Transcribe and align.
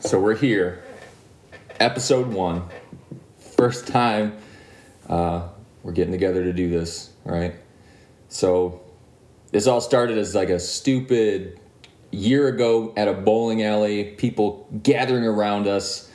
So 0.00 0.18
we're 0.18 0.34
here, 0.34 0.82
episode 1.78 2.28
one. 2.28 2.64
First 3.38 3.86
time 3.86 4.38
uh, 5.06 5.48
we're 5.82 5.92
getting 5.92 6.10
together 6.10 6.42
to 6.42 6.54
do 6.54 6.70
this, 6.70 7.12
right? 7.22 7.54
So 8.30 8.80
this 9.52 9.66
all 9.66 9.82
started 9.82 10.16
as 10.16 10.34
like 10.34 10.48
a 10.48 10.58
stupid 10.58 11.60
year 12.10 12.48
ago 12.48 12.94
at 12.96 13.08
a 13.08 13.12
bowling 13.12 13.62
alley, 13.62 14.04
people 14.04 14.66
gathering 14.82 15.24
around 15.24 15.66
us. 15.68 16.10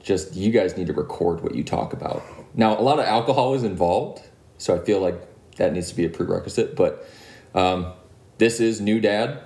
Just 0.00 0.36
you 0.36 0.52
guys 0.52 0.76
need 0.76 0.86
to 0.86 0.92
record 0.92 1.42
what 1.42 1.56
you 1.56 1.64
talk 1.64 1.92
about. 1.92 2.22
Now, 2.54 2.78
a 2.78 2.82
lot 2.82 3.00
of 3.00 3.04
alcohol 3.04 3.54
is 3.54 3.64
involved, 3.64 4.22
so 4.58 4.76
I 4.76 4.84
feel 4.84 5.00
like 5.00 5.16
that 5.56 5.72
needs 5.72 5.88
to 5.88 5.96
be 5.96 6.04
a 6.04 6.08
prerequisite. 6.08 6.76
But 6.76 7.04
um, 7.52 7.94
this 8.38 8.60
is 8.60 8.80
new 8.80 9.00
dad, 9.00 9.40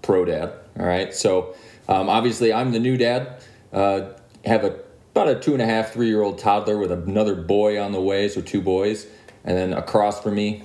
pro 0.00 0.24
dad. 0.24 0.52
All 0.78 0.86
right, 0.86 1.12
so 1.12 1.56
um, 1.88 2.08
obviously 2.08 2.52
I'm 2.52 2.72
the 2.72 2.80
new 2.80 2.96
dad. 2.96 3.40
Uh, 3.72 4.12
have 4.44 4.64
a 4.64 4.80
about 5.16 5.28
a 5.28 5.40
two 5.40 5.54
and 5.54 5.62
a 5.62 5.66
half, 5.66 5.94
three 5.94 6.08
year 6.08 6.22
old 6.22 6.38
toddler 6.38 6.76
with 6.76 6.92
another 6.92 7.34
boy 7.34 7.80
on 7.80 7.92
the 7.92 8.00
way, 8.00 8.28
so 8.28 8.42
two 8.42 8.60
boys, 8.60 9.06
and 9.44 9.56
then 9.56 9.72
across 9.72 10.22
from 10.22 10.34
me 10.34 10.64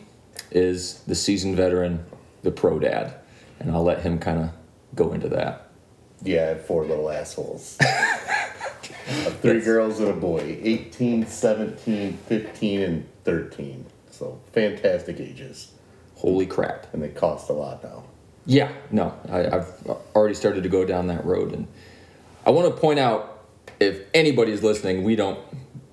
is 0.51 0.99
the 1.07 1.15
seasoned 1.15 1.55
veteran, 1.55 2.03
the 2.43 2.51
pro 2.51 2.77
dad, 2.77 3.13
and 3.59 3.71
I'll 3.71 3.83
let 3.83 4.01
him 4.01 4.19
kind 4.19 4.39
of 4.39 4.49
go 4.93 5.13
into 5.13 5.29
that. 5.29 5.69
Yeah, 6.21 6.43
I 6.43 6.47
have 6.47 6.65
four 6.65 6.85
little 6.85 7.09
assholes. 7.09 7.77
Three 9.41 9.61
girls 9.61 9.99
and 9.99 10.09
a 10.09 10.13
boy, 10.13 10.59
18, 10.61 11.25
17, 11.25 12.17
15, 12.27 12.81
and 12.81 13.09
13. 13.23 13.85
So 14.11 14.39
fantastic 14.51 15.19
ages. 15.19 15.71
Holy 16.15 16.45
crap! 16.45 16.93
And 16.93 17.01
they 17.01 17.09
cost 17.09 17.49
a 17.49 17.53
lot 17.53 17.83
now. 17.83 18.03
Yeah, 18.51 18.69
no, 18.91 19.17
I, 19.29 19.45
I've 19.45 19.87
already 20.13 20.33
started 20.35 20.63
to 20.63 20.69
go 20.69 20.83
down 20.83 21.07
that 21.07 21.23
road, 21.25 21.53
and 21.53 21.69
I 22.45 22.49
want 22.49 22.67
to 22.67 22.81
point 22.81 22.99
out 22.99 23.45
if 23.79 24.01
anybody's 24.13 24.61
listening, 24.61 25.05
we 25.05 25.15
don't 25.15 25.39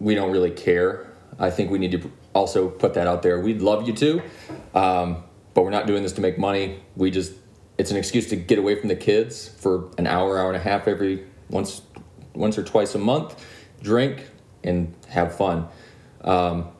we 0.01 0.17
don't 0.17 0.33
really 0.33 0.51
care. 0.51 1.07
I 1.39 1.51
think 1.51 1.71
we 1.71 1.79
need 1.79 1.93
to 1.93 2.11
also 2.35 2.69
put 2.69 2.95
that 2.95 3.07
out 3.07 3.23
there. 3.23 3.39
We'd 3.39 3.63
love 3.63 3.87
you 3.87 3.95
to, 3.95 4.23
um, 4.75 5.23
but 5.55 5.63
we're 5.63 5.71
not 5.71 5.87
doing 5.87 6.03
this 6.03 6.15
to 6.15 6.21
make 6.21 6.37
money. 6.37 6.83
We 6.97 7.13
just 7.13 7.33
it's 7.79 7.93
an 7.93 7.97
excuse 7.97 8.29
to 8.31 8.35
get 8.35 8.59
away 8.59 8.75
from 8.75 8.89
the 8.89 8.97
kids 8.97 9.47
for 9.47 9.89
an 9.97 10.09
hour, 10.09 10.37
hour 10.37 10.49
and 10.49 10.57
a 10.57 10.61
half 10.61 10.89
every 10.89 11.29
once 11.51 11.83
once 12.35 12.59
or 12.59 12.65
twice 12.65 12.93
a 12.97 12.99
month, 12.99 13.41
drink 13.85 14.27
and 14.65 14.93
have 15.09 15.37
fun. 15.37 15.69
Um, 16.23 16.71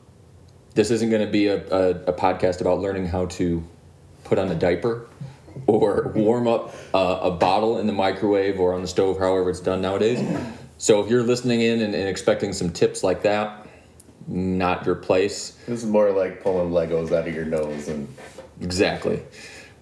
this 0.75 0.91
isn't 0.91 1.09
going 1.09 1.25
to 1.25 1.31
be 1.31 1.47
a, 1.47 1.55
a, 1.55 1.89
a, 2.07 2.13
podcast 2.13 2.59
about 2.59 2.79
learning 2.79 3.07
how 3.07 3.27
to 3.27 3.63
put 4.25 4.37
on 4.37 4.49
a 4.49 4.55
diaper 4.55 5.07
or 5.67 6.11
warm 6.15 6.47
up 6.47 6.73
uh, 6.93 7.19
a 7.23 7.31
bottle 7.31 7.79
in 7.79 7.87
the 7.87 7.93
microwave 7.93 8.59
or 8.59 8.73
on 8.73 8.81
the 8.81 8.87
stove, 8.87 9.19
however 9.19 9.49
it's 9.49 9.59
done 9.59 9.81
nowadays. 9.81 10.21
So 10.77 11.01
if 11.01 11.09
you're 11.09 11.23
listening 11.23 11.61
in 11.61 11.81
and, 11.81 11.93
and 11.93 12.07
expecting 12.07 12.53
some 12.53 12.71
tips 12.71 13.03
like 13.03 13.23
that, 13.23 13.67
not 14.27 14.85
your 14.85 14.95
place. 14.95 15.51
This 15.67 15.83
is 15.83 15.89
more 15.89 16.11
like 16.11 16.41
pulling 16.41 16.71
Legos 16.71 17.11
out 17.11 17.27
of 17.27 17.33
your 17.33 17.45
nose 17.45 17.87
and 17.87 18.07
exactly 18.61 19.21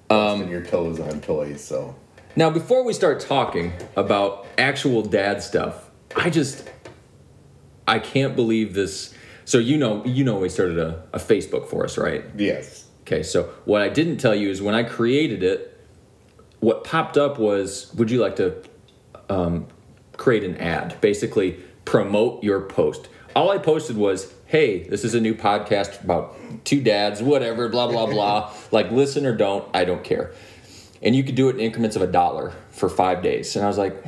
um, 0.10 0.50
your 0.50 0.64
toes 0.64 1.00
on 1.00 1.22
toys. 1.22 1.64
So 1.64 1.96
now, 2.36 2.50
before 2.50 2.84
we 2.84 2.94
start 2.94 3.20
talking 3.20 3.74
about 3.96 4.48
actual 4.58 5.02
dad 5.02 5.42
stuff, 5.42 5.90
I 6.16 6.30
just 6.30 6.70
I 7.88 8.00
can't 8.00 8.36
believe 8.36 8.74
this. 8.74 9.14
So 9.46 9.58
you 9.58 9.78
know, 9.78 10.04
you 10.06 10.24
know, 10.24 10.40
we 10.40 10.50
started 10.50 10.78
a, 10.78 11.04
a 11.14 11.20
Facebook 11.20 11.68
for 11.68 11.84
us, 11.84 11.98
right? 11.98 12.24
Yes. 12.36 12.87
Okay. 13.08 13.24
So 13.24 13.44
what 13.64 13.82
I 13.82 13.88
didn't 13.88 14.18
tell 14.18 14.36
you 14.36 14.50
is 14.50 14.62
when 14.62 14.76
I 14.76 14.84
created 14.84 15.42
it, 15.42 15.80
what 16.60 16.84
popped 16.84 17.18
up 17.18 17.40
was, 17.40 17.94
would 17.96 18.12
you 18.12 18.20
like 18.20 18.36
to 18.36 18.62
um, 19.30 19.68
create 20.18 20.44
an 20.44 20.58
ad? 20.58 21.00
Basically, 21.00 21.54
promote 21.86 22.44
your 22.44 22.60
post. 22.60 23.08
All 23.34 23.50
I 23.50 23.60
posted 23.60 23.96
was, 23.96 24.34
hey, 24.48 24.84
this 24.90 25.06
is 25.06 25.14
a 25.14 25.22
new 25.22 25.34
podcast 25.34 26.04
about 26.04 26.36
two 26.66 26.82
dads, 26.82 27.24
whatever, 27.24 27.70
blah, 27.70 27.88
blah, 27.88 28.08
blah. 28.08 28.52
like, 28.72 28.92
listen 28.92 29.26
or 29.26 29.34
don't, 29.34 29.66
I 29.74 29.86
don't 29.86 30.04
care. 30.04 30.34
And 31.02 31.16
you 31.16 31.24
could 31.24 31.36
do 31.36 31.48
it 31.48 31.56
in 31.56 31.62
increments 31.62 31.96
of 31.96 32.02
a 32.02 32.08
dollar 32.08 32.52
for 32.72 32.90
five 32.90 33.24
days. 33.24 33.56
And 33.56 33.64
I 33.64 33.70
was 33.70 33.78
like, 33.78 34.04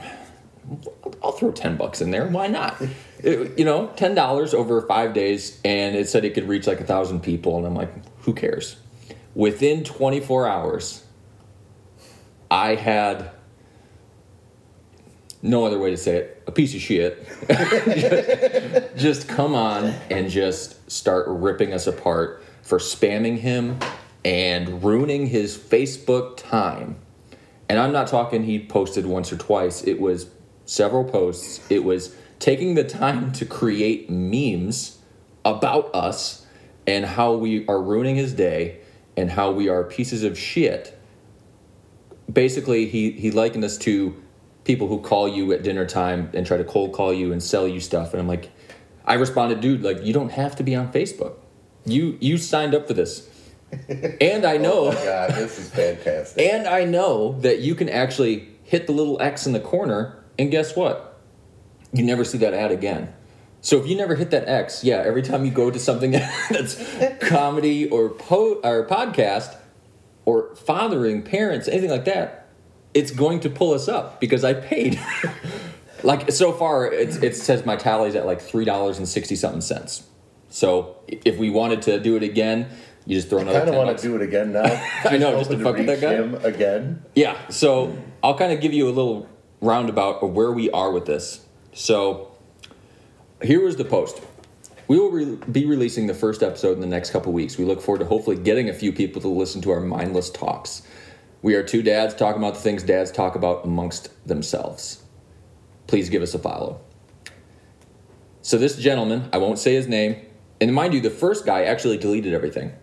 I'll 1.23 1.31
throw 1.31 1.51
10 1.51 1.77
bucks 1.77 2.01
in 2.01 2.11
there. 2.11 2.27
Why 2.27 2.47
not? 2.47 2.81
It, 3.19 3.57
you 3.57 3.63
know, 3.63 3.93
$10 3.95 4.53
over 4.53 4.81
five 4.81 5.13
days. 5.13 5.57
And 5.63 5.95
it 5.95 6.09
said 6.09 6.25
it 6.25 6.33
could 6.33 6.49
reach 6.49 6.67
like 6.67 6.81
a 6.81 6.85
thousand 6.85 7.21
people. 7.21 7.57
And 7.57 7.65
I'm 7.65 7.75
like, 7.75 7.93
who 8.23 8.33
cares? 8.33 8.75
Within 9.35 9.83
24 9.83 10.47
hours, 10.47 11.03
I 12.49 12.75
had 12.75 13.31
no 15.41 15.65
other 15.65 15.79
way 15.79 15.91
to 15.91 15.97
say 15.97 16.17
it, 16.17 16.43
a 16.47 16.51
piece 16.51 16.75
of 16.75 16.81
shit, 16.81 17.25
just 18.97 19.27
come 19.27 19.55
on 19.55 19.85
and 20.09 20.29
just 20.29 20.91
start 20.91 21.25
ripping 21.27 21.73
us 21.73 21.87
apart 21.87 22.43
for 22.61 22.77
spamming 22.77 23.37
him 23.37 23.79
and 24.25 24.83
ruining 24.83 25.27
his 25.27 25.57
Facebook 25.57 26.37
time. 26.37 26.97
And 27.69 27.79
I'm 27.79 27.91
not 27.91 28.07
talking 28.07 28.43
he 28.43 28.65
posted 28.65 29.05
once 29.05 29.31
or 29.31 29.37
twice, 29.37 29.83
it 29.83 30.01
was 30.01 30.29
several 30.65 31.03
posts. 31.03 31.61
It 31.69 31.83
was 31.83 32.15
taking 32.39 32.75
the 32.75 32.83
time 32.83 33.31
to 33.33 33.45
create 33.45 34.09
memes 34.09 34.99
about 35.45 35.93
us 35.95 36.45
and 36.85 37.05
how 37.05 37.33
we 37.33 37.65
are 37.67 37.81
ruining 37.81 38.15
his 38.15 38.33
day 38.33 38.78
and 39.19 39.31
how 39.31 39.51
we 39.51 39.69
are 39.69 39.83
pieces 39.83 40.23
of 40.23 40.37
shit. 40.37 40.97
Basically, 42.31 42.87
he, 42.87 43.11
he 43.11 43.31
likened 43.31 43.63
us 43.63 43.77
to 43.79 44.15
people 44.63 44.87
who 44.87 44.99
call 44.99 45.27
you 45.27 45.51
at 45.51 45.63
dinner 45.63 45.85
time 45.85 46.29
and 46.33 46.45
try 46.45 46.57
to 46.57 46.63
cold 46.63 46.93
call 46.93 47.13
you 47.13 47.31
and 47.31 47.41
sell 47.41 47.67
you 47.67 47.79
stuff. 47.79 48.13
And 48.13 48.21
I'm 48.21 48.27
like, 48.27 48.51
I 49.03 49.15
responded, 49.15 49.61
dude, 49.61 49.81
like 49.81 50.03
you 50.03 50.13
don't 50.13 50.31
have 50.31 50.55
to 50.57 50.63
be 50.63 50.75
on 50.75 50.91
Facebook. 50.91 51.35
You 51.85 52.17
you 52.21 52.37
signed 52.37 52.75
up 52.75 52.87
for 52.87 52.93
this. 52.93 53.27
And 54.21 54.45
I 54.45 54.57
oh 54.57 54.61
know 54.61 54.85
oh 54.87 54.91
God, 54.91 55.31
this 55.35 55.59
is 55.59 55.69
fantastic. 55.69 56.51
And 56.53 56.67
I 56.67 56.85
know 56.85 57.39
that 57.41 57.59
you 57.59 57.75
can 57.75 57.89
actually 57.89 58.47
hit 58.63 58.87
the 58.87 58.93
little 58.93 59.21
X 59.21 59.45
in 59.45 59.53
the 59.53 59.59
corner, 59.59 60.23
and 60.37 60.51
guess 60.51 60.75
what? 60.75 61.19
You 61.91 62.03
never 62.03 62.23
see 62.23 62.37
that 62.39 62.53
ad 62.53 62.71
again. 62.71 63.13
So 63.61 63.77
if 63.79 63.87
you 63.87 63.95
never 63.95 64.15
hit 64.15 64.31
that 64.31 64.47
X, 64.47 64.83
yeah, 64.83 64.97
every 64.97 65.21
time 65.21 65.43
you 65.45 65.51
go 65.51 65.69
to 65.69 65.79
something 65.79 66.11
that's 66.49 66.81
comedy 67.19 67.89
or 67.89 68.09
po- 68.09 68.61
or 68.63 68.87
podcast 68.87 69.57
or 70.25 70.55
fathering 70.55 71.23
parents, 71.23 71.67
anything 71.67 71.89
like 71.89 72.05
that, 72.05 72.47
it's 72.93 73.11
going 73.11 73.41
to 73.41 73.49
pull 73.49 73.73
us 73.73 73.87
up 73.87 74.19
because 74.21 74.43
I 74.43 74.53
paid. 74.53 74.99
like 76.03 76.31
so 76.31 76.53
far, 76.53 76.91
it's, 76.91 77.17
it 77.17 77.35
says 77.35 77.65
my 77.65 77.75
tally's 77.75 78.15
at 78.15 78.25
like 78.25 78.41
three 78.41 78.65
dollars 78.65 78.97
and 78.97 79.07
sixty 79.07 79.35
something 79.35 79.61
cents. 79.61 80.07
So 80.49 80.97
if 81.07 81.37
we 81.37 81.49
wanted 81.49 81.83
to 81.83 81.99
do 81.99 82.15
it 82.15 82.23
again, 82.23 82.69
you 83.05 83.17
just 83.17 83.29
throw 83.29 83.39
another. 83.39 83.57
I 83.57 83.61
kind 83.61 83.75
of 83.75 83.85
want 83.85 83.97
to 83.97 84.07
do 84.07 84.15
it 84.15 84.21
again 84.21 84.53
now. 84.53 84.63
I 85.03 85.17
know, 85.17 85.37
just 85.37 85.51
to, 85.51 85.57
to 85.57 85.63
fuck 85.63 85.77
with 85.77 85.87
that 85.87 86.01
guy. 86.01 86.13
Him 86.13 86.35
again. 86.35 87.03
Yeah. 87.15 87.37
So 87.49 87.97
I'll 88.23 88.37
kind 88.37 88.51
of 88.51 88.61
give 88.61 88.73
you 88.73 88.87
a 88.87 88.91
little 88.91 89.27
roundabout 89.61 90.23
of 90.23 90.31
where 90.31 90.51
we 90.51 90.71
are 90.71 90.91
with 90.91 91.05
this. 91.05 91.45
So 91.73 92.28
here 93.41 93.63
was 93.63 93.75
the 93.75 93.85
post. 93.85 94.21
We 94.87 94.97
will 94.97 95.11
re- 95.11 95.37
be 95.51 95.65
releasing 95.65 96.07
the 96.07 96.13
first 96.13 96.41
episode 96.41 96.73
in 96.73 96.81
the 96.81 96.87
next 96.87 97.11
couple 97.11 97.31
weeks. 97.31 97.57
We 97.57 97.65
look 97.65 97.81
forward 97.81 97.99
to 97.99 98.05
hopefully 98.05 98.37
getting 98.37 98.69
a 98.69 98.73
few 98.73 98.91
people 98.91 99.21
to 99.21 99.27
listen 99.27 99.61
to 99.61 99.71
our 99.71 99.79
mindless 99.79 100.29
talks. 100.29 100.81
We 101.41 101.55
are 101.55 101.63
two 101.63 101.81
dads 101.83 102.15
talking 102.15 102.41
about 102.41 102.55
the 102.55 102.61
things 102.61 102.83
dads 102.83 103.11
talk 103.11 103.35
about 103.35 103.63
amongst 103.63 104.09
themselves. 104.27 105.03
Please 105.87 106.09
give 106.09 106.21
us 106.21 106.33
a 106.33 106.39
follow. 106.39 106.81
So, 108.41 108.57
this 108.57 108.77
gentleman, 108.77 109.29
I 109.31 109.37
won't 109.37 109.59
say 109.59 109.73
his 109.73 109.87
name, 109.87 110.25
and 110.59 110.73
mind 110.73 110.93
you, 110.93 111.01
the 111.01 111.09
first 111.09 111.45
guy 111.45 111.63
actually 111.63 111.97
deleted 111.97 112.33
everything. 112.33 112.73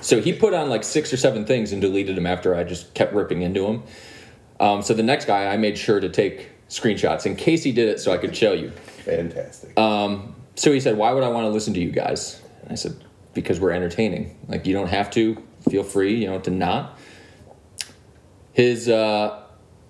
So, 0.00 0.20
he 0.20 0.32
put 0.32 0.54
on 0.54 0.68
like 0.68 0.82
six 0.82 1.12
or 1.12 1.16
seven 1.16 1.44
things 1.46 1.72
and 1.72 1.80
deleted 1.80 2.16
them 2.16 2.26
after 2.26 2.54
I 2.54 2.64
just 2.64 2.94
kept 2.94 3.14
ripping 3.14 3.42
into 3.42 3.64
him. 3.66 3.82
Um, 4.58 4.82
so, 4.82 4.92
the 4.92 5.02
next 5.02 5.26
guy, 5.26 5.46
I 5.46 5.56
made 5.56 5.78
sure 5.78 6.00
to 6.00 6.08
take 6.08 6.48
screenshots 6.68 7.26
in 7.26 7.36
case 7.36 7.62
he 7.62 7.70
did 7.70 7.88
it 7.88 8.00
so 8.00 8.12
I 8.12 8.18
could 8.18 8.34
show 8.34 8.52
you. 8.52 8.72
Fantastic. 9.04 9.78
Um, 9.78 10.34
so, 10.54 10.72
he 10.72 10.80
said, 10.80 10.96
Why 10.96 11.12
would 11.12 11.22
I 11.22 11.28
want 11.28 11.44
to 11.44 11.50
listen 11.50 11.74
to 11.74 11.80
you 11.80 11.90
guys? 11.90 12.40
And 12.62 12.72
I 12.72 12.74
said, 12.74 13.04
Because 13.34 13.60
we're 13.60 13.72
entertaining. 13.72 14.38
Like, 14.48 14.66
you 14.66 14.74
don't 14.74 14.88
have 14.88 15.10
to. 15.12 15.42
Feel 15.70 15.84
free, 15.84 16.16
you 16.16 16.26
know, 16.26 16.40
to 16.40 16.50
not 16.50 16.98
his 18.52 18.88
uh, 18.88 19.42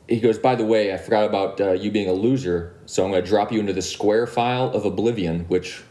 he 0.09 0.20
goes 0.20 0.38
by 0.38 0.55
the 0.55 0.64
way 0.64 0.93
i 0.93 0.97
forgot 0.97 1.25
about 1.25 1.61
uh, 1.61 1.73
you 1.73 1.91
being 1.91 2.09
a 2.09 2.12
loser 2.12 2.75
so 2.87 3.05
i'm 3.05 3.11
going 3.11 3.23
to 3.23 3.29
drop 3.29 3.53
you 3.53 3.61
into 3.61 3.73
the 3.73 3.82
square 3.82 4.26
file 4.26 4.70
of 4.70 4.85
oblivion 4.85 5.41
which 5.49 5.82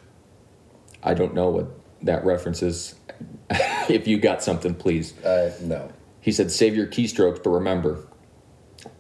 i 1.04 1.14
don't 1.14 1.34
know 1.34 1.50
what 1.50 1.68
that 2.02 2.24
reference 2.26 2.62
is 2.62 2.96
if 3.90 4.08
you 4.08 4.18
got 4.18 4.42
something 4.42 4.74
please 4.74 5.18
uh, 5.24 5.54
no 5.62 5.92
he 6.20 6.32
said 6.32 6.52
save 6.52 6.76
your 6.76 6.88
keystrokes 6.88 7.44
but 7.44 7.50
remember 7.50 8.08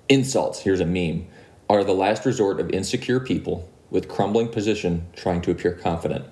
insults 0.09 0.59
here's 0.59 0.79
a 0.79 0.85
meme 0.85 1.27
are 1.69 1.83
the 1.83 1.94
last 1.94 2.25
resort 2.25 2.59
of 2.59 2.69
insecure 2.71 3.19
people 3.19 3.69
with 3.91 4.07
crumbling 4.09 4.47
position 4.47 5.05
trying 5.15 5.41
to 5.41 5.51
appear 5.51 5.73
confident 5.73 6.25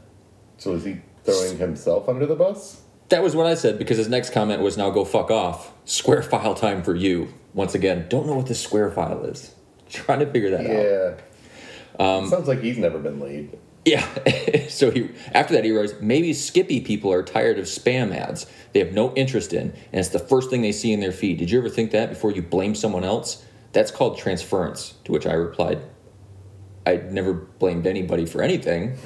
so 0.57 0.73
is 0.73 0.83
he 0.83 0.97
throwing 1.23 1.57
himself 1.57 2.09
under 2.09 2.25
the 2.25 2.35
bus 2.35 2.81
that 3.09 3.23
was 3.23 3.35
what 3.35 3.47
I 3.47 3.55
said 3.55 3.77
because 3.77 3.97
his 3.97 4.07
next 4.07 4.31
comment 4.31 4.61
was 4.61 4.77
now 4.77 4.91
go 4.91 5.03
fuck 5.03 5.31
off. 5.31 5.73
Square 5.85 6.23
file 6.23 6.53
time 6.53 6.83
for 6.83 6.95
you. 6.95 7.33
Once 7.55 7.73
again, 7.73 8.05
don't 8.07 8.27
know 8.27 8.35
what 8.35 8.45
this 8.45 8.61
square 8.61 8.91
file 8.91 9.23
is. 9.25 9.53
trying 9.89 10.19
to 10.19 10.27
figure 10.27 10.51
that 10.51 10.61
out. 10.61 11.17
Yeah. 11.99 12.15
Um, 12.17 12.29
Sounds 12.29 12.47
like 12.47 12.61
he's 12.61 12.77
never 12.77 12.99
been 12.99 13.19
laid. 13.19 13.57
Yeah. 13.83 14.05
so 14.69 14.91
he 14.91 15.09
after 15.33 15.53
that 15.55 15.65
he 15.65 15.71
writes, 15.71 15.93
maybe 15.99 16.33
Skippy 16.33 16.81
people 16.81 17.11
are 17.11 17.23
tired 17.23 17.57
of 17.57 17.65
spam 17.65 18.15
ads 18.15 18.45
they 18.71 18.79
have 18.79 18.93
no 18.93 19.13
interest 19.15 19.51
in, 19.51 19.71
and 19.91 19.99
it's 19.99 20.09
the 20.09 20.19
first 20.19 20.51
thing 20.51 20.61
they 20.61 20.71
see 20.71 20.93
in 20.93 20.99
their 20.99 21.11
feed. 21.11 21.39
Did 21.39 21.49
you 21.49 21.57
ever 21.57 21.69
think 21.69 21.89
that 21.91 22.09
before 22.09 22.31
you 22.31 22.43
blame 22.43 22.75
someone 22.75 23.03
else? 23.03 23.43
That's 23.71 23.89
called 23.89 24.17
transference. 24.17 24.93
To 25.05 25.11
which 25.11 25.25
I 25.25 25.33
replied, 25.33 25.81
I 26.89 26.97
never 27.09 27.33
blamed 27.33 27.85
anybody 27.85 28.25
for 28.25 28.41
anything. 28.41 28.97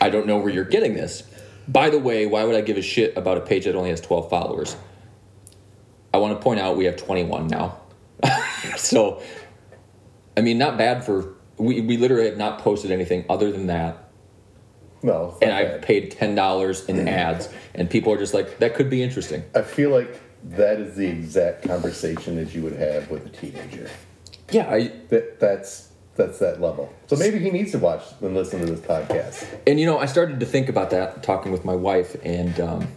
I 0.00 0.10
don't 0.10 0.26
know 0.26 0.36
where 0.36 0.52
you're 0.52 0.64
getting 0.64 0.94
this. 0.94 1.22
By 1.66 1.88
the 1.88 1.98
way, 1.98 2.26
why 2.26 2.44
would 2.44 2.54
I 2.54 2.60
give 2.60 2.76
a 2.76 2.82
shit 2.82 3.16
about 3.16 3.38
a 3.38 3.40
page 3.40 3.64
that 3.64 3.74
only 3.74 3.88
has 3.90 4.00
12 4.02 4.28
followers? 4.28 4.76
I 6.12 6.18
want 6.18 6.38
to 6.38 6.42
point 6.42 6.60
out 6.60 6.76
we 6.76 6.84
have 6.84 6.96
21 6.96 7.46
now. 7.46 7.78
so, 8.76 9.22
I 10.36 10.42
mean, 10.42 10.58
not 10.58 10.76
bad 10.76 11.04
for. 11.04 11.34
We, 11.56 11.80
we 11.80 11.96
literally 11.96 12.26
have 12.26 12.36
not 12.36 12.58
posted 12.58 12.90
anything 12.90 13.24
other 13.30 13.50
than 13.50 13.68
that. 13.68 14.10
No. 15.02 15.38
And 15.40 15.52
I've 15.52 15.82
paid 15.82 16.12
$10 16.12 16.88
in 16.88 16.96
mm. 16.96 17.08
ads, 17.08 17.48
and 17.74 17.88
people 17.88 18.12
are 18.12 18.18
just 18.18 18.34
like, 18.34 18.58
that 18.58 18.74
could 18.74 18.90
be 18.90 19.02
interesting. 19.02 19.44
I 19.54 19.62
feel 19.62 19.90
like 19.90 20.20
that 20.44 20.80
is 20.80 20.96
the 20.96 21.06
exact 21.06 21.66
conversation 21.66 22.36
that 22.36 22.54
you 22.54 22.62
would 22.62 22.76
have 22.76 23.10
with 23.10 23.26
a 23.26 23.28
teenager. 23.30 23.88
Yeah, 24.50 24.68
I, 24.68 24.92
That 25.08 25.40
that's 25.40 25.90
that's 26.16 26.38
that 26.38 26.60
level. 26.60 26.92
So 27.06 27.16
maybe 27.16 27.38
he 27.38 27.50
needs 27.50 27.72
to 27.72 27.78
watch 27.78 28.02
and 28.20 28.34
listen 28.34 28.60
to 28.60 28.66
this 28.66 28.80
podcast. 28.80 29.46
And 29.66 29.80
you 29.80 29.86
know, 29.86 29.98
I 29.98 30.06
started 30.06 30.40
to 30.40 30.46
think 30.46 30.68
about 30.68 30.90
that 30.90 31.22
talking 31.22 31.52
with 31.52 31.64
my 31.64 31.74
wife, 31.74 32.16
and 32.24 32.58
um, 32.60 32.88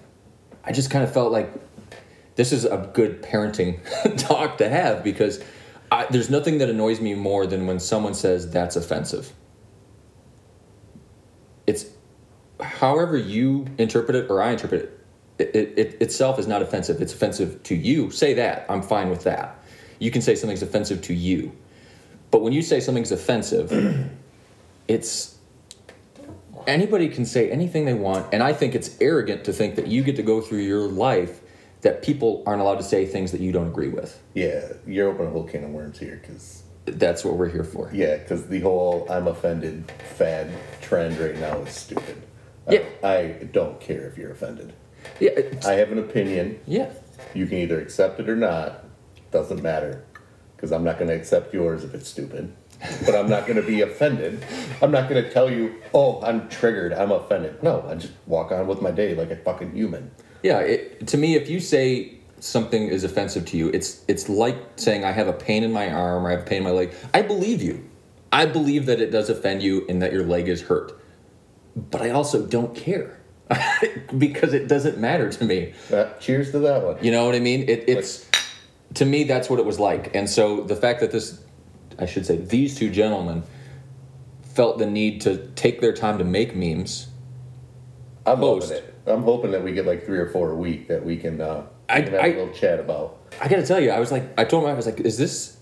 I 0.63 0.71
just 0.71 0.89
kind 0.91 1.03
of 1.03 1.13
felt 1.13 1.31
like 1.31 1.51
this 2.35 2.51
is 2.51 2.65
a 2.65 2.89
good 2.93 3.23
parenting 3.23 3.79
talk 4.17 4.59
to 4.59 4.69
have 4.69 5.03
because 5.03 5.43
I, 5.91 6.05
there's 6.09 6.29
nothing 6.29 6.59
that 6.59 6.69
annoys 6.69 7.01
me 7.01 7.15
more 7.15 7.47
than 7.47 7.65
when 7.65 7.79
someone 7.79 8.13
says 8.13 8.49
that's 8.51 8.75
offensive. 8.75 9.33
It's 11.65 11.85
however 12.61 13.17
you 13.17 13.67
interpret 13.77 14.15
it 14.15 14.29
or 14.29 14.41
I 14.41 14.51
interpret 14.51 14.83
it. 14.83 14.93
It, 15.39 15.55
it, 15.55 15.79
it 15.79 16.01
itself 16.01 16.39
is 16.39 16.47
not 16.47 16.61
offensive. 16.61 16.99
It's 17.01 17.13
offensive 17.13 17.61
to 17.63 17.75
you. 17.75 18.09
Say 18.09 18.33
that. 18.35 18.65
I'm 18.69 18.81
fine 18.81 19.09
with 19.09 19.23
that. 19.23 19.63
You 19.99 20.09
can 20.11 20.21
say 20.21 20.35
something's 20.35 20.63
offensive 20.63 21.01
to 21.03 21.13
you 21.13 21.51
but 22.31 22.41
when 22.41 22.53
you 22.53 22.61
say 22.61 22.79
something's 22.79 23.11
offensive, 23.11 23.71
it's 24.87 25.37
anybody 26.67 27.07
can 27.07 27.25
say 27.25 27.49
anything 27.49 27.85
they 27.85 27.93
want, 27.93 28.33
and 28.33 28.43
I 28.43 28.53
think 28.53 28.75
it's 28.75 28.99
arrogant 29.01 29.45
to 29.45 29.53
think 29.53 29.75
that 29.75 29.87
you 29.87 30.03
get 30.03 30.15
to 30.17 30.23
go 30.23 30.41
through 30.41 30.59
your 30.59 30.87
life 30.87 31.41
that 31.81 32.01
people 32.01 32.43
aren't 32.45 32.61
allowed 32.61 32.77
to 32.77 32.83
say 32.83 33.05
things 33.05 33.31
that 33.31 33.41
you 33.41 33.51
don't 33.51 33.67
agree 33.67 33.89
with. 33.89 34.21
Yeah, 34.33 34.73
you're 34.85 35.09
opening 35.09 35.27
a 35.27 35.31
whole 35.31 35.43
can 35.43 35.63
of 35.63 35.69
worms 35.71 35.99
here 35.99 36.19
because 36.21 36.63
that's 36.85 37.23
what 37.23 37.35
we're 37.35 37.49
here 37.49 37.63
for. 37.63 37.89
Yeah, 37.93 38.17
because 38.17 38.47
the 38.47 38.59
whole 38.59 39.07
"I'm 39.09 39.27
offended" 39.27 39.89
fad 40.15 40.51
trend 40.81 41.17
right 41.17 41.37
now 41.37 41.59
is 41.61 41.73
stupid. 41.73 42.21
Yeah, 42.69 42.83
I, 43.01 43.15
I 43.15 43.31
don't 43.51 43.79
care 43.79 44.07
if 44.07 44.17
you're 44.17 44.31
offended. 44.31 44.73
Yeah, 45.19 45.31
I 45.65 45.73
have 45.73 45.91
an 45.91 45.99
opinion. 45.99 46.59
Yeah, 46.67 46.91
you 47.33 47.47
can 47.47 47.57
either 47.59 47.79
accept 47.79 48.19
it 48.19 48.27
or 48.27 48.35
not. 48.35 48.83
Doesn't 49.31 49.61
matter 49.61 50.03
because 50.57 50.71
I'm 50.71 50.83
not 50.83 50.97
going 50.97 51.07
to 51.07 51.15
accept 51.15 51.53
yours 51.53 51.83
if 51.83 51.93
it's 51.93 52.09
stupid. 52.09 52.51
but 53.05 53.15
I'm 53.15 53.29
not 53.29 53.47
going 53.47 53.61
to 53.61 53.65
be 53.65 53.81
offended. 53.81 54.43
I'm 54.81 54.91
not 54.91 55.07
going 55.07 55.23
to 55.23 55.31
tell 55.31 55.49
you, 55.49 55.75
oh, 55.93 56.21
I'm 56.21 56.49
triggered, 56.49 56.93
I'm 56.93 57.11
offended. 57.11 57.61
No, 57.63 57.85
I 57.87 57.95
just 57.95 58.13
walk 58.25 58.51
on 58.51 58.67
with 58.67 58.81
my 58.81 58.91
day 58.91 59.15
like 59.15 59.31
a 59.31 59.35
fucking 59.35 59.73
human. 59.73 60.11
Yeah, 60.43 60.59
it, 60.59 61.07
to 61.07 61.17
me, 61.17 61.35
if 61.35 61.49
you 61.49 61.59
say 61.59 62.17
something 62.39 62.87
is 62.87 63.03
offensive 63.03 63.45
to 63.45 63.57
you, 63.57 63.69
it's 63.69 64.03
it's 64.07 64.29
like 64.29 64.57
saying 64.75 65.03
I 65.03 65.11
have 65.11 65.27
a 65.27 65.33
pain 65.33 65.63
in 65.63 65.71
my 65.71 65.91
arm 65.91 66.25
or 66.25 66.29
I 66.29 66.31
have 66.33 66.41
a 66.41 66.45
pain 66.45 66.59
in 66.59 66.63
my 66.63 66.71
leg. 66.71 66.93
I 67.13 67.21
believe 67.21 67.61
you. 67.61 67.87
I 68.31 68.45
believe 68.45 68.85
that 68.87 68.99
it 68.99 69.09
does 69.09 69.29
offend 69.29 69.63
you 69.63 69.85
and 69.89 70.01
that 70.01 70.13
your 70.13 70.23
leg 70.23 70.47
is 70.47 70.63
hurt. 70.63 70.99
But 71.75 72.01
I 72.01 72.09
also 72.11 72.45
don't 72.45 72.75
care. 72.75 73.19
because 74.17 74.53
it 74.53 74.67
doesn't 74.67 74.97
matter 74.97 75.29
to 75.29 75.45
me. 75.45 75.73
Uh, 75.91 76.11
cheers 76.19 76.51
to 76.51 76.59
that 76.59 76.83
one. 76.83 76.97
You 77.01 77.11
know 77.11 77.25
what 77.25 77.33
I 77.33 77.39
mean? 77.39 77.61
It, 77.61 77.85
it's 77.87 78.25
like, 78.25 78.26
to 78.95 79.05
me, 79.05 79.23
that's 79.23 79.49
what 79.49 79.59
it 79.59 79.65
was 79.65 79.79
like. 79.79 80.15
And 80.15 80.29
so 80.29 80.61
the 80.61 80.75
fact 80.75 80.99
that 81.01 81.11
this, 81.11 81.41
I 81.99 82.05
should 82.05 82.25
say, 82.25 82.37
these 82.37 82.75
two 82.75 82.89
gentlemen 82.89 83.43
felt 84.41 84.77
the 84.77 84.85
need 84.85 85.21
to 85.21 85.47
take 85.55 85.81
their 85.81 85.93
time 85.93 86.17
to 86.17 86.23
make 86.23 86.55
memes. 86.55 87.07
I'm 88.25 88.39
post. 88.39 88.71
hoping 88.71 88.83
it. 88.83 88.93
I'm 89.05 89.23
hoping 89.23 89.51
that 89.51 89.63
we 89.63 89.71
get 89.71 89.85
like 89.85 90.05
three 90.05 90.19
or 90.19 90.29
four 90.29 90.51
a 90.51 90.55
week 90.55 90.87
that 90.89 91.05
we 91.05 91.17
can, 91.17 91.39
uh, 91.39 91.65
I, 91.87 92.01
can 92.01 92.13
have 92.13 92.21
I, 92.21 92.27
a 92.27 92.37
little 92.37 92.53
chat 92.53 92.79
about. 92.79 93.19
I 93.39 93.47
got 93.47 93.57
to 93.57 93.65
tell 93.65 93.79
you, 93.79 93.91
I 93.91 93.99
was 93.99 94.11
like, 94.11 94.37
I 94.37 94.43
told 94.43 94.63
him 94.63 94.69
I 94.69 94.73
was 94.73 94.85
like, 94.85 94.99
is 94.99 95.17
this 95.17 95.57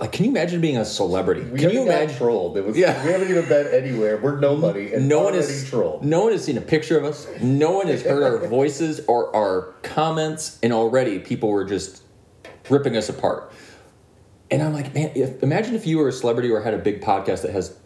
like, 0.00 0.12
can 0.12 0.24
you 0.24 0.30
imagine 0.30 0.60
being 0.60 0.76
a 0.76 0.84
celebrity? 0.84 1.42
We 1.42 1.58
can 1.58 1.70
you 1.70 1.82
imagine 1.82 2.16
trolled? 2.16 2.56
It 2.56 2.64
was 2.64 2.76
yeah. 2.76 3.04
we 3.04 3.10
haven't 3.10 3.30
even 3.30 3.48
been 3.48 3.66
anywhere. 3.68 4.18
We're 4.18 4.38
nobody, 4.38 4.94
and 4.94 5.08
no 5.08 5.22
one 5.22 5.34
has 5.34 5.68
trolled. 5.68 6.04
No 6.04 6.22
one 6.22 6.32
has 6.32 6.44
seen 6.44 6.56
a 6.56 6.62
picture 6.62 6.96
of 6.96 7.04
us. 7.04 7.26
No 7.40 7.72
one 7.72 7.88
has 7.88 8.02
heard 8.02 8.22
our 8.22 8.38
voices 8.48 9.00
or 9.08 9.34
our 9.34 9.74
comments, 9.82 10.58
and 10.62 10.72
already 10.72 11.18
people 11.18 11.50
were 11.50 11.64
just 11.64 12.02
ripping 12.70 12.96
us 12.96 13.08
apart. 13.08 13.52
And 14.50 14.62
I'm 14.62 14.72
like, 14.72 14.94
man, 14.94 15.12
if, 15.14 15.42
imagine 15.42 15.74
if 15.74 15.86
you 15.86 15.98
were 15.98 16.08
a 16.08 16.12
celebrity 16.12 16.50
or 16.50 16.60
had 16.60 16.74
a 16.74 16.78
big 16.78 17.02
podcast 17.02 17.42
that 17.42 17.52
has 17.52 17.76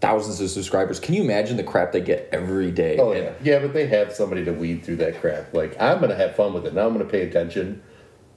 thousands 0.00 0.40
of 0.40 0.50
subscribers. 0.50 1.00
Can 1.00 1.14
you 1.14 1.22
imagine 1.22 1.56
the 1.56 1.64
crap 1.64 1.92
they 1.92 2.00
get 2.00 2.28
every 2.32 2.70
day? 2.70 2.98
Oh, 2.98 3.12
yeah. 3.12 3.32
Yeah, 3.42 3.58
but 3.60 3.72
they 3.72 3.86
have 3.86 4.12
somebody 4.12 4.44
to 4.44 4.52
weed 4.52 4.84
through 4.84 4.96
that 4.96 5.20
crap. 5.20 5.54
Like, 5.54 5.80
I'm 5.80 5.98
going 5.98 6.10
to 6.10 6.16
have 6.16 6.36
fun 6.36 6.52
with 6.52 6.66
it. 6.66 6.74
Now 6.74 6.86
I'm 6.86 6.94
going 6.94 7.04
to 7.04 7.10
pay 7.10 7.22
attention. 7.22 7.82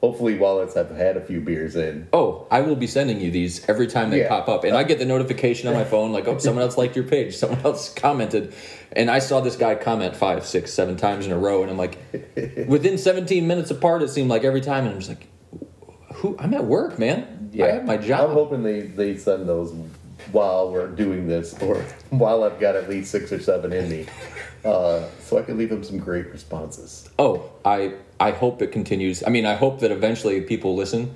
Hopefully, 0.01 0.37
while 0.37 0.61
it's, 0.61 0.77
I've 0.77 0.91
had 0.91 1.17
a 1.17 1.21
few 1.21 1.41
beers 1.41 1.75
in. 1.75 2.07
Oh, 2.13 2.47
I 2.49 2.61
will 2.61 2.77
be 2.77 2.87
sending 2.87 3.19
you 3.19 3.31
these 3.31 3.67
every 3.67 3.87
time 3.87 4.09
they 4.09 4.19
yeah. 4.19 4.29
pop 4.29 4.47
up. 4.47 4.63
And 4.63 4.77
I 4.77 4.83
get 4.83 4.97
the 4.97 5.05
notification 5.05 5.67
on 5.67 5.73
my 5.73 5.83
phone, 5.93 6.13
like, 6.13 6.25
oh, 6.25 6.37
someone 6.37 6.63
else 6.63 6.77
liked 6.77 6.95
your 6.95 7.03
page. 7.03 7.35
Someone 7.35 7.59
else 7.65 7.93
commented. 7.93 8.53
And 8.93 9.11
I 9.11 9.19
saw 9.19 9.41
this 9.41 9.57
guy 9.57 9.75
comment 9.75 10.15
five, 10.15 10.45
six, 10.45 10.73
seven 10.73 10.95
times 10.95 11.25
in 11.25 11.33
a 11.33 11.37
row. 11.37 11.63
And 11.63 11.69
I'm 11.69 11.77
like, 11.77 11.97
within 12.67 12.97
17 12.97 13.45
minutes 13.45 13.71
apart, 13.71 14.01
it 14.01 14.07
seemed 14.07 14.29
like 14.29 14.45
every 14.45 14.61
time. 14.61 14.85
And 14.85 14.93
I'm 14.93 14.99
just 14.99 15.09
like, 15.09 15.27
who 16.15 16.35
I'm 16.39 16.53
at 16.53 16.65
work, 16.65 16.99
man. 16.99 17.49
Yeah. 17.51 17.65
I 17.65 17.67
have 17.69 17.85
my 17.85 17.97
job. 17.97 18.29
I'm 18.29 18.33
hoping 18.33 18.63
they, 18.63 18.81
they 18.81 19.17
send 19.17 19.47
those 19.47 19.73
while 20.31 20.71
we're 20.71 20.87
doing 20.87 21.27
this 21.27 21.57
or 21.61 21.75
while 22.09 22.43
I've 22.43 22.59
got 22.59 22.75
at 22.75 22.89
least 22.89 23.11
six 23.11 23.31
or 23.31 23.39
seven 23.39 23.73
in 23.73 23.89
me. 23.89 24.05
Uh, 24.63 25.07
so 25.21 25.37
I 25.37 25.41
can 25.43 25.57
leave 25.57 25.69
them 25.69 25.83
some 25.83 25.97
great 25.97 26.27
responses. 26.27 27.09
Oh, 27.17 27.49
I 27.63 27.93
I 28.19 28.31
hope 28.31 28.61
it 28.61 28.71
continues. 28.71 29.23
I 29.25 29.29
mean, 29.29 29.45
I 29.45 29.55
hope 29.55 29.79
that 29.79 29.91
eventually 29.91 30.41
people 30.41 30.75
listen, 30.75 31.15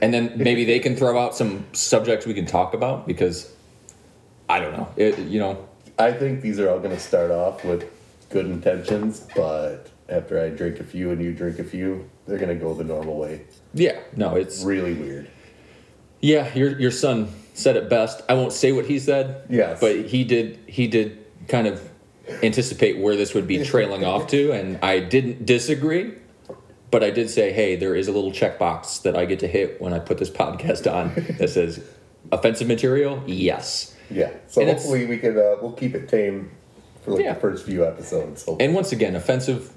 and 0.00 0.14
then 0.14 0.32
maybe 0.36 0.64
they 0.64 0.78
can 0.78 0.94
throw 0.94 1.18
out 1.18 1.34
some 1.34 1.66
subjects 1.72 2.26
we 2.26 2.34
can 2.34 2.46
talk 2.46 2.74
about 2.74 3.06
because 3.06 3.52
I 4.48 4.60
don't 4.60 4.72
know. 4.72 4.88
It, 4.96 5.18
you 5.18 5.40
know, 5.40 5.68
I 5.98 6.12
think 6.12 6.40
these 6.40 6.60
are 6.60 6.70
all 6.70 6.78
going 6.78 6.94
to 6.94 7.00
start 7.00 7.32
off 7.32 7.64
with 7.64 7.90
good 8.30 8.46
intentions, 8.46 9.26
but 9.34 9.88
after 10.08 10.40
I 10.40 10.50
drink 10.50 10.78
a 10.78 10.84
few 10.84 11.10
and 11.10 11.20
you 11.20 11.32
drink 11.32 11.58
a 11.58 11.64
few, 11.64 12.08
they're 12.26 12.38
going 12.38 12.56
to 12.56 12.62
go 12.62 12.72
the 12.72 12.84
normal 12.84 13.18
way. 13.18 13.42
Yeah, 13.74 13.98
no, 14.16 14.36
it's 14.36 14.62
really 14.62 14.94
weird. 14.94 15.28
Yeah, 16.20 16.52
your 16.54 16.78
your 16.78 16.90
son 16.90 17.28
said 17.54 17.76
it 17.76 17.88
best. 17.88 18.22
I 18.28 18.34
won't 18.34 18.52
say 18.52 18.72
what 18.72 18.86
he 18.86 18.98
said. 18.98 19.44
Yes, 19.48 19.80
but 19.80 20.06
he 20.06 20.24
did. 20.24 20.58
He 20.66 20.86
did 20.86 21.24
kind 21.48 21.66
of 21.66 21.88
anticipate 22.42 22.98
where 22.98 23.16
this 23.16 23.34
would 23.34 23.46
be 23.46 23.64
trailing 23.64 24.04
off 24.04 24.26
to, 24.28 24.52
and 24.52 24.78
I 24.82 25.00
didn't 25.00 25.46
disagree. 25.46 26.14
But 26.90 27.04
I 27.04 27.10
did 27.10 27.28
say, 27.28 27.52
hey, 27.52 27.76
there 27.76 27.94
is 27.94 28.08
a 28.08 28.12
little 28.12 28.32
checkbox 28.32 29.02
that 29.02 29.14
I 29.14 29.26
get 29.26 29.40
to 29.40 29.46
hit 29.46 29.78
when 29.78 29.92
I 29.92 29.98
put 29.98 30.16
this 30.16 30.30
podcast 30.42 30.90
on 30.90 31.12
that 31.38 31.50
says 31.50 31.84
offensive 32.32 32.68
material. 32.68 33.22
Yes. 33.26 33.94
Yeah. 34.10 34.32
So 34.46 34.62
and 34.62 34.70
hopefully 34.70 35.06
we 35.06 35.18
can 35.18 35.36
uh, 35.36 35.56
we'll 35.60 35.72
keep 35.72 35.94
it 35.94 36.08
tame 36.08 36.50
for 37.02 37.12
like 37.12 37.24
yeah. 37.24 37.34
the 37.34 37.40
first 37.40 37.66
few 37.66 37.84
episodes. 37.84 38.44
Hopefully. 38.44 38.64
And 38.64 38.74
once 38.74 38.92
again, 38.92 39.16
offensive. 39.16 39.72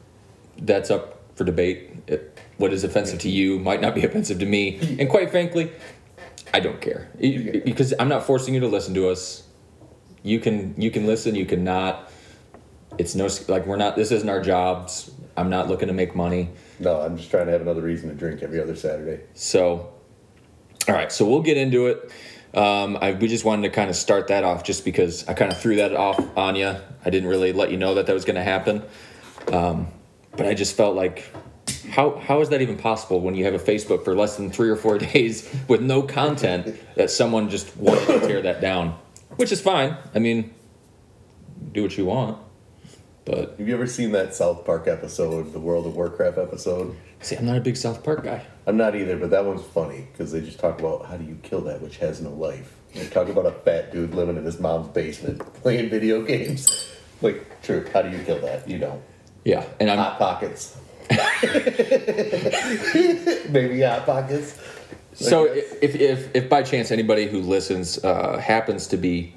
That's 0.57 0.91
up 0.91 1.21
for 1.35 1.43
debate. 1.43 1.89
It, 2.07 2.30
what 2.57 2.73
is 2.73 2.83
offensive 2.83 3.19
to 3.19 3.29
you 3.29 3.59
might 3.59 3.81
not 3.81 3.95
be 3.95 4.03
offensive 4.05 4.39
to 4.39 4.45
me. 4.45 4.97
And 4.99 5.09
quite 5.09 5.31
frankly, 5.31 5.71
I 6.53 6.59
don't 6.59 6.81
care 6.81 7.09
because 7.19 7.93
I'm 7.99 8.09
not 8.09 8.25
forcing 8.25 8.53
you 8.53 8.59
to 8.61 8.67
listen 8.67 8.93
to 8.95 9.09
us. 9.09 9.43
You 10.23 10.39
can 10.39 10.75
you 10.77 10.91
can 10.91 11.07
listen, 11.07 11.35
you 11.35 11.45
can 11.45 11.63
not. 11.63 12.11
It's 12.97 13.15
no 13.15 13.29
like 13.47 13.65
we're 13.65 13.77
not. 13.77 13.95
This 13.95 14.11
isn't 14.11 14.29
our 14.29 14.41
jobs. 14.41 15.11
I'm 15.37 15.49
not 15.49 15.69
looking 15.69 15.87
to 15.87 15.93
make 15.93 16.13
money. 16.13 16.49
No, 16.79 16.99
I'm 17.01 17.17
just 17.17 17.31
trying 17.31 17.45
to 17.45 17.51
have 17.51 17.61
another 17.61 17.81
reason 17.81 18.09
to 18.09 18.15
drink 18.15 18.43
every 18.43 18.59
other 18.59 18.75
Saturday. 18.75 19.23
So, 19.33 19.93
all 20.87 20.95
right, 20.95 21.11
so 21.11 21.25
we'll 21.25 21.41
get 21.41 21.57
into 21.57 21.87
it. 21.87 22.11
Um, 22.53 22.97
I, 23.01 23.13
we 23.13 23.27
just 23.27 23.45
wanted 23.45 23.63
to 23.63 23.69
kind 23.69 23.89
of 23.89 23.95
start 23.95 24.27
that 24.27 24.43
off 24.43 24.63
just 24.63 24.83
because 24.83 25.27
I 25.27 25.33
kind 25.33 25.51
of 25.51 25.57
threw 25.57 25.77
that 25.77 25.95
off 25.95 26.19
on 26.37 26.55
you. 26.55 26.75
I 27.05 27.09
didn't 27.09 27.29
really 27.29 27.53
let 27.53 27.71
you 27.71 27.77
know 27.77 27.95
that 27.95 28.07
that 28.07 28.13
was 28.13 28.25
going 28.25 28.35
to 28.35 28.43
happen. 28.43 28.83
Um, 29.51 29.87
but 30.35 30.45
I 30.45 30.53
just 30.53 30.75
felt 30.75 30.95
like 30.95 31.33
how 31.91 32.17
how 32.17 32.41
is 32.41 32.49
that 32.49 32.61
even 32.61 32.77
possible 32.77 33.19
when 33.21 33.35
you 33.35 33.45
have 33.45 33.53
a 33.53 33.59
Facebook 33.59 34.03
for 34.03 34.15
less 34.15 34.37
than 34.37 34.49
three 34.51 34.69
or 34.69 34.75
four 34.75 34.97
days 35.13 35.53
with 35.67 35.81
no 35.81 36.01
content 36.01 36.75
that 36.95 37.09
someone 37.09 37.49
just 37.49 37.75
wanted 37.77 38.05
to 38.07 38.19
tear 38.21 38.41
that 38.41 38.61
down, 38.61 38.97
which 39.35 39.51
is 39.51 39.61
fine. 39.61 39.97
I 40.13 40.19
mean, 40.19 40.53
do 41.71 41.83
what 41.83 41.97
you 41.97 42.05
want. 42.05 42.37
But 43.23 43.55
Have 43.59 43.67
you 43.67 43.75
ever 43.75 43.85
seen 43.85 44.13
that 44.13 44.33
South 44.33 44.65
Park 44.65 44.87
episode, 44.87 45.53
the 45.53 45.59
World 45.59 45.85
of 45.85 45.95
Warcraft 45.95 46.39
episode? 46.39 46.95
see, 47.21 47.35
I'm 47.35 47.45
not 47.45 47.57
a 47.57 47.61
big 47.61 47.77
South 47.77 48.03
Park 48.03 48.23
guy. 48.23 48.45
I'm 48.65 48.77
not 48.77 48.95
either, 48.95 49.15
but 49.15 49.29
that 49.29 49.45
one's 49.45 49.63
funny 49.63 50.07
because 50.11 50.31
they 50.31 50.41
just 50.41 50.59
talk 50.59 50.79
about 50.79 51.05
how 51.05 51.17
do 51.17 51.23
you 51.23 51.37
kill 51.43 51.61
that 51.61 51.81
which 51.81 51.97
has 51.97 52.19
no 52.19 52.31
life. 52.31 52.75
They 52.93 53.07
talk 53.07 53.29
about 53.29 53.45
a 53.45 53.51
fat 53.51 53.93
dude 53.93 54.15
living 54.15 54.37
in 54.37 54.43
his 54.43 54.59
mom's 54.59 54.87
basement 54.89 55.39
playing 55.61 55.89
video 55.89 56.23
games. 56.23 56.89
Like, 57.21 57.61
true, 57.61 57.87
how 57.93 58.01
do 58.01 58.09
you 58.09 58.23
kill 58.23 58.39
that? 58.41 58.67
You 58.67 58.79
don't. 58.79 59.01
Yeah, 59.45 59.65
and 59.79 59.89
I'm 59.89 59.97
Hot 59.97 60.17
pockets. 60.17 60.75
Maybe 63.49 63.81
hot 63.81 64.05
pockets. 64.05 64.57
So 65.13 65.45
if, 65.45 65.95
if 65.95 66.35
if 66.35 66.49
by 66.49 66.63
chance 66.63 66.91
anybody 66.91 67.27
who 67.27 67.41
listens 67.41 68.03
uh, 68.03 68.37
happens 68.37 68.87
to 68.87 68.97
be 68.97 69.35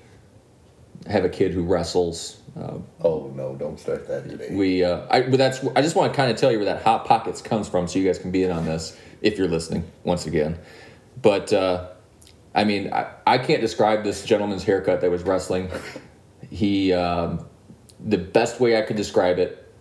have 1.06 1.25
a 1.25 1.28
kid 1.28 1.52
who 1.52 1.64
wrestles, 1.64 2.40
uh, 2.56 2.78
oh 3.02 3.33
no, 3.35 3.56
don't 3.56 3.78
start 3.78 4.06
that 4.09 4.28
today. 4.28 4.49
we 4.52 4.85
uh, 4.85 5.06
I 5.11 5.23
but 5.23 5.37
that's 5.37 5.64
I 5.75 5.83
just 5.83 5.97
want 5.97 6.12
to 6.12 6.16
kind 6.16 6.30
of 6.30 6.37
tell 6.37 6.52
you 6.52 6.59
where 6.59 6.66
that 6.66 6.83
hot 6.83 7.04
pockets 7.04 7.42
comes 7.42 7.68
from, 7.68 7.88
so 7.88 7.99
you 7.99 8.06
guys 8.06 8.18
can 8.18 8.30
be 8.30 8.44
in 8.44 8.52
on 8.52 8.64
this 8.64 8.97
if 9.21 9.37
you're 9.37 9.49
listening 9.49 9.85
once 10.04 10.26
again. 10.26 10.59
But 11.21 11.52
uh, 11.52 11.88
I 12.54 12.64
mean, 12.64 12.92
I, 12.92 13.11
I 13.26 13.38
can't 13.38 13.61
describe 13.61 14.04
this 14.04 14.25
gentleman's 14.25 14.62
haircut 14.62 15.00
that 15.00 15.11
was 15.11 15.23
wrestling. 15.23 15.71
He 16.50 16.92
um, 16.92 17.47
the 17.99 18.18
best 18.18 18.61
way 18.61 18.78
I 18.78 18.83
could 18.83 18.97
describe 18.97 19.38
it, 19.38 19.73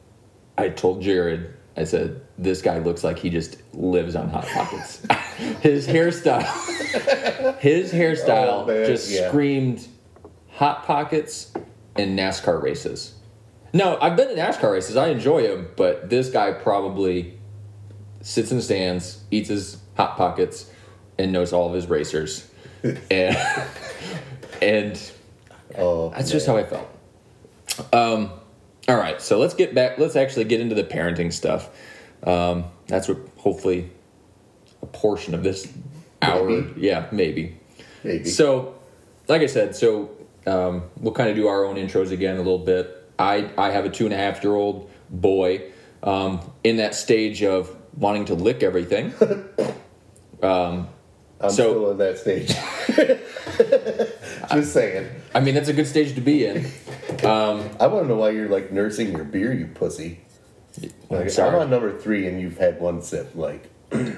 I 0.57 0.69
told 0.69 1.01
Jared. 1.01 1.53
I 1.75 1.83
said, 1.85 2.21
"This 2.37 2.61
guy 2.61 2.79
looks 2.79 3.03
like 3.03 3.19
he 3.19 3.29
just 3.29 3.57
lives 3.73 4.15
on 4.15 4.29
hot 4.29 4.45
pockets." 4.47 5.05
his 5.61 5.87
hairstyle, 5.87 7.57
his 7.59 7.91
hairstyle 7.91 8.63
Oh, 8.63 8.65
man, 8.67 8.85
just 8.85 9.09
yeah. 9.11 9.27
screamed 9.27 9.87
hot 10.51 10.85
pockets 10.85 11.51
and 11.95 12.17
NASCAR 12.17 12.61
races. 12.61 13.15
No, 13.73 13.97
I've 13.99 14.15
been 14.15 14.29
to 14.29 14.35
NASCAR 14.35 14.71
races. 14.71 14.95
I 14.95 15.07
enjoy 15.07 15.47
them, 15.47 15.67
but 15.75 16.09
this 16.09 16.29
guy 16.29 16.51
probably 16.51 17.39
sits 18.21 18.51
in 18.51 18.57
the 18.57 18.63
stands, 18.63 19.23
eats 19.31 19.49
his 19.49 19.77
hot 19.97 20.15
pockets, 20.15 20.69
and 21.17 21.31
knows 21.31 21.53
all 21.53 21.67
of 21.67 21.73
his 21.73 21.87
racers. 21.87 22.49
and 23.11 23.37
and 24.61 25.11
oh, 25.77 26.09
that's 26.11 26.31
just 26.31 26.45
how 26.45 26.57
I 26.57 26.63
felt. 26.63 26.87
Um, 27.91 28.31
all 28.87 28.97
right, 28.97 29.21
so 29.21 29.39
let's 29.39 29.53
get 29.53 29.73
back. 29.73 29.97
Let's 29.97 30.15
actually 30.15 30.45
get 30.45 30.59
into 30.59 30.75
the 30.75 30.83
parenting 30.83 31.31
stuff. 31.31 31.69
Um, 32.23 32.65
that's 32.87 33.07
what 33.07 33.17
hopefully 33.37 33.89
a 34.81 34.85
portion 34.85 35.33
of 35.33 35.43
this 35.43 35.71
hour. 36.21 36.49
Maybe. 36.49 36.81
Yeah, 36.81 37.07
maybe. 37.11 37.57
maybe. 38.03 38.25
So, 38.25 38.75
like 39.27 39.41
I 39.41 39.45
said, 39.45 39.75
so 39.75 40.11
um, 40.45 40.83
we'll 40.99 41.13
kind 41.13 41.29
of 41.29 41.35
do 41.35 41.47
our 41.47 41.65
own 41.65 41.75
intros 41.75 42.11
again 42.11 42.35
a 42.35 42.39
little 42.39 42.59
bit. 42.59 43.09
I 43.17 43.49
I 43.57 43.71
have 43.71 43.85
a 43.85 43.89
two 43.89 44.05
and 44.05 44.13
a 44.13 44.17
half 44.17 44.43
year 44.43 44.55
old 44.55 44.89
boy 45.09 45.71
um, 46.01 46.41
in 46.63 46.77
that 46.77 46.95
stage 46.95 47.43
of 47.43 47.73
wanting 47.97 48.25
to 48.25 48.33
lick 48.35 48.63
everything. 48.63 49.13
I'm 50.43 51.49
so- 51.49 51.71
still 51.71 51.91
in 51.91 51.97
that 51.99 52.17
stage. 52.17 52.53
just 54.49 54.73
saying. 54.73 55.09
I 55.33 55.39
mean, 55.39 55.55
that's 55.55 55.69
a 55.69 55.73
good 55.73 55.87
stage 55.87 56.15
to 56.15 56.21
be 56.21 56.45
in. 56.45 56.65
Um, 57.23 57.69
I 57.79 57.87
want 57.87 58.03
to 58.03 58.07
know 58.07 58.15
why 58.17 58.31
you're 58.31 58.49
like 58.49 58.71
nursing 58.71 59.11
your 59.11 59.23
beer, 59.23 59.53
you 59.53 59.67
pussy. 59.67 60.19
I'm 61.11 61.29
sorry. 61.29 61.49
I'm 61.49 61.55
on 61.55 61.69
number 61.69 61.97
three, 61.97 62.27
and 62.27 62.41
you've 62.41 62.57
had 62.57 62.79
one 62.79 63.01
sip. 63.01 63.31
Like, 63.35 63.69
I'm 63.91 64.15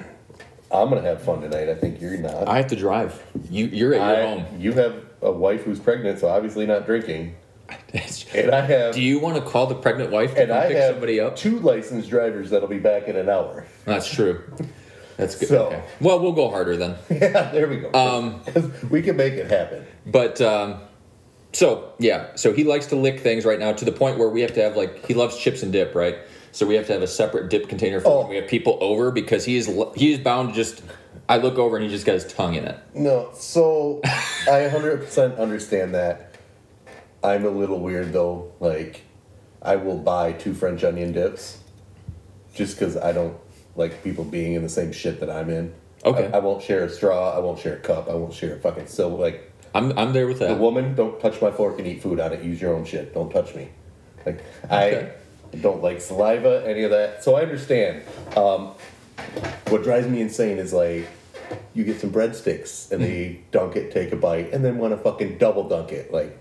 gonna 0.70 1.02
have 1.02 1.22
fun 1.22 1.40
tonight. 1.42 1.68
I 1.68 1.74
think 1.74 2.00
you're 2.00 2.16
not. 2.16 2.48
I 2.48 2.56
have 2.56 2.68
to 2.68 2.76
drive. 2.76 3.22
You 3.50 3.66
you're 3.66 3.94
at 3.94 4.00
your 4.00 4.26
I- 4.26 4.26
home. 4.40 4.60
You 4.60 4.72
have 4.72 5.04
a 5.22 5.30
wife 5.32 5.62
who's 5.64 5.78
pregnant, 5.80 6.18
so 6.20 6.28
obviously 6.28 6.66
not 6.66 6.86
drinking. 6.86 7.36
And 8.34 8.50
I 8.50 8.60
have. 8.60 8.94
Do 8.94 9.00
you 9.02 9.18
want 9.18 9.36
to 9.36 9.42
call 9.42 9.66
the 9.66 9.74
pregnant 9.74 10.10
wife 10.10 10.34
to 10.34 10.42
and 10.42 10.52
I 10.52 10.68
pick 10.68 10.76
have 10.76 10.92
somebody 10.92 11.18
up? 11.18 11.34
two 11.36 11.58
licensed 11.60 12.08
drivers 12.10 12.50
that'll 12.50 12.68
be 12.68 12.78
back 12.78 13.08
in 13.08 13.16
an 13.16 13.28
hour. 13.28 13.66
That's 13.84 14.08
true. 14.12 14.42
That's 15.16 15.34
good. 15.36 15.48
So- 15.48 15.66
okay. 15.68 15.82
Well, 16.00 16.20
we'll 16.20 16.32
go 16.32 16.50
harder 16.50 16.76
then. 16.76 16.96
yeah, 17.10 17.50
there 17.52 17.68
we 17.68 17.78
go. 17.78 17.92
Um, 17.92 18.42
we 18.90 19.02
can 19.02 19.16
make 19.16 19.34
it 19.34 19.50
happen. 19.50 19.86
But 20.06 20.40
um, 20.40 20.80
so 21.52 21.92
yeah, 21.98 22.34
so 22.36 22.52
he 22.52 22.64
likes 22.64 22.86
to 22.86 22.96
lick 22.96 23.20
things 23.20 23.44
right 23.44 23.58
now 23.58 23.72
to 23.72 23.84
the 23.84 23.92
point 23.92 24.18
where 24.18 24.28
we 24.28 24.42
have 24.42 24.52
to 24.54 24.62
have 24.62 24.76
like 24.76 25.06
he 25.06 25.14
loves 25.14 25.36
chips 25.38 25.62
and 25.62 25.72
dip, 25.72 25.94
right? 25.94 26.16
So 26.52 26.66
we 26.66 26.74
have 26.76 26.86
to 26.86 26.92
have 26.94 27.02
a 27.02 27.06
separate 27.06 27.50
dip 27.50 27.68
container 27.68 28.00
for 28.00 28.08
Oh. 28.08 28.18
when 28.20 28.28
we 28.30 28.36
have 28.36 28.48
people 28.48 28.78
over 28.80 29.10
because 29.10 29.44
he 29.44 29.56
is 29.56 29.70
he 29.94 30.12
is 30.12 30.18
bound 30.18 30.50
to 30.50 30.54
just. 30.54 30.82
I 31.28 31.38
look 31.38 31.58
over 31.58 31.76
and 31.76 31.84
he 31.84 31.90
just 31.90 32.06
got 32.06 32.12
his 32.12 32.32
tongue 32.32 32.54
in 32.54 32.64
it. 32.66 32.78
No, 32.94 33.30
so 33.34 34.00
I 34.04 34.70
100% 34.72 35.38
understand 35.38 35.92
that. 35.96 36.36
I'm 37.24 37.44
a 37.44 37.50
little 37.50 37.80
weird 37.80 38.12
though. 38.12 38.52
Like, 38.60 39.02
I 39.60 39.74
will 39.74 39.98
buy 39.98 40.32
two 40.32 40.54
French 40.54 40.84
onion 40.84 41.10
dips 41.10 41.58
just 42.54 42.78
because 42.78 42.96
I 42.96 43.10
don't 43.10 43.36
like 43.76 44.02
people 44.02 44.24
being 44.24 44.54
in 44.54 44.62
the 44.62 44.68
same 44.68 44.92
shit 44.92 45.20
that 45.20 45.30
I'm 45.30 45.50
in. 45.50 45.72
Okay. 46.04 46.26
I, 46.32 46.36
I 46.36 46.38
won't 46.40 46.62
share 46.62 46.84
a 46.84 46.90
straw. 46.90 47.34
I 47.36 47.38
won't 47.40 47.58
share 47.58 47.74
a 47.76 47.80
cup. 47.80 48.08
I 48.08 48.14
won't 48.14 48.32
share 48.34 48.54
a 48.54 48.58
fucking 48.58 48.86
silver. 48.86 49.16
Like, 49.16 49.52
I'm 49.74 49.96
I'm 49.98 50.12
there 50.12 50.26
with 50.26 50.38
that. 50.38 50.48
the 50.48 50.54
woman, 50.54 50.94
don't 50.94 51.20
touch 51.20 51.40
my 51.42 51.50
fork 51.50 51.78
and 51.78 51.86
eat 51.86 52.02
food 52.02 52.20
on 52.20 52.32
it. 52.32 52.42
Use 52.42 52.60
your 52.60 52.74
own 52.74 52.84
shit. 52.84 53.12
Don't 53.14 53.30
touch 53.30 53.54
me. 53.54 53.68
Like, 54.24 54.40
Okay. 54.64 55.12
I 55.52 55.56
don't 55.58 55.82
like 55.82 56.00
saliva, 56.00 56.64
any 56.66 56.82
of 56.82 56.90
that. 56.90 57.22
So 57.24 57.34
I 57.36 57.42
understand. 57.42 58.02
Um, 58.36 58.72
what 59.68 59.82
drives 59.82 60.06
me 60.06 60.20
insane 60.20 60.58
is 60.58 60.72
like, 60.72 61.06
you 61.74 61.84
get 61.84 62.00
some 62.00 62.10
breadsticks 62.10 62.90
and 62.92 63.02
they 63.02 63.40
dunk 63.50 63.76
it, 63.76 63.92
take 63.92 64.12
a 64.12 64.16
bite, 64.16 64.52
and 64.52 64.64
then 64.64 64.78
want 64.78 64.92
to 64.92 64.98
fucking 64.98 65.38
double 65.38 65.68
dunk 65.68 65.92
it. 65.92 66.12
Like, 66.12 66.36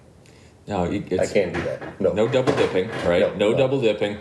No, 0.68 0.84
I 0.86 1.00
can't 1.00 1.54
do 1.54 1.62
that. 1.62 2.00
No. 2.02 2.12
no 2.14 2.28
double 2.28 2.56
dipping, 2.56 2.90
right? 3.08 3.22
No, 3.38 3.52
no. 3.52 3.58
double 3.58 3.80
dipping. 3.82 4.18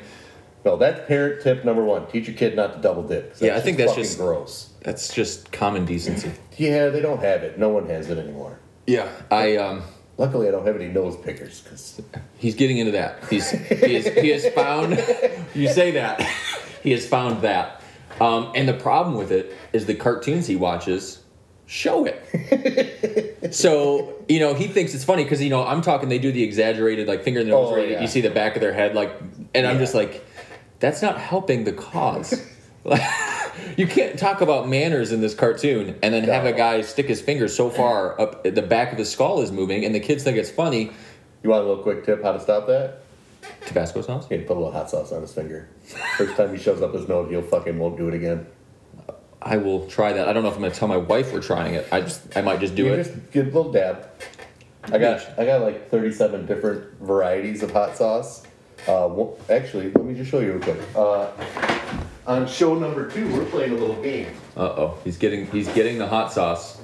No, 0.64 0.76
that's 0.76 1.06
parent 1.06 1.42
tip 1.42 1.64
number 1.64 1.84
one. 1.84 2.06
Teach 2.06 2.26
your 2.26 2.36
kid 2.36 2.56
not 2.56 2.74
to 2.74 2.80
double 2.80 3.02
dip. 3.02 3.36
Yeah, 3.40 3.56
I 3.56 3.60
think 3.60 3.76
that's 3.76 3.94
just- 3.94 4.18
gross. 4.18 4.70
That's 4.80 5.14
just 5.14 5.50
common 5.50 5.86
decency. 5.86 6.30
Yeah, 6.58 6.88
they 6.88 7.00
don't 7.00 7.20
have 7.20 7.42
it. 7.42 7.58
No 7.58 7.70
one 7.70 7.86
has 7.88 8.10
it 8.10 8.18
anymore. 8.18 8.58
Yeah, 8.86 9.08
I 9.30 9.56
um. 9.56 9.82
Luckily, 10.16 10.46
I 10.46 10.52
don't 10.52 10.64
have 10.66 10.76
any 10.76 10.88
nose 10.88 11.16
pickers 11.16 11.60
because 11.60 12.00
He's 12.38 12.54
getting 12.54 12.78
into 12.78 12.92
that. 12.92 13.24
He's 13.28 13.50
he, 13.50 13.96
is, 13.96 14.06
he 14.06 14.28
has 14.28 14.46
found. 14.50 15.02
You 15.54 15.68
say 15.68 15.92
that. 15.92 16.20
He 16.82 16.90
has 16.90 17.06
found 17.06 17.42
that. 17.42 17.80
Um, 18.20 18.50
and 18.56 18.68
the 18.68 18.74
problem 18.74 19.16
with 19.16 19.30
it 19.32 19.56
is 19.72 19.86
the 19.86 19.94
cartoons 19.94 20.46
he 20.48 20.56
watches 20.56 21.22
show 21.66 22.04
it. 22.06 23.52
so 23.54 24.14
you 24.28 24.40
know 24.40 24.54
he 24.54 24.66
thinks 24.66 24.94
it's 24.94 25.04
funny 25.04 25.22
because 25.24 25.42
you 25.42 25.50
know 25.50 25.64
I'm 25.64 25.80
talking. 25.80 26.08
They 26.08 26.18
do 26.18 26.30
the 26.32 26.42
exaggerated 26.42 27.08
like 27.08 27.22
finger 27.22 27.40
in 27.40 27.46
the 27.46 27.52
nose. 27.52 27.72
Oh, 27.72 27.76
yeah. 27.76 28.00
You 28.00 28.06
see 28.06 28.20
the 28.20 28.30
back 28.30 28.54
of 28.56 28.60
their 28.60 28.72
head 28.72 28.94
like, 28.94 29.12
and 29.54 29.66
I'm 29.66 29.78
just 29.78 29.94
like, 29.94 30.24
that's 30.80 31.02
not 31.02 31.18
helping 31.18 31.64
the 31.64 31.72
cause. 31.72 32.42
You 33.76 33.86
can't 33.86 34.18
talk 34.18 34.40
about 34.40 34.68
manners 34.68 35.10
in 35.10 35.20
this 35.20 35.34
cartoon 35.34 35.96
and 36.02 36.14
then 36.14 36.24
have 36.24 36.44
a 36.44 36.52
guy 36.52 36.80
stick 36.82 37.06
his 37.06 37.20
finger 37.20 37.48
so 37.48 37.70
far 37.70 38.20
up 38.20 38.44
the 38.44 38.62
back 38.62 38.92
of 38.92 38.98
his 38.98 39.10
skull 39.10 39.40
is 39.40 39.50
moving, 39.50 39.84
and 39.84 39.94
the 39.94 40.00
kids 40.00 40.22
think 40.22 40.36
it's 40.36 40.50
funny. 40.50 40.92
you 41.42 41.50
want 41.50 41.64
a 41.64 41.66
little 41.66 41.82
quick 41.82 42.04
tip 42.04 42.22
how 42.22 42.32
to 42.32 42.40
stop 42.40 42.66
that? 42.66 43.00
Tabasco 43.66 44.02
sauce. 44.02 44.26
To 44.28 44.38
put 44.38 44.50
a 44.50 44.54
little 44.54 44.72
hot 44.72 44.90
sauce 44.90 45.12
on 45.12 45.22
his 45.22 45.32
finger. 45.32 45.68
First 46.16 46.36
time 46.36 46.54
he 46.54 46.62
shows 46.62 46.82
up 46.82 46.94
his 46.94 47.08
nose, 47.08 47.30
he'll 47.30 47.42
fucking 47.42 47.78
won't 47.78 47.96
do 47.96 48.08
it 48.08 48.14
again. 48.14 48.46
I 49.42 49.56
will 49.58 49.86
try 49.88 50.12
that. 50.12 50.28
I 50.28 50.32
don't 50.32 50.42
know 50.42 50.48
if 50.48 50.56
I'm 50.56 50.62
gonna 50.62 50.74
tell 50.74 50.88
my 50.88 50.96
wife 50.96 51.32
we're 51.32 51.42
trying 51.42 51.74
it. 51.74 51.86
I 51.92 52.00
just 52.00 52.36
I 52.36 52.42
might 52.42 52.60
just 52.60 52.74
do 52.74 52.84
you 52.84 52.94
it. 52.94 53.04
just 53.04 53.30
get 53.30 53.42
a 53.42 53.50
little 53.50 53.72
dab. 53.72 54.08
I 54.84 54.98
got 54.98 55.38
I 55.38 55.44
got 55.44 55.62
like 55.62 55.90
37 55.90 56.46
different 56.46 57.00
varieties 57.00 57.62
of 57.62 57.70
hot 57.70 57.96
sauce. 57.96 58.42
Uh, 58.86 59.08
one- 59.08 59.34
actually, 59.50 59.90
let 59.92 60.04
me 60.04 60.14
just 60.14 60.30
show 60.30 60.40
you 60.40 60.52
real 60.52 60.60
quick. 60.62 60.78
Uh, 60.94 61.30
on 62.26 62.46
show 62.46 62.74
number 62.74 63.08
two, 63.10 63.26
we're 63.32 63.44
playing 63.46 63.72
a 63.72 63.76
little 63.76 64.00
game. 64.02 64.28
Uh 64.56 64.60
oh, 64.60 64.98
he's 65.04 65.16
getting 65.18 65.46
he's 65.50 65.68
getting 65.68 65.98
the 65.98 66.06
hot 66.06 66.32
sauce. 66.32 66.80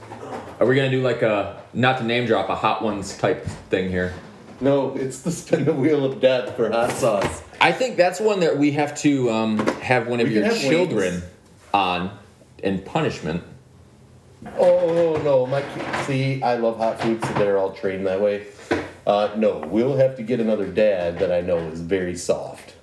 Are 0.58 0.66
we 0.66 0.76
gonna 0.76 0.90
do 0.90 1.02
like 1.02 1.22
a 1.22 1.62
not 1.72 1.98
to 1.98 2.04
name 2.04 2.26
drop 2.26 2.48
a 2.48 2.54
hot 2.54 2.82
ones 2.82 3.16
type 3.16 3.44
thing 3.70 3.88
here? 3.88 4.12
No, 4.60 4.94
it's 4.94 5.22
the 5.22 5.30
spin 5.30 5.64
the 5.64 5.72
wheel 5.72 6.04
of 6.04 6.20
death 6.20 6.56
for 6.56 6.70
hot 6.70 6.90
sauce. 6.92 7.42
I 7.60 7.72
think 7.72 7.96
that's 7.96 8.20
one 8.20 8.40
that 8.40 8.58
we 8.58 8.72
have 8.72 8.94
to 9.00 9.30
um, 9.30 9.58
have 9.80 10.06
one 10.08 10.20
of 10.20 10.28
We 10.28 10.34
your 10.34 10.50
children 10.50 11.14
wings. 11.14 11.24
on 11.72 12.18
in 12.62 12.80
punishment. 12.82 13.42
Oh 14.58 15.20
no, 15.24 15.46
my 15.46 15.62
see, 16.04 16.42
I 16.42 16.56
love 16.56 16.76
hot 16.78 17.00
food, 17.00 17.24
so 17.24 17.32
they're 17.34 17.58
all 17.58 17.72
trained 17.72 18.06
that 18.06 18.20
way. 18.20 18.46
Uh, 19.06 19.30
no, 19.36 19.58
we'll 19.58 19.96
have 19.96 20.16
to 20.16 20.22
get 20.22 20.40
another 20.40 20.66
dad 20.66 21.18
that 21.18 21.32
I 21.32 21.40
know 21.40 21.58
is 21.58 21.80
very 21.80 22.16
soft. 22.16 22.74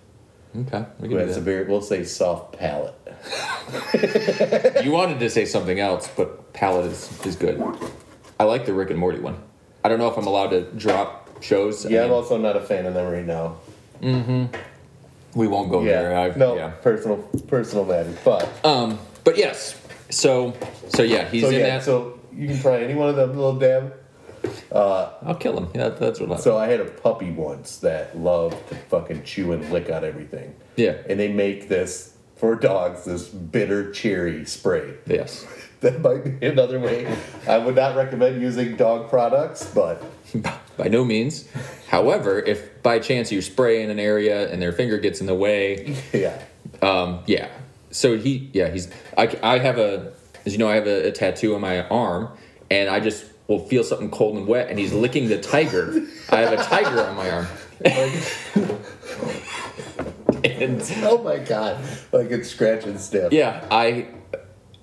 Okay, 0.55 0.85
we 0.99 1.09
Who 1.09 1.15
can 1.17 1.27
has 1.27 1.37
a 1.37 1.39
do 1.39 1.45
very, 1.45 1.65
we'll 1.65 1.81
say, 1.81 2.03
soft 2.03 2.57
palate. 2.57 2.95
You 4.83 4.91
wanted 4.91 5.19
to 5.19 5.29
say 5.29 5.45
something 5.45 5.79
else, 5.79 6.09
but 6.15 6.53
palate 6.53 6.87
is, 6.91 7.25
is 7.25 7.35
good. 7.35 7.61
I 8.39 8.43
like 8.45 8.65
the 8.65 8.73
Rick 8.73 8.89
and 8.89 8.99
Morty 8.99 9.19
one. 9.19 9.37
I 9.83 9.89
don't 9.89 9.99
know 9.99 10.07
if 10.09 10.17
I'm 10.17 10.27
allowed 10.27 10.49
to 10.49 10.61
drop 10.71 11.43
shows. 11.43 11.85
I 11.85 11.89
Yeah, 11.89 12.01
I'm 12.03 12.09
mean, 12.09 12.13
also 12.17 12.37
not 12.37 12.55
a 12.55 12.61
fan 12.61 12.85
of 12.85 12.93
them 12.93 13.11
right 13.11 13.25
now. 13.25 13.57
Mm 14.01 14.23
hmm. 14.25 14.45
We 15.39 15.47
won't 15.47 15.69
go 15.69 15.81
Yeah, 15.83 16.01
there. 16.01 16.17
I, 16.17 16.35
no, 16.35 16.55
yeah. 16.55 16.69
personal, 16.69 17.17
personal 17.47 17.85
matters. 17.85 18.17
But 18.23 18.49
Um, 18.65 18.97
but 19.23 19.37
yes, 19.37 19.75
so 20.09 20.53
so 20.89 21.03
yeah, 21.03 21.27
he's 21.29 21.43
so 21.43 21.49
in 21.49 21.55
yeah, 21.59 21.77
that. 21.77 21.83
so 21.83 22.19
you 22.33 22.47
can 22.47 22.59
try 22.59 22.81
any 22.81 22.95
one 22.95 23.09
of 23.09 23.15
them 23.15 23.35
little 23.35 23.59
dab. 23.59 23.93
I'll 24.71 25.37
kill 25.39 25.57
him. 25.57 25.69
Yeah, 25.73 25.89
that's 25.89 26.19
what 26.19 26.31
I. 26.31 26.37
So 26.37 26.57
I 26.57 26.67
had 26.67 26.79
a 26.79 26.85
puppy 26.85 27.31
once 27.31 27.77
that 27.77 28.17
loved 28.17 28.69
to 28.69 28.75
fucking 28.75 29.23
chew 29.23 29.51
and 29.51 29.69
lick 29.71 29.89
on 29.89 30.03
everything. 30.03 30.55
Yeah. 30.75 30.97
And 31.09 31.19
they 31.19 31.31
make 31.31 31.69
this 31.69 32.13
for 32.35 32.55
dogs 32.55 33.05
this 33.05 33.27
bitter 33.27 33.91
cherry 33.91 34.45
spray. 34.45 34.93
yes. 35.05 35.45
That 35.79 36.01
might 36.01 36.39
be 36.39 36.47
another 36.47 36.79
way. 36.79 37.05
I 37.47 37.59
would 37.59 37.75
not 37.75 37.95
recommend 37.95 38.41
using 38.41 38.77
dog 38.77 39.11
products, 39.11 39.63
but 39.75 40.03
By 40.77 40.87
no 40.87 41.03
means. 41.03 41.47
However, 41.87 42.39
if 42.39 42.81
by 42.83 42.99
chance 42.99 43.31
you 43.31 43.41
spray 43.41 43.81
in 43.81 43.89
an 43.89 43.99
area 43.99 44.51
and 44.51 44.61
their 44.61 44.71
finger 44.71 44.97
gets 44.99 45.21
in 45.21 45.27
the 45.27 45.35
way, 45.35 45.97
yeah. 46.13 46.41
um, 46.81 47.21
yeah. 47.25 47.49
So 47.91 48.17
he, 48.17 48.49
yeah, 48.53 48.69
he's. 48.69 48.89
I, 49.17 49.35
I 49.41 49.57
have 49.57 49.79
a, 49.79 50.13
as 50.45 50.53
you 50.53 50.59
know, 50.59 50.69
I 50.69 50.75
have 50.75 50.87
a, 50.87 51.07
a 51.07 51.11
tattoo 51.11 51.55
on 51.55 51.61
my 51.61 51.87
arm, 51.87 52.29
and 52.69 52.89
I 52.89 52.99
just 52.99 53.25
will 53.47 53.59
feel 53.67 53.83
something 53.83 54.09
cold 54.11 54.37
and 54.37 54.47
wet, 54.47 54.69
and 54.69 54.77
he's 54.79 54.93
licking 54.93 55.27
the 55.29 55.39
tiger. 55.41 56.05
I 56.29 56.37
have 56.41 56.53
a 56.53 56.63
tiger 56.63 57.01
on 57.01 57.15
my 57.15 57.29
arm. 57.31 57.47
and 60.43 60.81
Oh 61.03 61.21
my 61.23 61.37
god. 61.37 61.83
Like 62.11 62.31
it's 62.31 62.49
scratch 62.49 62.85
and 62.85 62.99
sniff. 62.99 63.31
yeah, 63.31 63.65
I, 63.71 64.07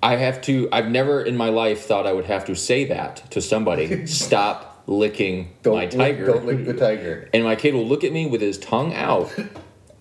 I 0.01 0.15
have 0.17 0.41
to. 0.43 0.69
I've 0.71 0.89
never 0.89 1.21
in 1.21 1.35
my 1.37 1.49
life 1.49 1.85
thought 1.85 2.05
I 2.07 2.13
would 2.13 2.25
have 2.25 2.45
to 2.45 2.55
say 2.55 2.85
that 2.85 3.29
to 3.31 3.41
somebody. 3.41 4.05
Stop 4.07 4.83
licking 4.87 5.51
Don't 5.63 5.75
my 5.75 5.81
lick- 5.85 5.91
tiger. 5.91 6.25
don't 6.27 6.45
lick 6.45 6.65
the 6.65 6.73
tiger. 6.73 7.29
and 7.33 7.43
my 7.43 7.55
kid 7.55 7.73
will 7.73 7.87
look 7.87 8.03
at 8.03 8.11
me 8.13 8.27
with 8.27 8.41
his 8.41 8.57
tongue 8.57 8.93
out. 8.93 9.33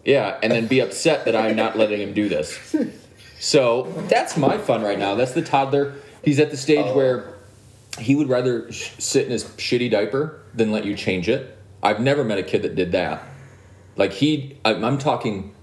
Yeah, 0.05 0.39
and 0.43 0.53
then 0.53 0.67
be 0.67 0.81
upset 0.81 1.25
that 1.25 1.35
I'm 1.35 1.57
not 1.57 1.79
letting 1.79 1.99
him 2.01 2.13
do 2.13 2.29
this. 2.29 2.77
So 3.41 3.85
that's 4.09 4.37
my 4.37 4.59
fun 4.59 4.83
right 4.83 4.99
now. 4.99 5.15
That's 5.15 5.33
the 5.33 5.41
toddler. 5.43 5.95
He's 6.23 6.39
at 6.39 6.51
the 6.51 6.57
stage 6.59 6.85
Oh. 6.89 6.95
where 6.95 7.34
he 7.99 8.15
would 8.17 8.29
rather 8.29 8.71
sh- 8.73 8.93
sit 8.99 9.27
in 9.27 9.31
his 9.33 9.45
shitty 9.45 9.91
diaper 9.91 10.43
than 10.55 10.73
let 10.73 10.85
you 10.85 10.97
change 10.97 11.29
it. 11.29 11.57
I've 11.83 12.01
never 12.01 12.25
met 12.25 12.39
a 12.39 12.43
kid 12.43 12.63
that 12.63 12.75
did 12.75 12.93
that. 12.93 13.23
Like 13.97 14.13
he, 14.13 14.59
I'm, 14.65 14.85
I'm 14.85 14.99
talking 14.99 15.55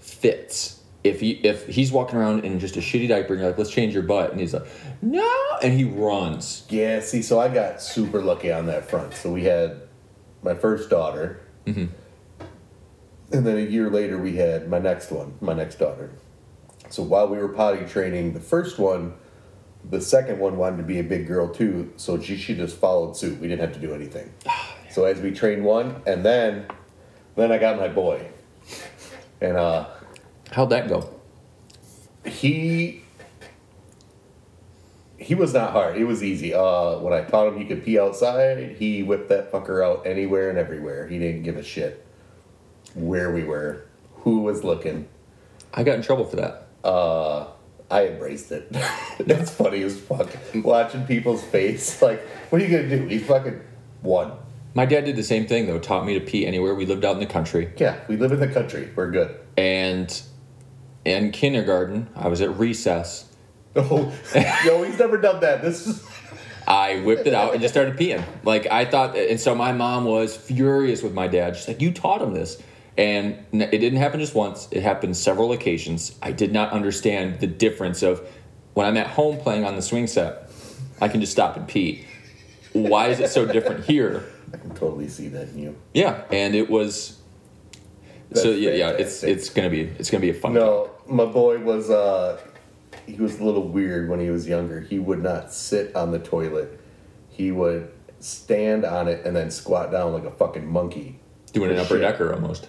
fits. 0.00 0.82
If 1.04 1.20
he 1.20 1.32
if 1.32 1.68
he's 1.68 1.92
walking 1.92 2.18
around 2.18 2.44
in 2.44 2.58
just 2.58 2.76
a 2.76 2.80
shitty 2.80 3.08
diaper 3.08 3.34
and 3.34 3.40
you're 3.40 3.50
like, 3.50 3.58
let's 3.58 3.70
change 3.70 3.94
your 3.94 4.02
butt, 4.02 4.32
and 4.32 4.40
he's 4.40 4.52
like, 4.54 4.66
no, 5.02 5.30
and 5.62 5.72
he 5.72 5.84
runs. 5.84 6.66
Yeah, 6.68 6.98
see, 7.00 7.22
so 7.22 7.38
I 7.38 7.46
got 7.48 7.80
super 7.80 8.20
lucky 8.20 8.50
on 8.50 8.66
that 8.66 8.90
front. 8.90 9.14
So 9.14 9.30
we 9.32 9.44
had 9.44 9.82
my 10.42 10.54
first 10.54 10.90
daughter, 10.90 11.40
Mm-hmm. 11.66 11.86
and 13.32 13.46
then 13.46 13.56
a 13.56 13.60
year 13.60 13.88
later 13.90 14.18
we 14.18 14.34
had 14.36 14.68
my 14.68 14.78
next 14.80 15.10
one, 15.12 15.34
my 15.40 15.52
next 15.52 15.76
daughter. 15.76 16.10
So 16.90 17.02
while 17.04 17.28
we 17.28 17.38
were 17.38 17.48
potty 17.48 17.84
training 17.86 18.32
the 18.34 18.40
first 18.40 18.78
one, 18.78 19.14
the 19.88 20.00
second 20.00 20.38
one 20.38 20.56
wanted 20.56 20.78
to 20.78 20.82
be 20.82 20.98
a 20.98 21.04
big 21.04 21.26
girl 21.26 21.48
too, 21.48 21.92
so 21.96 22.20
she, 22.20 22.36
she 22.36 22.54
just 22.54 22.76
followed 22.76 23.16
suit. 23.16 23.38
We 23.40 23.48
didn't 23.48 23.60
have 23.60 23.72
to 23.74 23.80
do 23.80 23.94
anything. 23.94 24.32
So 24.90 25.04
as 25.04 25.20
we 25.20 25.30
trained 25.30 25.64
one, 25.64 26.02
and 26.06 26.24
then 26.24 26.66
then 27.36 27.52
I 27.52 27.58
got 27.58 27.76
my 27.78 27.88
boy, 27.88 28.26
and 29.40 29.56
uh, 29.56 29.86
How'd 30.52 30.70
that 30.70 30.88
go? 30.88 31.10
he 32.24 33.02
he 35.18 35.34
was 35.34 35.54
not 35.54 35.72
hard. 35.72 35.96
It 35.96 36.04
was 36.04 36.22
easy. 36.22 36.54
Uh, 36.54 36.98
when 36.98 37.12
I 37.12 37.22
taught 37.22 37.48
him 37.48 37.58
he 37.58 37.64
could 37.64 37.84
pee 37.84 37.98
outside, 37.98 38.76
he 38.78 39.02
whipped 39.02 39.28
that 39.30 39.50
fucker 39.50 39.84
out 39.84 40.06
anywhere 40.06 40.50
and 40.50 40.58
everywhere. 40.58 41.08
He 41.08 41.18
didn't 41.18 41.42
give 41.42 41.56
a 41.56 41.62
shit 41.62 42.04
where 42.94 43.32
we 43.32 43.42
were, 43.44 43.86
who 44.18 44.40
was 44.40 44.62
looking. 44.62 45.08
I 45.72 45.82
got 45.82 45.96
in 45.96 46.02
trouble 46.02 46.24
for 46.24 46.36
that. 46.36 46.68
Uh, 46.84 47.48
I 47.90 48.08
embraced 48.08 48.50
it. 48.52 48.70
That's 49.20 49.50
funny 49.50 49.82
as 49.82 49.98
fuck. 49.98 50.28
Watching 50.54 51.06
people's 51.06 51.42
face, 51.44 52.02
like, 52.02 52.20
what 52.50 52.60
are 52.60 52.64
you 52.64 52.76
gonna 52.76 52.88
do? 52.88 53.06
He 53.06 53.18
fucking 53.18 53.60
won. 54.02 54.32
My 54.74 54.84
dad 54.86 55.04
did 55.04 55.16
the 55.16 55.22
same 55.22 55.46
thing 55.46 55.66
though. 55.66 55.78
Taught 55.78 56.04
me 56.04 56.18
to 56.18 56.20
pee 56.24 56.46
anywhere. 56.46 56.74
We 56.74 56.84
lived 56.86 57.04
out 57.04 57.14
in 57.14 57.20
the 57.20 57.26
country, 57.26 57.72
Yeah, 57.78 57.98
we 58.08 58.16
live 58.16 58.32
in 58.32 58.40
the 58.40 58.48
country. 58.48 58.90
We're 58.94 59.10
good. 59.10 59.36
and 59.56 60.20
in 61.04 61.30
kindergarten, 61.30 62.08
I 62.16 62.28
was 62.28 62.40
at 62.40 62.58
recess. 62.58 63.24
Oh, 63.78 64.10
yo, 64.64 64.82
he's 64.84 64.98
never 64.98 65.18
done 65.18 65.40
that. 65.40 65.60
This 65.60 65.86
is 65.86 66.02
I 66.66 67.00
whipped 67.00 67.26
it 67.26 67.34
out 67.34 67.52
and 67.52 67.60
just 67.60 67.74
started 67.74 67.96
peeing. 67.98 68.24
Like 68.42 68.66
I 68.66 68.86
thought, 68.86 69.14
and 69.16 69.38
so 69.38 69.54
my 69.54 69.72
mom 69.72 70.06
was 70.06 70.34
furious 70.34 71.02
with 71.02 71.12
my 71.12 71.28
dad. 71.28 71.56
She's 71.56 71.68
like, 71.68 71.82
"You 71.82 71.92
taught 71.92 72.22
him 72.22 72.32
this," 72.32 72.60
and 72.98 73.44
it 73.52 73.78
didn't 73.78 73.98
happen 73.98 74.20
just 74.20 74.34
once. 74.34 74.68
It 74.70 74.82
happened 74.82 75.16
several 75.16 75.52
occasions. 75.52 76.16
I 76.22 76.32
did 76.32 76.52
not 76.52 76.72
understand 76.72 77.40
the 77.40 77.46
difference 77.46 78.02
of 78.02 78.26
when 78.74 78.86
I'm 78.86 78.96
at 78.96 79.06
home 79.08 79.38
playing 79.38 79.64
on 79.64 79.76
the 79.76 79.82
swing 79.82 80.06
set. 80.06 80.50
I 81.00 81.08
can 81.08 81.20
just 81.20 81.32
stop 81.32 81.56
and 81.56 81.68
pee. 81.68 82.06
Why 82.72 83.08
is 83.08 83.20
it 83.20 83.30
so 83.30 83.46
different 83.46 83.84
here? 83.84 84.24
I 84.52 84.56
can 84.56 84.70
totally 84.74 85.08
see 85.08 85.28
that 85.28 85.48
in 85.48 85.58
you. 85.58 85.76
Yeah, 85.92 86.22
and 86.30 86.54
it 86.54 86.70
was. 86.70 87.18
so 88.34 88.50
yeah, 88.50 88.70
yeah, 88.70 88.90
it's 88.90 89.22
it's 89.22 89.50
gonna 89.50 89.70
be 89.70 89.82
it's 89.82 90.10
gonna 90.10 90.22
be 90.22 90.30
a 90.30 90.34
fun. 90.34 90.54
No, 90.54 90.90
my 91.06 91.24
boy 91.24 91.58
was 91.58 91.90
uh 91.90 92.40
he 93.06 93.14
was 93.16 93.38
a 93.38 93.44
little 93.44 93.68
weird 93.68 94.08
when 94.08 94.20
he 94.20 94.30
was 94.30 94.48
younger. 94.48 94.80
He 94.80 94.98
would 94.98 95.22
not 95.22 95.52
sit 95.52 95.94
on 95.94 96.12
the 96.12 96.18
toilet. 96.18 96.80
He 97.30 97.52
would 97.52 97.90
stand 98.20 98.84
on 98.84 99.08
it 99.08 99.26
and 99.26 99.36
then 99.36 99.50
squat 99.50 99.92
down 99.92 100.12
like 100.12 100.24
a 100.24 100.30
fucking 100.30 100.66
monkey. 100.66 101.18
doing 101.52 101.70
an 101.70 101.78
upper 101.78 101.94
shit. 101.94 102.00
decker 102.00 102.32
almost. 102.32 102.68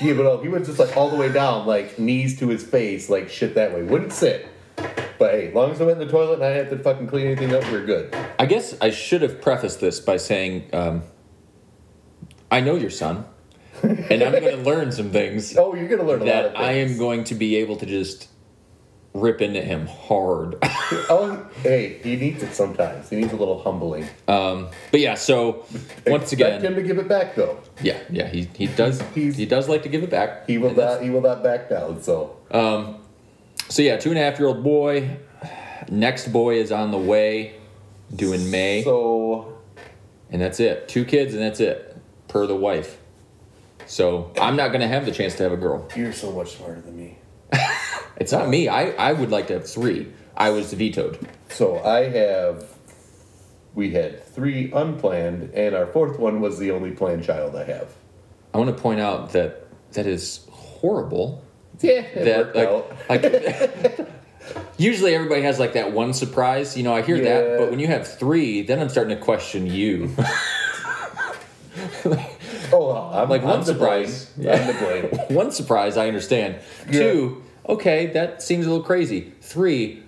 Yeah, 0.00 0.14
but 0.14 0.26
uh, 0.26 0.38
he 0.38 0.48
went 0.48 0.66
just 0.66 0.78
like 0.78 0.96
all 0.96 1.10
the 1.10 1.16
way 1.16 1.30
down, 1.30 1.66
like 1.66 1.98
knees 1.98 2.38
to 2.40 2.48
his 2.48 2.64
face, 2.64 3.08
like 3.08 3.28
shit 3.28 3.54
that 3.54 3.74
way. 3.74 3.82
Wouldn't 3.82 4.12
sit. 4.12 4.48
But 5.18 5.32
hey, 5.32 5.48
as 5.48 5.54
long 5.54 5.72
as 5.72 5.80
I 5.80 5.84
went 5.84 6.00
in 6.00 6.06
the 6.06 6.12
toilet 6.12 6.34
and 6.34 6.44
I 6.44 6.50
had 6.50 6.70
to 6.70 6.78
fucking 6.78 7.08
clean 7.08 7.26
anything 7.26 7.52
up, 7.52 7.64
we 7.70 7.76
are 7.76 7.84
good. 7.84 8.14
I 8.38 8.46
guess 8.46 8.76
I 8.80 8.90
should 8.90 9.22
have 9.22 9.40
prefaced 9.40 9.80
this 9.80 9.98
by 9.98 10.16
saying, 10.16 10.70
um, 10.72 11.02
I 12.50 12.60
know 12.60 12.76
your 12.76 12.90
son, 12.90 13.24
and 13.82 14.22
I'm 14.22 14.32
going 14.32 14.42
to 14.56 14.56
learn 14.62 14.92
some 14.92 15.10
things 15.10 15.56
Oh, 15.56 15.74
you're 15.74 15.88
gonna 15.88 16.04
learn 16.04 16.22
a 16.22 16.24
lot 16.24 16.44
of 16.46 16.52
that 16.52 16.56
things. 16.56 16.68
I 16.68 16.72
am 16.72 16.98
going 16.98 17.24
to 17.24 17.34
be 17.34 17.56
able 17.56 17.76
to 17.76 17.86
just 17.86 18.28
rip 19.14 19.40
into 19.40 19.60
him 19.60 19.86
hard. 19.86 20.56
Oh, 21.10 21.46
hey, 21.62 21.98
he 22.02 22.16
needs 22.16 22.42
it 22.42 22.54
sometimes. 22.54 23.10
He 23.10 23.16
needs 23.16 23.32
a 23.32 23.36
little 23.36 23.62
humbling. 23.62 24.06
um, 24.26 24.68
but 24.90 25.00
yeah, 25.00 25.14
so 25.14 25.66
once 26.06 26.32
Expect 26.32 26.32
again, 26.32 26.60
him 26.62 26.74
to 26.76 26.82
give 26.82 26.96
it 26.98 27.08
back 27.08 27.34
though. 27.34 27.58
yeah, 27.82 27.98
yeah, 28.10 28.26
he, 28.26 28.48
he 28.54 28.66
does 28.68 29.02
He's- 29.14 29.36
he 29.36 29.44
does 29.44 29.68
like 29.68 29.82
to 29.82 29.88
give 29.90 30.02
it 30.02 30.08
back. 30.10 30.46
He 30.46 30.56
will 30.56 30.74
not. 30.74 31.02
He 31.02 31.10
will 31.10 31.20
not 31.20 31.42
back 31.42 31.68
down. 31.68 32.02
So 32.02 32.36
Um, 32.50 32.96
So 33.68 33.82
yeah, 33.82 33.98
two 33.98 34.08
and 34.10 34.18
a 34.18 34.22
half 34.22 34.38
year 34.38 34.48
old 34.48 34.62
boy. 34.64 35.18
Next 35.90 36.28
boy 36.32 36.56
is 36.58 36.72
on 36.72 36.90
the 36.90 36.98
way, 36.98 37.54
due 38.14 38.32
in 38.32 38.50
May, 38.50 38.82
so 38.82 39.58
and 40.30 40.40
that's 40.40 40.58
it. 40.60 40.88
Two 40.88 41.04
kids, 41.04 41.34
and 41.34 41.42
that's 41.42 41.60
it, 41.60 41.96
per 42.28 42.46
the 42.46 42.56
wife. 42.56 42.96
So 43.86 44.32
I'm 44.40 44.56
not 44.56 44.68
going 44.68 44.80
to 44.80 44.88
have 44.88 45.04
the 45.06 45.12
chance 45.12 45.34
to 45.36 45.42
have 45.44 45.52
a 45.52 45.56
girl. 45.56 45.86
you're 45.96 46.12
so 46.14 46.32
much 46.32 46.56
smarter 46.56 46.80
than 46.80 46.96
me. 46.96 47.18
It's 48.18 48.32
not 48.32 48.48
me. 48.48 48.68
I, 48.68 48.90
I 48.90 49.12
would 49.12 49.30
like 49.30 49.46
to 49.48 49.54
have 49.54 49.68
three. 49.68 50.08
I 50.36 50.50
was 50.50 50.72
vetoed. 50.72 51.18
So 51.50 51.78
I 51.82 52.08
have. 52.08 52.66
We 53.74 53.90
had 53.92 54.24
three 54.24 54.72
unplanned, 54.72 55.54
and 55.54 55.74
our 55.74 55.86
fourth 55.86 56.18
one 56.18 56.40
was 56.40 56.58
the 56.58 56.72
only 56.72 56.90
planned 56.90 57.22
child 57.24 57.54
I 57.54 57.64
have. 57.64 57.88
I 58.52 58.58
want 58.58 58.74
to 58.76 58.82
point 58.82 58.98
out 59.00 59.32
that 59.32 59.66
that 59.92 60.06
is 60.06 60.46
horrible. 60.50 61.44
Yeah, 61.80 61.92
it 62.00 62.24
that 62.24 62.54
worked 62.54 62.56
like, 63.08 63.24
out. 63.24 63.98
like 63.98 64.08
usually 64.78 65.14
everybody 65.14 65.42
has 65.42 65.60
like 65.60 65.74
that 65.74 65.92
one 65.92 66.12
surprise. 66.12 66.76
You 66.76 66.82
know, 66.82 66.94
I 66.94 67.02
hear 67.02 67.16
Yeah. 67.16 67.22
that, 67.40 67.58
but 67.58 67.70
when 67.70 67.78
you 67.78 67.86
have 67.86 68.06
three, 68.18 68.62
then 68.62 68.80
I'm 68.80 68.88
starting 68.88 69.16
to 69.16 69.22
question 69.22 69.66
you. 69.66 70.14
Oh, 72.70 72.92
I'm 73.14 73.30
Like 73.30 73.42
one 73.42 73.60
I'm 73.60 73.64
blame. 73.64 73.64
surprise. 73.64 74.30
I'm 74.36 74.44
to 74.74 74.76
blame. 74.78 75.36
one 75.36 75.50
surprise, 75.52 75.96
I 75.96 76.06
understand. 76.06 76.56
Yeah. 76.90 76.98
Two, 77.00 77.42
okay, 77.68 78.06
that 78.06 78.42
seems 78.42 78.66
a 78.66 78.70
little 78.70 78.84
crazy. 78.84 79.32
Three, 79.40 80.02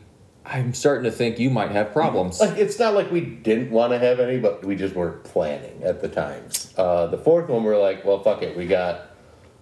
I'm 0.44 0.74
starting 0.74 1.04
to 1.04 1.10
think 1.10 1.38
you 1.38 1.50
might 1.50 1.70
have 1.70 1.92
problems. 1.92 2.40
Like 2.40 2.56
it's 2.56 2.78
not 2.78 2.94
like 2.94 3.10
we 3.10 3.20
didn't 3.20 3.70
want 3.70 3.92
to 3.92 3.98
have 3.98 4.20
any, 4.20 4.38
but 4.38 4.64
we 4.64 4.76
just 4.76 4.94
weren't 4.94 5.22
planning 5.24 5.82
at 5.82 6.00
the 6.00 6.08
times. 6.08 6.72
Uh, 6.76 7.06
the 7.06 7.18
fourth 7.18 7.48
one, 7.48 7.62
we're 7.62 7.80
like, 7.80 8.04
well, 8.04 8.22
fuck 8.22 8.42
it. 8.42 8.56
We 8.56 8.66
got 8.66 9.10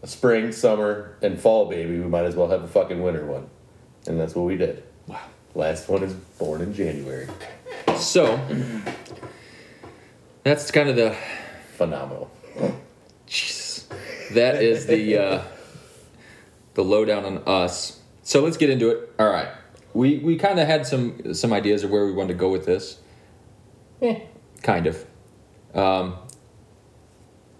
a 0.02 0.06
spring, 0.06 0.52
summer, 0.52 1.16
and 1.22 1.40
fall 1.40 1.68
baby. 1.68 1.98
We 1.98 2.06
might 2.06 2.24
as 2.24 2.36
well 2.36 2.48
have 2.48 2.62
a 2.62 2.68
fucking 2.68 3.02
winter 3.02 3.26
one, 3.26 3.48
and 4.06 4.18
that's 4.18 4.34
what 4.34 4.44
we 4.44 4.56
did. 4.56 4.84
Wow. 5.06 5.20
Last 5.54 5.88
one 5.88 6.02
is 6.02 6.12
born 6.12 6.60
in 6.60 6.72
January. 6.72 7.28
So 7.96 8.38
that's 10.44 10.70
kind 10.70 10.88
of 10.88 10.96
the 10.96 11.16
Phenomenal. 11.78 12.28
Jesus. 13.26 13.88
That 14.32 14.60
is 14.60 14.86
the 14.86 15.16
uh, 15.16 15.42
the 16.78 16.84
lowdown 16.84 17.24
on 17.24 17.42
us. 17.44 17.98
So 18.22 18.40
let's 18.40 18.56
get 18.56 18.70
into 18.70 18.88
it. 18.90 19.12
All 19.18 19.28
right, 19.28 19.48
we 19.94 20.18
we 20.18 20.36
kind 20.36 20.60
of 20.60 20.68
had 20.68 20.86
some 20.86 21.34
some 21.34 21.52
ideas 21.52 21.82
of 21.82 21.90
where 21.90 22.06
we 22.06 22.12
wanted 22.12 22.34
to 22.34 22.38
go 22.38 22.50
with 22.50 22.66
this. 22.66 23.00
Eh, 24.00 24.20
kind 24.62 24.86
of. 24.86 25.04
Um, 25.74 26.14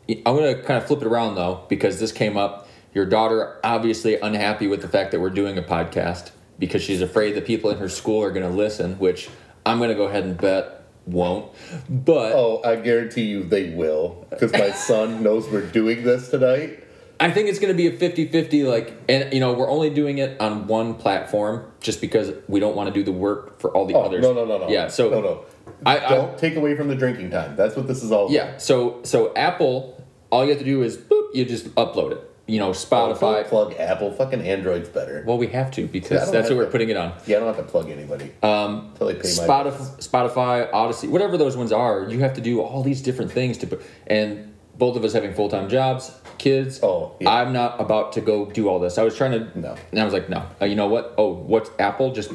I'm 0.09 0.23
gonna 0.37 0.63
kind 0.63 0.79
of 0.81 0.87
flip 0.87 1.03
it 1.03 1.09
around 1.09 1.35
though 1.35 1.65
because 1.69 1.99
this 1.99 2.13
came 2.13 2.37
up. 2.37 2.69
Your 2.95 3.07
daughter 3.07 3.59
obviously 3.65 4.21
unhappy 4.21 4.69
with 4.69 4.83
the 4.83 4.89
fact 4.89 5.11
that 5.11 5.21
we're 5.21 5.31
doing 5.31 5.59
a 5.59 5.63
podcast 5.63 6.31
because 6.61 6.81
she's 6.81 7.03
afraid 7.03 7.35
that 7.35 7.45
people 7.45 7.71
in 7.71 7.79
her 7.79 7.89
school 7.89 8.23
are 8.23 8.31
gonna 8.31 8.51
listen. 8.51 9.01
Which 9.01 9.29
I'm 9.67 9.81
gonna 9.81 9.97
go 9.97 10.05
ahead 10.05 10.23
and 10.23 10.39
bet 10.39 10.85
won't. 11.07 11.53
But 11.91 12.35
Oh, 12.35 12.63
I 12.65 12.77
guarantee 12.77 13.23
you 13.25 13.43
they 13.43 13.71
will. 13.71 14.29
Because 14.31 14.53
my 14.53 14.71
son 14.89 15.25
knows 15.25 15.49
we're 15.51 15.67
doing 15.67 16.05
this 16.05 16.29
tonight. 16.29 16.85
I 17.21 17.31
think 17.33 17.49
it's 17.49 17.59
going 17.59 17.73
to 17.73 17.77
be 17.77 17.87
a 17.89 17.93
50-50 17.93 18.65
like 18.69 18.93
and 19.09 19.33
you 19.33 19.41
know, 19.41 19.53
we're 19.53 19.69
only 19.71 19.91
doing 19.91 20.19
it 20.19 20.41
on 20.41 20.67
one 20.69 20.95
platform 20.95 21.71
just 21.81 22.01
because 22.01 22.33
we 22.49 22.61
don't 22.61 22.77
want 22.77 22.89
to 22.89 22.95
do 22.95 23.03
the 23.03 23.13
work 23.13 23.59
for 23.61 23.71
all 23.77 23.87
the 23.87 23.95
Oh, 23.95 24.03
others. 24.03 24.23
no, 24.23 24.33
no, 24.33 24.45
no, 24.45 24.59
no. 24.59 24.69
Yeah, 24.69 24.89
so 24.89 25.11
No, 25.11 25.21
no. 25.21 25.45
I, 25.85 25.99
I 25.99 26.09
Don't 26.11 26.39
take 26.39 26.57
away 26.57 26.77
from 26.77 26.89
the 26.89 26.95
drinking 26.95 27.31
time. 27.31 27.57
That's 27.57 27.77
what 27.77 27.87
this 27.89 28.03
is 28.03 28.13
all 28.13 28.25
about. 28.27 28.33
Yeah. 28.33 28.57
So 28.59 29.01
so 29.03 29.35
Apple, 29.35 30.05
all 30.31 30.45
you 30.45 30.51
have 30.51 30.59
to 30.61 30.65
do 30.65 30.83
is 30.83 30.97
boop, 30.97 31.35
you 31.35 31.45
just 31.45 31.67
upload 31.75 32.13
it. 32.13 32.25
You 32.47 32.59
know, 32.61 32.69
Oh, 32.69 32.73
Spotify. 32.73 33.21
don't 33.21 33.47
plug 33.49 33.75
Apple. 33.79 34.11
Fucking 34.13 34.41
Android's 34.41 34.89
better. 34.89 35.23
well, 35.27 35.37
we 35.39 35.49
have 35.49 35.71
to 35.73 35.87
because 35.87 36.31
that's 36.31 36.49
what 36.49 36.57
we're 36.57 36.65
to. 36.65 36.71
putting 36.71 36.89
it 36.89 36.97
on. 36.97 37.13
Yeah, 37.27 37.37
I 37.37 37.41
don't 37.41 37.55
have 37.55 37.63
to 37.67 37.71
plug 37.71 37.91
anybody. 37.91 38.33
Um, 38.43 38.91
Until 38.93 39.09
they 39.09 39.15
pay 39.17 39.21
Spotify, 39.29 39.65
bills. 39.65 40.09
Spotify, 40.09 40.73
Odyssey, 40.73 41.09
whatever 41.09 41.37
those 41.37 41.57
ones 41.59 41.73
are, 41.73 42.09
you 42.09 42.21
have 42.21 42.33
to 42.35 42.41
do 42.41 42.61
all 42.63 42.83
these 42.83 43.03
different 43.03 43.33
things 43.33 43.59
to 43.59 43.67
put. 43.67 43.83
And 44.07 44.55
both 44.79 44.97
of 44.97 45.05
us 45.05 45.13
having 45.13 45.35
full 45.35 45.49
time 45.49 45.69
jobs, 45.69 46.13
kids. 46.39 46.81
Oh, 46.83 47.17
yeah. 47.21 47.31
I'm 47.31 47.53
not 47.53 47.81
about 47.81 48.13
to 48.15 48.21
go 48.21 48.47
do 48.47 48.69
all 48.69 48.79
this. 48.79 48.97
I 48.97 49.03
was 49.03 49.17
trying 49.17 49.33
to. 49.33 49.59
No. 49.59 49.77
And 49.91 50.01
I 50.01 50.05
was 50.05 50.13
like, 50.15 50.29
no. 50.29 50.47
Uh, 50.61 50.65
you 50.67 50.77
know 50.77 50.87
what? 50.89 51.15
Oh, 51.19 51.33
what's 51.33 51.71
Apple? 51.79 52.13
Just 52.13 52.31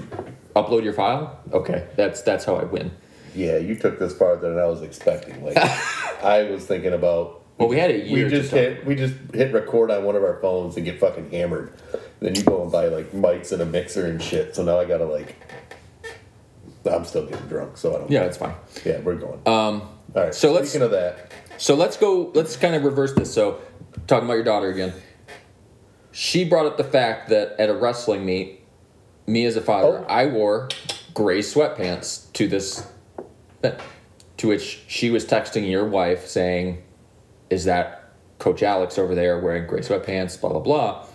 upload 0.55 0.83
your 0.83 0.93
file. 0.93 1.39
Okay, 1.51 1.87
that's 1.95 2.21
that's 2.21 2.45
how 2.45 2.55
I 2.55 2.65
win. 2.65 2.91
Yeah, 3.35 3.57
you 3.57 3.75
took 3.75 3.97
this 3.97 4.15
farther 4.15 4.49
than 4.49 4.59
I 4.59 4.67
was 4.67 4.81
expecting. 4.83 5.43
Like, 5.43 5.57
I 6.23 6.43
was 6.51 6.65
thinking 6.65 6.93
about. 6.93 7.41
Well, 7.57 7.67
we 7.69 7.77
had 7.77 7.91
a 7.91 7.97
year 7.97 8.25
We 8.25 8.29
just 8.31 8.51
hit. 8.51 8.85
We 8.85 8.95
just 8.95 9.15
hit 9.33 9.53
record 9.53 9.89
on 9.91 10.03
one 10.03 10.15
of 10.15 10.23
our 10.23 10.39
phones 10.41 10.75
and 10.75 10.85
get 10.85 10.99
fucking 10.99 11.31
hammered. 11.31 11.71
Then 12.19 12.35
you 12.35 12.43
go 12.43 12.61
and 12.63 12.71
buy 12.71 12.87
like 12.87 13.11
mics 13.11 13.51
and 13.51 13.61
a 13.61 13.65
mixer 13.65 14.05
and 14.07 14.21
shit. 14.21 14.55
So 14.55 14.63
now 14.63 14.79
I 14.79 14.85
gotta 14.85 15.05
like. 15.05 15.35
I'm 16.85 17.05
still 17.05 17.25
getting 17.25 17.47
drunk, 17.47 17.77
so 17.77 17.95
I 17.95 17.99
don't. 17.99 18.11
Yeah, 18.11 18.23
that's 18.23 18.37
fine. 18.37 18.55
Yeah, 18.83 18.99
we're 18.99 19.15
going. 19.15 19.39
Um. 19.47 19.87
All 20.15 20.23
right. 20.25 20.35
so 20.35 20.51
let's- 20.51 20.69
Speaking 20.69 20.85
of 20.85 20.91
that, 20.91 21.31
So 21.57 21.75
let's 21.75 21.97
go. 21.97 22.31
Let's 22.33 22.55
kind 22.57 22.75
of 22.75 22.83
reverse 22.83 23.13
this. 23.13 23.33
So, 23.33 23.59
talking 24.07 24.25
about 24.25 24.35
your 24.35 24.43
daughter 24.43 24.69
again, 24.69 24.93
she 26.11 26.45
brought 26.45 26.65
up 26.65 26.77
the 26.77 26.83
fact 26.83 27.29
that 27.29 27.55
at 27.59 27.69
a 27.69 27.73
wrestling 27.73 28.25
meet, 28.25 28.61
me 29.25 29.45
as 29.45 29.55
a 29.55 29.61
father, 29.61 29.99
Oh. 29.99 30.05
I 30.11 30.25
wore 30.27 30.69
gray 31.13 31.39
sweatpants 31.39 32.31
to 32.33 32.47
this. 32.47 32.87
To 34.37 34.47
which 34.47 34.81
she 34.87 35.09
was 35.09 35.25
texting 35.25 35.69
your 35.69 35.85
wife 35.85 36.27
saying, 36.27 36.83
"Is 37.49 37.63
that 37.65 38.03
Coach 38.39 38.61
Alex 38.61 38.97
over 38.97 39.15
there 39.15 39.39
wearing 39.39 39.67
gray 39.67 39.79
sweatpants?" 39.79 40.39
Blah 40.41 40.49
blah 40.49 40.59
blah. 40.59 41.05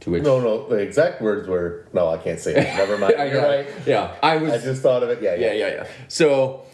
To 0.00 0.10
which 0.10 0.22
no, 0.24 0.40
no, 0.40 0.68
the 0.68 0.76
exact 0.76 1.22
words 1.22 1.48
were 1.48 1.86
no. 1.94 2.08
I 2.08 2.18
can't 2.18 2.38
say 2.38 2.54
it. 2.56 2.76
Never 2.76 2.98
mind. 2.98 3.14
I- 3.18 3.24
You're 3.26 3.34
yeah, 3.36 3.46
right. 3.46 3.66
Yeah, 3.86 4.14
I 4.22 4.36
was. 4.36 4.52
I 4.52 4.58
just 4.58 4.82
thought 4.82 5.02
of 5.02 5.08
it. 5.08 5.22
Yeah, 5.22 5.34
yeah, 5.36 5.52
yeah. 5.52 5.66
yeah, 5.68 5.74
yeah. 5.74 5.86
So 6.08 6.64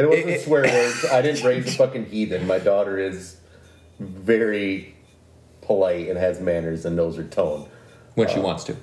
And 0.00 0.10
it 0.12 0.16
wasn't 0.16 0.30
It- 0.36 0.40
swear 0.44 0.62
words. 0.62 1.04
I 1.12 1.20
didn't 1.20 1.44
raise 1.44 1.66
a 1.68 1.70
fucking 1.76 2.06
heathen. 2.06 2.46
My 2.46 2.58
daughter 2.58 2.98
is 2.98 3.36
very 3.98 4.94
polite 5.60 6.08
and 6.08 6.18
has 6.18 6.40
manners 6.40 6.86
and 6.86 6.96
knows 6.96 7.16
her 7.16 7.22
tone 7.22 7.66
when 8.14 8.26
Uh, 8.26 8.30
she 8.30 8.40
wants 8.40 8.64
to. 8.64 8.76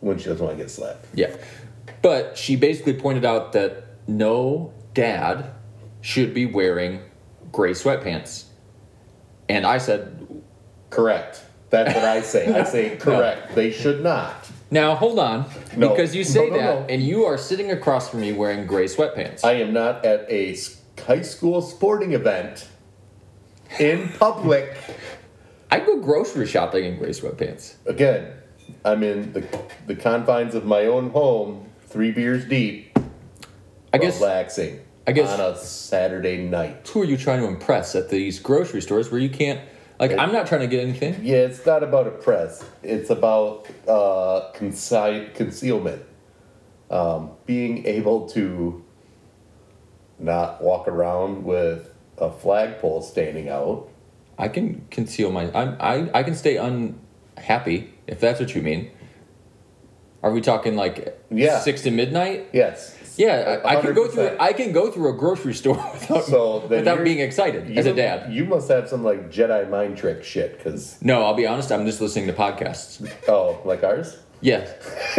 when 0.00 0.18
she 0.18 0.28
doesn't 0.28 0.44
want 0.44 0.58
to 0.58 0.62
get 0.64 0.70
slapped. 0.70 1.06
Yeah. 1.14 1.30
But 2.02 2.36
she 2.36 2.56
basically 2.56 2.94
pointed 2.94 3.24
out 3.24 3.52
that 3.52 3.84
no 4.08 4.72
dad 4.92 5.44
should 6.00 6.34
be 6.34 6.46
wearing 6.46 7.00
gray 7.52 7.70
sweatpants. 7.72 8.44
And 9.48 9.64
I 9.66 9.78
said, 9.78 10.26
Correct. 10.90 11.42
That's 11.70 11.94
what 11.94 12.04
I 12.04 12.22
say. 12.22 12.52
I 12.52 12.64
say 12.64 12.96
correct. 13.00 13.54
They 13.54 13.70
should 13.70 14.02
not. 14.02 14.48
Now 14.70 14.94
hold 14.94 15.18
on, 15.18 15.46
No. 15.76 15.88
because 15.90 16.14
you 16.14 16.24
say 16.24 16.48
No, 16.50 16.56
no, 16.56 16.58
that, 16.58 16.80
no. 16.80 16.86
and 16.94 17.02
you 17.02 17.24
are 17.24 17.38
sitting 17.38 17.70
across 17.70 18.10
from 18.10 18.20
me 18.20 18.32
wearing 18.32 18.66
gray 18.66 18.84
sweatpants. 18.86 19.44
I 19.44 19.52
am 19.54 19.72
not 19.72 20.04
at 20.04 20.26
a 20.30 20.52
s- 20.52 20.80
high 21.06 21.22
school 21.22 21.60
sporting 21.62 22.12
event 22.12 22.68
in 23.78 24.08
public. 24.18 24.76
I 25.70 25.80
go 25.80 25.98
grocery 26.00 26.46
shopping 26.46 26.84
in 26.84 26.98
gray 26.98 27.10
sweatpants. 27.10 27.74
Again, 27.86 28.32
I'm 28.84 29.02
in 29.02 29.32
the, 29.32 29.46
the 29.86 29.94
confines 29.94 30.54
of 30.54 30.64
my 30.64 30.86
own 30.86 31.10
home, 31.10 31.68
three 31.86 32.10
beers 32.10 32.44
deep, 32.46 32.98
I 33.92 33.98
guess, 33.98 34.18
relaxing 34.20 34.80
I 35.06 35.12
guess- 35.12 35.30
on 35.30 35.40
a 35.40 35.56
Saturday 35.56 36.38
night. 36.38 36.86
who 36.88 37.02
are 37.02 37.04
you 37.06 37.16
trying 37.16 37.40
to 37.40 37.46
impress 37.48 37.94
at 37.94 38.08
these 38.10 38.38
grocery 38.38 38.80
stores 38.82 39.10
where 39.10 39.20
you 39.20 39.30
can't, 39.30 39.60
like, 39.98 40.12
I'm 40.16 40.32
not 40.32 40.46
trying 40.46 40.60
to 40.62 40.66
get 40.66 40.82
anything. 40.82 41.16
Yeah, 41.22 41.38
it's 41.38 41.64
not 41.66 41.82
about 41.82 42.06
a 42.06 42.10
press. 42.10 42.64
It's 42.82 43.10
about 43.10 43.66
uh, 43.86 44.52
conci- 44.54 45.34
concealment. 45.34 46.02
Um, 46.90 47.32
being 47.46 47.84
able 47.86 48.28
to 48.30 48.82
not 50.18 50.62
walk 50.62 50.88
around 50.88 51.44
with 51.44 51.92
a 52.16 52.30
flagpole 52.30 53.02
standing 53.02 53.48
out. 53.48 53.88
I 54.38 54.48
can 54.48 54.86
conceal 54.90 55.30
my, 55.30 55.50
I'm, 55.52 55.76
I, 55.80 56.10
I 56.14 56.22
can 56.22 56.34
stay 56.34 56.56
unhappy, 56.56 57.92
if 58.06 58.20
that's 58.20 58.40
what 58.40 58.54
you 58.54 58.62
mean. 58.62 58.90
Are 60.22 60.32
we 60.32 60.40
talking 60.40 60.74
like 60.76 61.20
Yeah. 61.30 61.60
six 61.60 61.82
to 61.82 61.90
midnight? 61.90 62.48
Yes. 62.52 62.96
Yeah, 63.18 63.60
I, 63.64 63.76
can 63.80 63.94
go 63.94 64.06
through. 64.08 64.36
I 64.38 64.52
can 64.52 64.72
go 64.72 64.90
through 64.90 65.08
a 65.10 65.16
grocery 65.16 65.52
store 65.62 65.74
without, 65.92 66.24
So 66.24 66.66
without 66.68 67.02
being 67.04 67.18
excited 67.18 67.76
as 67.76 67.86
a 67.86 67.92
dad. 67.94 68.32
You 68.32 68.44
must 68.44 68.68
have 68.68 68.88
some 68.88 69.02
like 69.04 69.30
Jedi 69.30 69.68
mind 69.68 69.96
trick 69.96 70.22
shit, 70.24 70.56
because 70.56 70.96
No, 71.02 71.24
I'll 71.24 71.34
be 71.34 71.46
honest. 71.46 71.72
I'm 71.72 71.84
just 71.84 72.00
listening 72.00 72.26
to 72.28 72.32
podcasts. 72.32 73.06
oh, 73.28 73.60
like 73.64 73.82
ours. 73.82 74.18
Yes, 74.40 74.70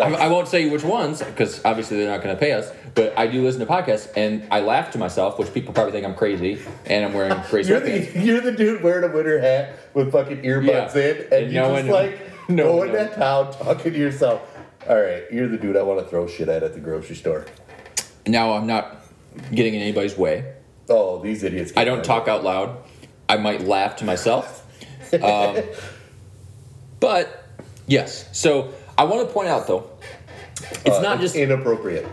I, 0.00 0.14
I 0.14 0.28
won't 0.28 0.48
say 0.48 0.70
which 0.70 0.82
ones 0.82 1.22
because 1.22 1.62
obviously 1.66 1.98
they're 1.98 2.08
not 2.10 2.22
going 2.24 2.34
to 2.34 2.40
pay 2.40 2.52
us. 2.52 2.72
But 2.94 3.12
I 3.18 3.26
do 3.26 3.42
listen 3.42 3.60
to 3.60 3.66
podcasts, 3.66 4.10
and 4.16 4.46
I 4.50 4.60
laugh 4.60 4.92
to 4.92 4.98
myself, 4.98 5.38
which 5.38 5.52
people 5.52 5.74
probably 5.74 5.92
think 5.92 6.06
I'm 6.06 6.14
crazy, 6.14 6.62
and 6.86 7.04
I'm 7.04 7.12
wearing 7.12 7.38
crazy. 7.42 7.68
You're 7.72 7.80
the 7.80 8.18
you're 8.18 8.40
the 8.40 8.52
dude 8.52 8.82
wearing 8.82 9.04
a 9.10 9.14
winter 9.14 9.38
hat 9.40 9.74
with 9.92 10.10
fucking 10.10 10.38
earbuds 10.38 10.94
Yeah. 10.94 11.02
in, 11.02 11.16
and, 11.24 11.32
And 11.34 11.52
you 11.52 11.60
no 11.60 11.74
just 11.76 11.88
one- 11.88 11.92
like 11.92 12.48
no 12.48 12.64
going 12.78 12.92
one 12.94 13.08
to 13.10 13.14
town 13.14 13.52
talking 13.52 13.92
to 13.92 13.98
yourself. 13.98 14.55
All 14.88 15.00
right, 15.00 15.24
you're 15.32 15.48
the 15.48 15.56
dude 15.58 15.76
I 15.76 15.82
want 15.82 16.00
to 16.00 16.06
throw 16.06 16.26
shit 16.28 16.48
at 16.48 16.62
at 16.62 16.74
the 16.74 16.80
grocery 16.80 17.16
store. 17.16 17.46
Now 18.26 18.52
I'm 18.52 18.66
not 18.66 18.96
getting 19.52 19.74
in 19.74 19.82
anybody's 19.82 20.16
way. 20.16 20.54
Oh, 20.88 21.20
these 21.22 21.42
idiots! 21.42 21.72
I 21.76 21.84
don't 21.84 22.04
talk 22.04 22.28
out 22.28 22.44
loud. 22.44 22.76
I 23.28 23.36
might 23.36 23.62
laugh 23.62 23.96
to 23.96 24.04
myself. 24.04 24.62
Um, 25.22 25.58
but 26.98 27.44
yes, 27.86 28.28
so 28.36 28.74
I 28.98 29.04
want 29.04 29.26
to 29.28 29.32
point 29.32 29.46
out 29.48 29.68
though, 29.68 29.88
it's 30.84 30.96
Uh, 30.96 31.00
not 31.00 31.20
just 31.20 31.36
inappropriate. 31.36 32.04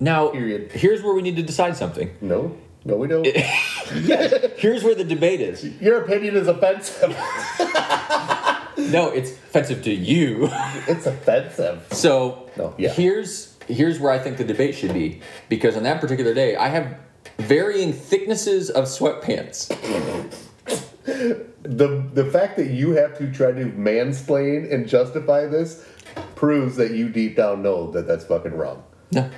now. 0.00 0.28
period. 0.30 0.72
Here's 0.72 1.00
where 1.00 1.14
we 1.14 1.22
need 1.22 1.36
to 1.36 1.44
decide 1.44 1.76
something. 1.76 2.10
No, 2.20 2.56
no, 2.84 2.96
we 2.96 3.06
don't. 3.06 3.24
Here's 4.58 4.82
where 4.82 4.96
the 4.96 5.04
debate 5.04 5.40
is. 5.40 5.64
Your 5.80 6.02
opinion 6.02 6.34
is 6.36 6.48
offensive. 6.48 7.16
No, 8.90 9.10
it's 9.10 9.30
offensive 9.32 9.82
to 9.84 9.92
you. 9.92 10.48
it's 10.86 11.06
offensive. 11.06 11.86
So 11.92 12.48
No, 12.56 12.74
yeah. 12.78 12.90
here's 12.90 13.56
here's 13.66 14.00
where 14.00 14.12
I 14.12 14.18
think 14.18 14.38
the 14.38 14.44
debate 14.44 14.74
should 14.74 14.94
be 14.94 15.20
because 15.48 15.76
on 15.76 15.82
that 15.84 16.00
particular 16.00 16.34
day 16.34 16.56
I 16.56 16.68
have 16.68 16.98
varying 17.38 17.92
thicknesses 17.92 18.70
of 18.70 18.84
sweatpants. 18.84 19.68
The 21.04 22.08
the 22.14 22.24
fact 22.30 22.56
that 22.56 22.70
you 22.70 22.92
have 22.92 23.16
to 23.18 23.30
try 23.32 23.52
to 23.52 23.64
mansplain 23.66 24.72
and 24.72 24.88
justify 24.88 25.46
this 25.46 25.84
proves 26.34 26.76
that 26.76 26.92
you 26.92 27.08
deep 27.08 27.36
down 27.36 27.62
know 27.62 27.90
that 27.90 28.06
that's 28.06 28.24
fucking 28.24 28.54
wrong. 28.54 28.82
No. 29.12 29.28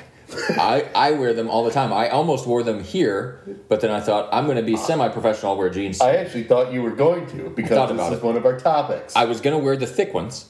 I, 0.50 0.88
I 0.94 1.10
wear 1.12 1.34
them 1.34 1.48
all 1.48 1.64
the 1.64 1.70
time. 1.70 1.92
I 1.92 2.08
almost 2.08 2.46
wore 2.46 2.62
them 2.62 2.82
here, 2.82 3.40
but 3.68 3.80
then 3.80 3.90
I 3.90 4.00
thought 4.00 4.28
I'm 4.32 4.44
going 4.44 4.56
to 4.56 4.62
be 4.62 4.74
uh, 4.74 4.78
semi-professional. 4.78 5.52
I'll 5.52 5.58
wear 5.58 5.70
jeans. 5.70 6.00
I 6.00 6.16
actually 6.16 6.44
thought 6.44 6.72
you 6.72 6.82
were 6.82 6.90
going 6.90 7.26
to 7.28 7.50
because 7.50 7.90
this 7.90 8.06
is 8.12 8.18
it. 8.18 8.22
one 8.24 8.36
of 8.36 8.44
our 8.46 8.58
topics. 8.58 9.14
I 9.16 9.24
was 9.24 9.40
going 9.40 9.56
to 9.58 9.62
wear 9.64 9.76
the 9.76 9.86
thick 9.86 10.14
ones. 10.14 10.48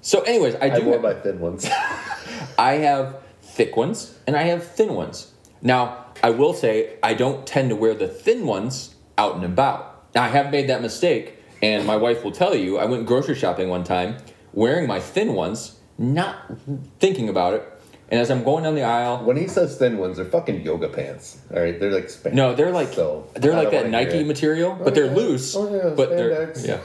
So, 0.00 0.22
anyways, 0.22 0.56
I 0.56 0.66
I 0.66 0.78
do. 0.78 0.84
wore 0.84 0.94
have- 0.94 1.02
my 1.02 1.14
thin 1.14 1.40
ones. 1.40 1.66
I 2.58 2.72
have 2.74 3.16
thick 3.42 3.76
ones 3.76 4.18
and 4.26 4.36
I 4.36 4.42
have 4.44 4.66
thin 4.66 4.94
ones. 4.94 5.32
Now, 5.60 6.06
I 6.22 6.30
will 6.30 6.54
say 6.54 6.96
I 7.02 7.14
don't 7.14 7.46
tend 7.46 7.70
to 7.70 7.76
wear 7.76 7.94
the 7.94 8.08
thin 8.08 8.46
ones 8.46 8.94
out 9.16 9.36
and 9.36 9.44
about. 9.44 10.12
Now, 10.14 10.24
I 10.24 10.28
have 10.28 10.50
made 10.50 10.68
that 10.68 10.82
mistake, 10.82 11.38
and 11.62 11.86
my 11.86 11.96
wife 11.96 12.22
will 12.24 12.32
tell 12.32 12.54
you. 12.54 12.78
I 12.78 12.84
went 12.84 13.06
grocery 13.06 13.34
shopping 13.34 13.68
one 13.68 13.84
time 13.84 14.16
wearing 14.52 14.86
my 14.86 15.00
thin 15.00 15.32
ones, 15.34 15.78
not 15.98 16.36
thinking 16.98 17.28
about 17.28 17.54
it. 17.54 17.71
And 18.12 18.20
as 18.20 18.30
I'm 18.30 18.44
going 18.44 18.64
down 18.64 18.74
the 18.74 18.82
aisle, 18.82 19.24
when 19.24 19.38
he 19.38 19.48
says 19.48 19.78
thin 19.78 19.96
ones, 19.96 20.18
they're 20.18 20.26
fucking 20.26 20.60
yoga 20.60 20.90
pants. 20.90 21.38
All 21.50 21.62
right, 21.62 21.80
they're 21.80 21.90
like 21.90 22.08
spandex. 22.08 22.34
no, 22.34 22.54
they're 22.54 22.70
like 22.70 22.92
So, 22.92 23.26
they're 23.32 23.54
like 23.56 23.70
that 23.70 23.88
Nike 23.88 24.22
material, 24.22 24.74
but 24.74 24.94
they're 24.94 25.06
yeah. 25.06 25.14
loose. 25.14 25.56
Oh, 25.56 25.74
yeah, 25.74 25.94
but 25.96 26.10
they're 26.10 26.52
yeah, 26.60 26.80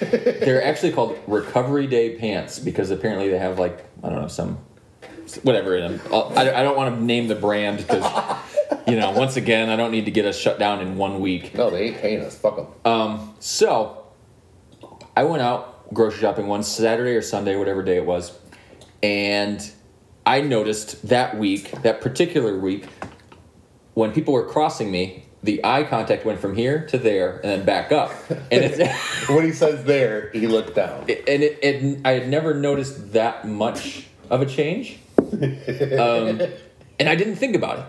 they're 0.00 0.62
actually 0.64 0.92
called 0.92 1.18
Recovery 1.26 1.88
Day 1.88 2.16
pants 2.16 2.60
because 2.60 2.92
apparently 2.92 3.28
they 3.28 3.38
have 3.38 3.58
like 3.58 3.84
I 4.04 4.08
don't 4.08 4.22
know 4.22 4.28
some 4.28 4.58
whatever 5.42 5.76
in 5.76 5.98
them. 5.98 6.00
I'll- 6.12 6.32
I, 6.36 6.42
I 6.60 6.62
don't 6.62 6.76
want 6.76 6.94
to 6.94 7.02
name 7.04 7.26
the 7.26 7.34
brand 7.34 7.78
because 7.78 8.04
you 8.86 8.94
know 8.94 9.10
once 9.10 9.36
again 9.36 9.70
I 9.70 9.74
don't 9.74 9.90
need 9.90 10.04
to 10.04 10.12
get 10.12 10.26
us 10.26 10.38
shut 10.38 10.60
down 10.60 10.80
in 10.80 10.96
one 10.96 11.18
week. 11.18 11.54
No, 11.56 11.70
they 11.70 11.88
ain't 11.88 11.98
paying 11.98 12.20
us. 12.20 12.38
Fuck 12.38 12.54
them. 12.54 12.66
Um, 12.84 13.34
so 13.40 14.06
I 15.16 15.24
went 15.24 15.42
out 15.42 15.92
grocery 15.92 16.20
shopping 16.20 16.46
one 16.46 16.62
Saturday 16.62 17.16
or 17.16 17.22
Sunday, 17.22 17.56
whatever 17.56 17.82
day 17.82 17.96
it 17.96 18.06
was, 18.06 18.38
and 19.02 19.68
I 20.28 20.42
noticed 20.42 21.08
that 21.08 21.38
week, 21.38 21.70
that 21.80 22.02
particular 22.02 22.58
week, 22.58 22.84
when 23.94 24.12
people 24.12 24.34
were 24.34 24.44
crossing 24.44 24.90
me, 24.90 25.24
the 25.42 25.64
eye 25.64 25.84
contact 25.84 26.26
went 26.26 26.38
from 26.38 26.54
here 26.54 26.86
to 26.88 26.98
there 26.98 27.36
and 27.36 27.44
then 27.44 27.64
back 27.64 27.92
up, 27.92 28.12
and 28.28 28.46
it's 28.50 29.28
when 29.30 29.46
he 29.46 29.52
says 29.52 29.84
there, 29.84 30.28
he 30.34 30.46
looked 30.46 30.74
down. 30.74 31.00
and 31.00 31.08
it, 31.08 31.58
it 31.62 32.00
I 32.04 32.12
had 32.12 32.28
never 32.28 32.52
noticed 32.52 33.14
that 33.14 33.48
much 33.48 34.06
of 34.28 34.42
a 34.42 34.46
change, 34.46 34.98
um, 35.18 36.42
and 36.98 37.08
I 37.08 37.14
didn't 37.14 37.36
think 37.36 37.56
about 37.56 37.78
it. 37.78 37.84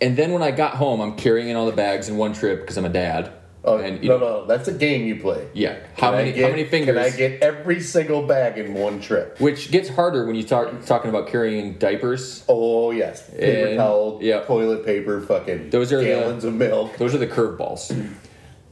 And 0.00 0.16
then 0.16 0.30
when 0.30 0.44
I 0.44 0.52
got 0.52 0.76
home, 0.76 1.00
I'm 1.00 1.16
carrying 1.16 1.48
in 1.48 1.56
all 1.56 1.66
the 1.66 1.72
bags 1.72 2.08
in 2.08 2.16
one 2.16 2.34
trip 2.34 2.60
because 2.60 2.76
I'm 2.76 2.84
a 2.84 2.88
dad. 2.88 3.32
Oh, 3.66 3.78
and 3.78 4.02
no, 4.02 4.18
know, 4.18 4.40
no, 4.40 4.46
that's 4.46 4.68
a 4.68 4.72
game 4.74 5.06
you 5.06 5.16
play. 5.20 5.48
yeah. 5.54 5.78
How 5.96 6.10
Can 6.10 6.18
many 6.18 6.32
get- 6.32 6.42
how 6.44 6.50
many 6.50 6.64
fingers? 6.64 6.94
Can 6.96 7.04
I 7.04 7.16
get 7.16 7.42
every 7.42 7.80
single 7.80 8.26
bag 8.26 8.58
in 8.58 8.74
one 8.74 9.00
trip? 9.00 9.40
which 9.40 9.70
gets 9.70 9.88
harder 9.88 10.26
when 10.26 10.34
you 10.36 10.42
start 10.42 10.84
talking 10.86 11.08
about 11.08 11.28
carrying 11.28 11.78
diapers. 11.78 12.44
Oh 12.48 12.90
yes, 12.90 13.30
paper 13.30 13.68
And- 13.68 13.78
towel, 13.78 14.18
yep. 14.20 14.46
toilet 14.46 14.84
paper, 14.84 15.20
fucking 15.22 15.70
Those 15.70 15.92
are 15.94 15.98
the- 15.98 16.04
gallons 16.04 16.44
of 16.44 16.52
milk. 16.54 16.98
Those 16.98 17.14
are 17.14 17.18
the 17.18 17.26
curveballs. 17.26 17.90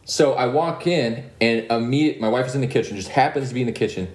So 0.05 0.35
I 0.35 0.47
walk 0.47 0.87
in 0.87 1.25
and 1.41 1.65
immediate. 1.71 2.21
My 2.21 2.29
wife 2.29 2.47
is 2.47 2.55
in 2.55 2.61
the 2.61 2.67
kitchen, 2.67 2.97
just 2.97 3.09
happens 3.11 3.49
to 3.49 3.55
be 3.55 3.61
in 3.61 3.67
the 3.67 3.73
kitchen, 3.73 4.09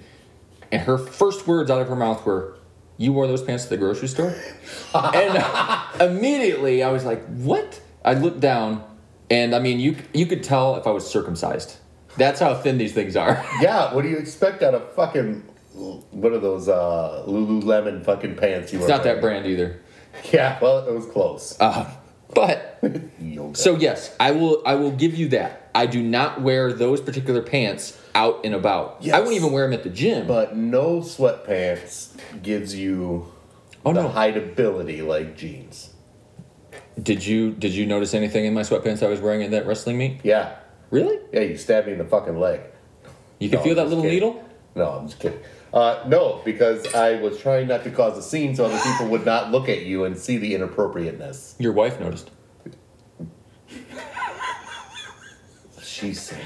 and 0.70 0.82
her 0.82 0.98
first 0.98 1.46
words 1.48 1.70
out 1.70 1.80
of 1.80 1.88
her 1.88 1.96
mouth 1.96 2.24
were, 2.26 2.56
"You 2.98 3.12
wore 3.14 3.26
those 3.26 3.42
pants 3.42 3.64
to 3.64 3.70
the 3.70 3.78
grocery 3.78 4.06
store?" 4.08 4.34
and 4.94 5.38
uh, 5.42 5.78
immediately 6.00 6.82
I 6.82 6.90
was 6.92 7.04
like, 7.04 7.24
"What?" 7.26 7.80
I 8.04 8.14
looked 8.14 8.40
down, 8.40 8.84
and 9.30 9.54
I 9.54 9.58
mean, 9.58 9.80
you 9.80 9.96
you 10.12 10.26
could 10.26 10.42
tell 10.42 10.76
if 10.76 10.86
I 10.86 10.90
was 10.90 11.08
circumcised. 11.08 11.76
That's 12.16 12.40
how 12.40 12.54
thin 12.54 12.78
these 12.78 12.94
things 12.94 13.14
are. 13.16 13.44
Yeah, 13.60 13.94
what 13.94 14.02
do 14.02 14.08
you 14.08 14.16
expect 14.16 14.62
out 14.62 14.74
of 14.74 14.92
fucking 14.94 15.42
what 16.10 16.32
are 16.32 16.38
those 16.40 16.68
uh, 16.68 17.24
Lululemon 17.28 18.04
fucking 18.04 18.34
pants 18.36 18.72
you 18.72 18.80
It's 18.80 18.88
not 18.88 19.04
that 19.04 19.20
brand 19.20 19.46
either. 19.46 19.80
Yeah, 20.32 20.58
well, 20.60 20.88
it 20.88 20.92
was 20.92 21.06
close. 21.06 21.56
Uh, 21.60 21.88
but 22.34 22.80
So 23.54 23.76
yes, 23.76 24.14
I 24.18 24.32
will. 24.32 24.62
I 24.66 24.74
will 24.74 24.90
give 24.90 25.14
you 25.14 25.28
that. 25.28 25.70
I 25.74 25.86
do 25.86 26.02
not 26.02 26.40
wear 26.42 26.72
those 26.72 27.00
particular 27.00 27.40
pants 27.42 27.96
out 28.14 28.40
and 28.44 28.54
about. 28.54 28.96
Yes. 29.00 29.14
I 29.14 29.20
won't 29.20 29.34
even 29.34 29.52
wear 29.52 29.64
them 29.64 29.74
at 29.78 29.84
the 29.84 29.90
gym. 29.90 30.26
but 30.26 30.56
no 30.56 31.00
sweatpants 31.00 32.16
gives 32.42 32.74
you 32.74 33.32
oh 33.86 33.92
the 33.92 34.02
no! 34.02 34.08
hideability 34.08 35.06
like 35.06 35.36
jeans. 35.36 35.90
Did 37.02 37.24
you 37.24 37.52
did 37.52 37.72
you 37.72 37.86
notice 37.86 38.14
anything 38.14 38.44
in 38.44 38.54
my 38.54 38.62
sweatpants 38.62 39.04
I 39.04 39.08
was 39.08 39.20
wearing 39.20 39.42
in 39.42 39.50
that 39.52 39.66
wrestling 39.66 39.98
meet? 39.98 40.20
Yeah, 40.24 40.56
Really? 40.90 41.18
yeah, 41.32 41.40
you 41.40 41.56
stabbed 41.56 41.86
me 41.86 41.92
in 41.92 41.98
the 41.98 42.04
fucking 42.04 42.38
leg. 42.40 42.60
You 43.38 43.48
can 43.48 43.58
No, 43.58 43.64
feel 43.64 43.74
that 43.76 43.88
little 43.88 44.02
kidding. 44.02 44.14
needle? 44.16 44.44
No, 44.74 44.90
I'm 44.90 45.06
just 45.06 45.20
kidding. 45.20 45.38
Uh, 45.72 46.02
no, 46.08 46.40
because 46.44 46.92
I 46.94 47.16
was 47.20 47.38
trying 47.38 47.68
not 47.68 47.84
to 47.84 47.90
cause 47.90 48.16
a 48.16 48.22
scene 48.22 48.54
so 48.56 48.64
other 48.64 48.78
people 48.78 49.08
would 49.08 49.26
not 49.26 49.52
look 49.52 49.68
at 49.68 49.82
you 49.82 50.04
and 50.06 50.16
see 50.16 50.38
the 50.38 50.54
inappropriateness. 50.54 51.54
Your 51.58 51.72
wife 51.72 52.00
noticed. 52.00 52.30
She 55.82 56.14
said. 56.14 56.38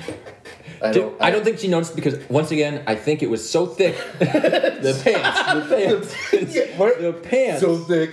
I 0.82 0.90
Dude, 0.92 1.12
I 1.20 1.30
don't 1.30 1.44
think 1.44 1.58
she 1.60 1.68
noticed 1.68 1.94
because 1.94 2.18
once 2.28 2.50
again, 2.50 2.82
I 2.86 2.94
think 2.96 3.22
it 3.22 3.30
was 3.30 3.48
so 3.48 3.66
thick. 3.66 3.94
the 4.18 5.00
pants, 5.04 5.42
the 5.52 6.10
pants, 6.32 6.54
Yeah, 6.54 6.62
what- 6.78 7.00
the 7.00 7.12
pants, 7.12 7.60
So 7.60 7.76
thick, 7.78 8.10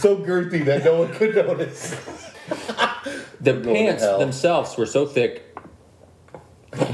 so 0.00 0.16
girthy 0.16 0.64
that 0.64 0.84
no 0.84 1.00
one 1.00 1.12
could 1.12 1.34
notice. 1.34 1.90
the 3.40 3.52
going 3.52 3.62
to 3.62 3.72
pants 3.72 4.02
hell. 4.02 4.18
themselves 4.18 4.76
were 4.76 4.86
so 4.86 5.04
thick 5.06 5.44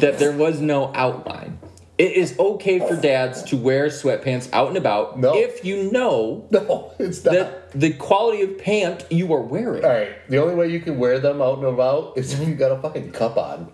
that 0.00 0.18
there 0.18 0.32
was 0.32 0.60
no 0.60 0.92
outline. 0.94 1.58
It 1.96 2.12
is 2.14 2.36
okay 2.40 2.80
for 2.80 2.96
dads 2.96 3.44
to 3.44 3.56
wear 3.56 3.86
sweatpants 3.86 4.48
out 4.52 4.66
and 4.66 4.76
about 4.76 5.16
No. 5.20 5.36
if 5.36 5.64
you 5.64 5.92
know 5.92 6.44
No, 6.50 6.92
it's 6.98 7.24
not. 7.24 7.34
that 7.34 7.70
the 7.70 7.92
quality 7.92 8.42
of 8.42 8.58
pant 8.58 9.04
you 9.10 9.32
are 9.32 9.40
wearing. 9.40 9.84
All 9.84 9.90
right, 9.90 10.28
the 10.28 10.42
only 10.42 10.56
way 10.56 10.68
you 10.70 10.80
can 10.80 10.98
wear 10.98 11.20
them 11.20 11.40
out 11.40 11.58
and 11.58 11.66
about 11.68 12.18
is 12.18 12.32
if 12.34 12.48
you 12.48 12.54
got 12.56 12.72
a 12.72 12.82
fucking 12.82 13.12
cup 13.12 13.36
on. 13.36 13.72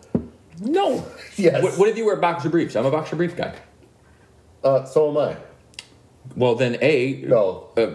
No. 0.61 1.05
Yes. 1.37 1.63
What, 1.63 1.79
what 1.79 1.89
if 1.89 1.97
you 1.97 2.05
wear 2.05 2.17
boxer 2.17 2.51
briefs? 2.51 2.77
I'm 2.77 2.85
a 2.85 2.91
boxer 2.91 3.17
brief 3.17 3.35
guy. 3.35 3.55
Uh, 4.63 4.85
so 4.85 5.09
am 5.11 5.17
I. 5.17 5.37
Well, 6.37 6.55
then, 6.55 6.77
A, 6.83 7.23
No. 7.27 7.69
uh, 7.79 7.93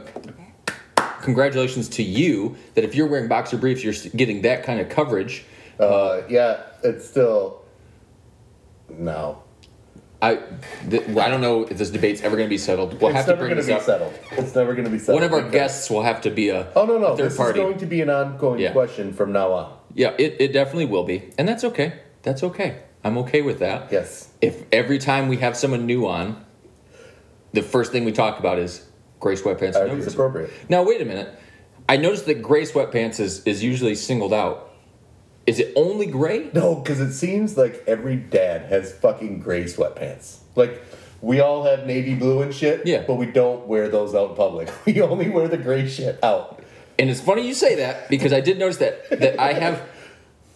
congratulations 1.21 1.87
to 1.89 2.01
you 2.03 2.55
that 2.73 2.83
if 2.83 2.95
you're 2.95 3.05
wearing 3.07 3.27
boxer 3.27 3.57
briefs, 3.57 3.83
you're 3.83 3.93
getting 4.15 4.41
that 4.43 4.63
kind 4.63 4.79
of 4.79 4.89
coverage. 4.89 5.45
Uh, 5.79 6.21
yeah, 6.27 6.61
it's 6.83 7.07
still. 7.07 7.61
No. 8.89 9.43
I, 10.23 10.39
th- 10.89 11.07
I 11.09 11.29
don't 11.29 11.41
know 11.41 11.63
if 11.65 11.77
this 11.77 11.91
debate's 11.91 12.21
ever 12.23 12.35
going 12.35 12.47
to 12.47 12.53
be 12.53 12.57
settled. 12.57 12.99
We'll 12.99 13.09
it's 13.11 13.17
have 13.17 13.25
to 13.25 13.31
never 13.33 13.41
bring 13.41 13.49
going 13.55 13.57
to 13.57 13.61
this 13.61 13.67
be 13.67 13.73
up. 13.73 13.81
settled. 13.83 14.13
It's 14.31 14.55
never 14.55 14.73
going 14.73 14.85
to 14.85 14.89
be 14.91 14.97
settled. 14.97 15.15
One 15.21 15.23
of 15.23 15.33
our 15.33 15.41
because- 15.41 15.51
guests 15.51 15.89
will 15.91 16.01
have 16.03 16.21
to 16.21 16.31
be 16.31 16.49
a 16.49 16.71
Oh, 16.75 16.85
no, 16.85 16.97
no. 16.97 17.15
third 17.15 17.27
This 17.27 17.37
party. 17.37 17.59
is 17.59 17.63
going 17.63 17.77
to 17.77 17.85
be 17.85 18.01
an 18.01 18.09
ongoing 18.09 18.59
Yeah. 18.59 18.71
question 18.71 19.13
from 19.13 19.33
now 19.33 19.51
on. 19.51 19.77
yeah, 19.93 20.13
it, 20.17 20.37
it 20.39 20.51
definitely 20.53 20.85
will 20.85 21.03
be, 21.03 21.29
and 21.37 21.47
that's 21.47 21.63
okay. 21.65 21.99
That's 22.25 22.41
okay. 22.43 22.81
I'm 23.03 23.19
okay 23.19 23.43
with 23.43 23.59
that. 23.59 23.91
Yes. 23.91 24.29
If 24.41 24.63
every 24.71 24.97
time 24.97 25.27
we 25.27 25.37
have 25.37 25.55
someone 25.55 25.85
new 25.85 26.07
on, 26.07 26.43
the 27.53 27.61
first 27.61 27.91
thing 27.91 28.03
we 28.03 28.11
talk 28.11 28.39
about 28.39 28.57
is 28.57 28.85
gray 29.19 29.35
sweatpants. 29.35 29.75
Are 29.75 29.87
uh, 29.87 29.93
these 29.95 30.07
appropriate? 30.11 30.51
Now 30.67 30.83
wait 30.83 31.01
a 31.01 31.05
minute. 31.05 31.39
I 31.87 31.97
noticed 31.97 32.25
that 32.25 32.41
gray 32.41 32.63
sweatpants 32.63 33.19
is, 33.19 33.43
is 33.45 33.63
usually 33.63 33.93
singled 33.93 34.33
out. 34.33 34.73
Is 35.45 35.59
it 35.59 35.71
only 35.75 36.07
gray? 36.07 36.49
No, 36.51 36.75
because 36.75 36.99
it 36.99 37.13
seems 37.13 37.55
like 37.55 37.83
every 37.85 38.15
dad 38.15 38.63
has 38.71 38.91
fucking 38.91 39.39
gray 39.39 39.65
sweatpants. 39.65 40.39
Like, 40.55 40.81
we 41.21 41.41
all 41.41 41.63
have 41.65 41.85
navy 41.85 42.15
blue 42.15 42.41
and 42.41 42.51
shit, 42.51 42.87
Yeah. 42.87 43.03
but 43.05 43.15
we 43.15 43.27
don't 43.27 43.67
wear 43.67 43.87
those 43.87 44.15
out 44.15 44.31
in 44.31 44.35
public. 44.35 44.71
We 44.87 44.99
only 45.01 45.29
wear 45.29 45.47
the 45.47 45.57
gray 45.57 45.87
shit 45.87 46.23
out. 46.23 46.63
And 46.97 47.11
it's 47.11 47.21
funny 47.21 47.47
you 47.47 47.53
say 47.53 47.75
that 47.75 48.09
because 48.09 48.33
I 48.33 48.41
did 48.41 48.57
notice 48.57 48.77
that 48.77 49.09
that 49.19 49.39
I 49.39 49.53
have 49.53 49.81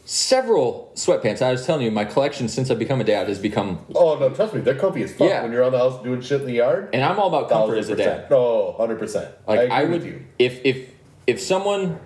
several 0.09 0.91
sweatpants. 0.95 1.39
I 1.39 1.51
was 1.51 1.67
telling 1.67 1.83
you, 1.85 1.91
my 1.91 2.03
collection 2.03 2.47
since 2.47 2.71
I've 2.71 2.79
become 2.79 2.99
a 2.99 3.03
dad 3.03 3.27
has 3.27 3.37
become, 3.37 3.85
Oh, 3.93 4.17
no, 4.17 4.31
trust 4.31 4.55
me, 4.55 4.61
they're 4.61 4.73
comfy 4.73 5.03
as 5.03 5.13
fuck 5.13 5.29
Yeah. 5.29 5.43
when 5.43 5.51
you're 5.51 5.63
on 5.63 5.71
the 5.71 5.77
house 5.77 6.01
doing 6.01 6.19
shit 6.21 6.41
in 6.41 6.47
the 6.47 6.53
yard. 6.53 6.89
and 6.93 7.03
I'm 7.03 7.19
all 7.19 7.27
about 7.27 7.47
comfort 7.47 7.77
as 7.77 7.89
a 7.89 7.95
dad. 7.95 8.25
Oh, 8.31 8.75
100%. 8.79 9.31
Like 9.47 9.59
I, 9.59 9.63
I, 9.67 9.81
agree 9.81 9.91
would, 9.93 10.01
with 10.01 10.11
you. 10.11 10.25
if 10.39 10.65
if 10.65 10.89
if 11.27 11.39
someone 11.39 11.99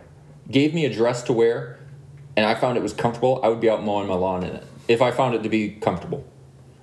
gave 0.52 0.74
me 0.74 0.84
a 0.86 0.94
dress 0.94 1.24
to 1.24 1.34
wear, 1.34 1.80
and 2.36 2.46
I 2.46 2.56
found 2.56 2.76
it 2.78 2.84
was 2.84 2.92
comfortable, 2.92 3.40
I 3.42 3.48
would 3.48 3.62
be 3.62 3.70
out 3.70 3.82
mowing 3.84 4.10
my 4.10 4.16
lawn 4.16 4.44
in 4.44 4.54
it. 4.54 4.66
If 4.90 5.02
I 5.02 5.12
found 5.12 5.36
it 5.36 5.44
to 5.44 5.50
be 5.50 5.70
comfortable, 5.70 6.26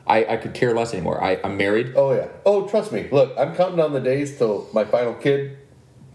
I, 0.06 0.24
I 0.24 0.36
could 0.38 0.54
care 0.54 0.74
less 0.74 0.94
anymore. 0.94 1.22
I, 1.22 1.38
I'm 1.44 1.58
married. 1.58 1.92
Oh, 1.96 2.12
yeah. 2.14 2.28
Oh, 2.46 2.66
trust 2.66 2.92
me. 2.92 3.08
Look, 3.12 3.34
I'm 3.36 3.54
counting 3.54 3.78
on 3.78 3.92
the 3.92 4.00
days 4.00 4.38
till 4.38 4.66
my 4.72 4.86
final 4.86 5.12
kid 5.12 5.58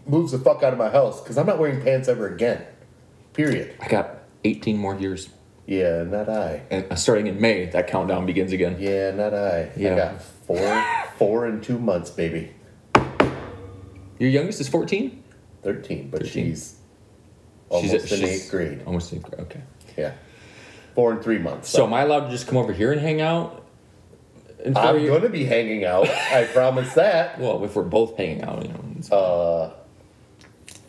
moves 0.04 0.32
the 0.32 0.38
fuck 0.40 0.64
out 0.64 0.72
of 0.72 0.78
my 0.80 0.90
house 0.90 1.20
because 1.20 1.38
I'm 1.38 1.46
not 1.46 1.60
wearing 1.60 1.80
pants 1.80 2.08
ever 2.08 2.26
again. 2.26 2.64
Period. 3.34 3.76
I 3.80 3.86
got 3.86 4.15
18 4.46 4.76
more 4.76 4.94
years, 4.94 5.28
Yeah, 5.66 6.04
not 6.04 6.28
I. 6.28 6.62
and 6.70 6.86
uh, 6.90 6.94
starting 6.94 7.26
in 7.26 7.40
May, 7.40 7.66
that 7.66 7.88
countdown 7.88 8.24
begins 8.26 8.52
again. 8.52 8.76
Yeah, 8.78 9.10
not 9.10 9.34
I. 9.34 9.70
Yeah. 9.76 9.92
I 9.92 9.96
got 9.96 10.22
four, 10.22 10.84
four 11.18 11.46
and 11.46 11.62
two 11.62 11.78
months, 11.78 12.10
baby. 12.10 12.52
Your 14.18 14.30
youngest 14.30 14.60
is 14.60 14.68
14. 14.68 15.22
13, 15.62 16.08
but 16.10 16.20
13. 16.22 16.32
she's 16.44 16.76
almost 17.68 17.92
She's 17.92 18.12
in 18.12 18.18
she's- 18.20 18.30
eighth 18.44 18.50
grade. 18.50 18.82
Almost 18.86 19.12
eighth 19.12 19.22
grade. 19.24 19.40
Okay. 19.40 19.60
Yeah. 19.98 20.12
Four 20.94 21.12
and 21.12 21.22
three 21.22 21.38
months. 21.38 21.68
So 21.68 21.84
am 21.84 21.92
I 21.92 22.02
allowed 22.02 22.26
to 22.26 22.30
just 22.30 22.46
come 22.46 22.56
over 22.56 22.72
here 22.72 22.92
and 22.92 23.00
hang 23.00 23.20
out? 23.20 23.64
I'm 24.64 24.72
going 24.72 25.22
to 25.22 25.28
be 25.28 25.44
hanging 25.44 25.84
out. 25.84 26.08
I 26.08 26.44
promise 26.44 26.94
that. 26.94 27.38
Well, 27.40 27.62
if 27.64 27.76
we're 27.76 27.82
both 27.82 28.16
hanging 28.16 28.42
out, 28.42 28.62
you 28.64 28.72
know. 28.72 29.16
Uh, 29.16 29.72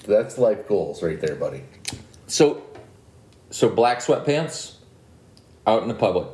that's 0.06 0.38
life 0.38 0.68
goals 0.68 1.04
right 1.04 1.20
there, 1.20 1.36
buddy. 1.36 1.64
so, 2.28 2.64
so 3.50 3.70
black 3.70 4.00
sweatpants 4.00 4.76
out 5.66 5.82
in 5.84 5.88
the 5.88 5.94
public. 5.96 6.28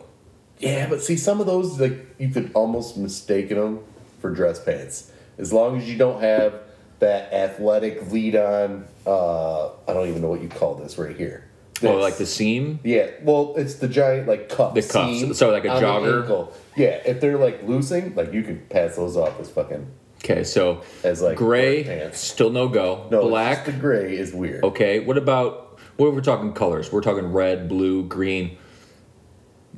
Yeah, 0.59 0.87
but 0.87 1.01
see, 1.01 1.17
some 1.17 1.39
of 1.41 1.45
those, 1.47 1.79
like, 1.79 2.15
you 2.19 2.29
could 2.29 2.51
almost 2.53 2.97
mistaken 2.97 3.57
them 3.57 3.79
for 4.21 4.29
dress 4.31 4.63
pants. 4.63 5.11
As 5.37 5.51
long 5.51 5.77
as 5.77 5.89
you 5.89 5.97
don't 5.97 6.21
have 6.21 6.53
that 6.99 7.33
athletic 7.33 8.11
lead 8.11 8.35
on, 8.35 8.85
uh, 9.05 9.67
I 9.67 9.93
don't 9.93 10.07
even 10.07 10.21
know 10.21 10.29
what 10.29 10.41
you 10.41 10.47
call 10.47 10.75
this 10.75 10.97
right 10.97 11.15
here. 11.15 11.49
Oh, 11.81 11.95
This. 11.95 12.01
like 12.01 12.17
the 12.17 12.25
seam. 12.25 12.79
Yeah, 12.83 13.09
well, 13.23 13.55
it's 13.57 13.75
the 13.75 13.89
giant 13.89 14.27
like 14.27 14.47
cup. 14.47 14.73
The 14.73 14.81
cuffs, 14.81 15.19
seam 15.19 15.33
so 15.33 15.51
like 15.51 15.65
a 15.65 15.69
jogger? 15.69 16.53
Yeah, 16.77 17.01
if 17.05 17.19
they're 17.19 17.37
like 17.37 17.63
loosing, 17.63 18.15
like 18.15 18.31
you 18.31 18.43
could 18.43 18.69
pass 18.69 18.95
those 18.95 19.17
off 19.17 19.37
as 19.41 19.49
fucking 19.49 19.85
Okay, 20.23 20.45
so 20.45 20.81
as 21.03 21.21
like 21.21 21.37
gray, 21.37 21.83
pants. 21.83 22.19
still 22.19 22.49
no 22.51 22.69
go. 22.69 23.07
No. 23.11 23.27
Black. 23.27 23.65
the 23.65 23.73
gray 23.73 24.15
is 24.15 24.31
weird. 24.33 24.63
Okay, 24.63 24.99
what 25.01 25.17
about 25.17 25.62
what 25.97 26.07
are 26.07 26.11
we 26.11 26.21
talking 26.21 26.53
colors? 26.53 26.91
We're 26.91 27.01
talking 27.01 27.31
red, 27.31 27.69
blue, 27.69 28.03
green. 28.03 28.57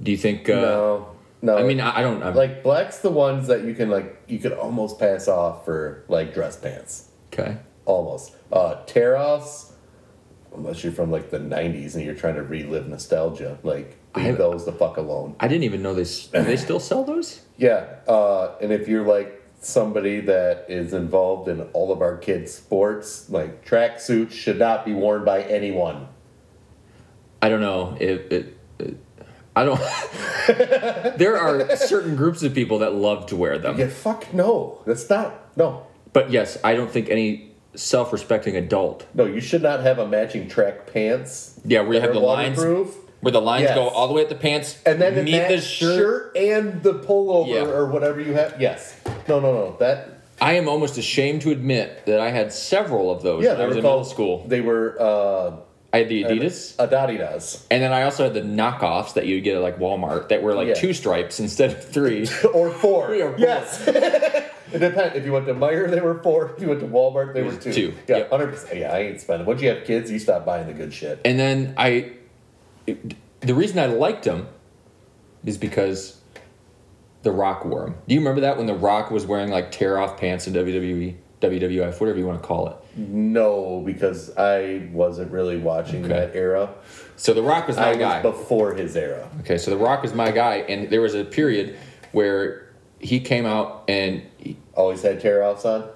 Do 0.01 0.11
you 0.11 0.17
think? 0.17 0.49
Uh, 0.49 0.53
no, 0.53 1.09
no. 1.41 1.57
I 1.57 1.63
mean, 1.63 1.79
I, 1.79 1.99
I 1.99 2.01
don't. 2.01 2.21
I'm, 2.23 2.35
like 2.35 2.63
black's 2.63 2.99
the 2.99 3.09
ones 3.09 3.47
that 3.47 3.63
you 3.63 3.73
can 3.73 3.89
like 3.89 4.21
you 4.27 4.39
could 4.39 4.53
almost 4.53 4.99
pass 4.99 5.27
off 5.27 5.65
for 5.65 6.03
like 6.07 6.33
dress 6.33 6.57
pants. 6.57 7.09
okay. 7.33 7.57
Almost. 7.85 8.35
Uh, 8.51 8.83
tear 8.85 9.15
offs, 9.17 9.73
unless 10.55 10.83
you're 10.83 10.93
from 10.93 11.11
like 11.11 11.29
the 11.29 11.39
'90s 11.39 11.95
and 11.95 12.03
you're 12.03 12.15
trying 12.15 12.35
to 12.35 12.43
relive 12.43 12.87
nostalgia, 12.87 13.59
like 13.63 13.97
leave 14.15 14.37
those 14.37 14.65
the 14.65 14.71
fuck 14.71 14.97
alone. 14.97 15.35
I 15.39 15.47
didn't 15.47 15.63
even 15.63 15.81
know 15.83 15.93
they. 15.93 16.03
Do 16.03 16.43
they 16.43 16.57
still 16.57 16.79
sell 16.79 17.03
those? 17.03 17.41
Yeah, 17.57 17.85
uh, 18.05 18.57
and 18.61 18.73
if 18.73 18.89
you're 18.89 19.05
like 19.05 19.41
somebody 19.65 20.19
that 20.21 20.65
is 20.69 20.93
involved 20.93 21.49
in 21.49 21.61
all 21.73 21.91
of 21.91 22.01
our 22.01 22.17
kids' 22.17 22.53
sports. 22.53 23.29
Like 23.29 23.65
track 23.65 23.99
suits 23.99 24.35
should 24.35 24.59
not 24.59 24.85
be 24.85 24.93
worn 24.93 25.25
by 25.25 25.41
anyone. 25.43 26.07
I 27.41 27.49
don't 27.49 27.61
know 27.61 27.97
if 27.99 28.31
it. 28.31 28.57
it 28.79 28.97
I 29.55 29.63
don't. 29.63 29.79
there 31.17 31.37
are 31.37 31.75
certain 31.77 32.15
groups 32.15 32.43
of 32.43 32.53
people 32.53 32.79
that 32.79 32.93
love 32.93 33.27
to 33.27 33.35
wear 33.35 33.57
them, 33.57 33.77
Yeah, 33.77 33.87
fuck 33.87 34.33
no. 34.33 34.81
That's 34.85 35.09
not 35.09 35.57
no. 35.57 35.87
but 36.11 36.29
yes, 36.29 36.57
I 36.63 36.75
don't 36.75 36.91
think 36.91 37.09
any 37.09 37.51
self-respecting 37.75 38.55
adult. 38.57 39.05
No, 39.13 39.25
you 39.25 39.39
should 39.39 39.61
not 39.61 39.81
have 39.81 39.99
a 39.99 40.07
matching 40.07 40.49
track 40.49 40.91
pants. 40.91 41.59
Yeah, 41.65 41.81
where 41.81 41.93
you 41.93 42.01
have 42.01 42.13
the 42.13 42.19
lines. 42.19 42.57
Where 43.25 43.31
the 43.31 43.41
lines 43.41 43.71
go 43.71 43.87
all 43.87 44.07
the 44.07 44.13
way 44.13 44.21
at 44.21 44.29
the 44.29 44.35
pants, 44.35 44.79
And 44.85 45.01
then 45.01 45.23
meet 45.25 45.47
the 45.47 45.59
shirt. 45.59 45.97
shirt. 45.97 46.37
and 46.37 46.83
the 46.83 46.93
pullover 46.93 47.47
Yeah. 47.47 47.63
or 47.71 47.87
whatever 47.87 48.21
you 48.21 48.33
have. 48.33 48.61
Yes. 48.61 48.95
No, 49.27 49.39
no, 49.39 49.51
no. 49.51 49.75
That 49.79 50.09
I 50.39 50.53
am 50.53 50.67
almost 50.69 50.99
ashamed 50.99 51.41
to 51.41 51.49
admit 51.49 52.05
that 52.05 52.19
I 52.19 52.29
had 52.29 52.53
several 52.53 53.09
of 53.09 53.23
those 53.23 53.43
yeah, 53.43 53.55
they 53.55 53.63
I 53.63 53.65
was 53.65 53.73
were 53.77 53.79
in 53.79 53.83
middle 53.83 53.97
called 53.97 54.07
school. 54.09 54.45
They 54.47 54.61
were 54.61 54.95
uh 54.99 55.51
I 55.91 55.99
had 55.99 56.09
the 56.09 56.23
Adidas, 56.25 56.75
Adidas. 56.75 57.63
and 57.71 57.81
then 57.81 57.91
I 57.93 58.03
also 58.03 58.25
had 58.25 58.35
the 58.35 58.41
knockoffs 58.41 59.13
that 59.13 59.25
you'd 59.25 59.43
get 59.43 59.55
at 59.55 59.63
like 59.63 59.79
Walmart 59.79 60.27
that 60.29 60.43
were 60.43 60.53
like 60.53 60.67
Yeah. 60.67 60.73
two 60.75 60.93
stripes 60.93 61.39
instead 61.39 61.71
of 61.71 61.83
three. 61.83 62.27
Or 62.53 62.69
four. 62.69 63.07
Three 63.07 63.23
or 63.23 63.31
four. 63.31 63.39
Yes. 63.39 63.87
it 63.87 64.51
depends. 64.77 65.15
If 65.15 65.25
you 65.25 65.31
went 65.31 65.47
to 65.47 65.55
Meijer, 65.55 65.89
they 65.89 66.01
were 66.01 66.21
four. 66.21 66.51
If 66.55 66.61
you 66.61 66.67
went 66.67 66.81
to 66.81 66.85
Walmart, 66.87 67.33
they 67.33 67.41
were 67.41 67.53
two. 67.55 67.73
two. 67.73 67.93
Yeah, 68.07 68.17
Yep. 68.17 68.29
hundred 68.29 68.47
percent. 68.51 68.77
Yeah, 68.77 68.93
I 68.93 68.99
ain't 68.99 69.19
spending. 69.21 69.47
Once 69.47 69.63
you 69.63 69.69
have 69.69 69.83
kids, 69.83 70.11
you 70.11 70.19
stop 70.19 70.45
buying 70.45 70.67
the 70.67 70.73
good 70.73 70.93
shit. 70.93 71.21
And 71.25 71.39
then 71.39 71.73
I, 71.77 72.11
the 72.85 73.53
reason 73.55 73.79
I 73.79 73.85
liked 73.87 74.25
him 74.25 74.47
is 75.45 75.57
because 75.57 76.19
The 77.23 77.31
Rock 77.31 77.65
wore 77.65 77.85
them. 77.85 77.95
Do 78.07 78.13
you 78.15 78.21
remember 78.21 78.41
that 78.41 78.57
when 78.57 78.65
The 78.65 78.73
Rock 78.75 79.11
was 79.11 79.25
wearing 79.25 79.49
like 79.49 79.71
tear 79.71 79.97
off 79.99 80.17
pants 80.19 80.47
in 80.47 80.53
WWE, 80.53 81.15
WWF, 81.41 81.99
whatever 81.99 82.17
you 82.17 82.25
want 82.27 82.41
to 82.41 82.47
call 82.47 82.69
it? 82.69 82.75
No, 82.97 83.81
because 83.85 84.35
I 84.37 84.87
wasn't 84.91 85.31
really 85.31 85.57
watching 85.57 86.05
Okay. 86.05 86.13
that 86.13 86.35
era. 86.35 86.73
So 87.17 87.33
The 87.33 87.41
Rock 87.43 87.67
was 87.67 87.75
my 87.77 87.87
I 87.87 87.89
was 87.89 87.97
guy. 87.97 88.21
before 88.21 88.73
his 88.73 88.95
era. 88.95 89.29
Okay, 89.41 89.57
so 89.57 89.69
The 89.71 89.77
Rock 89.77 90.01
was 90.01 90.13
my 90.13 90.31
guy, 90.31 90.57
and 90.69 90.89
there 90.89 91.01
was 91.01 91.13
a 91.15 91.25
period 91.25 91.77
where 92.13 92.69
he 92.99 93.19
came 93.19 93.45
out 93.45 93.83
and 93.87 94.23
he, 94.37 94.57
Always 94.73 95.01
had 95.03 95.21
tear 95.21 95.41
offs 95.43 95.63
on. 95.65 95.87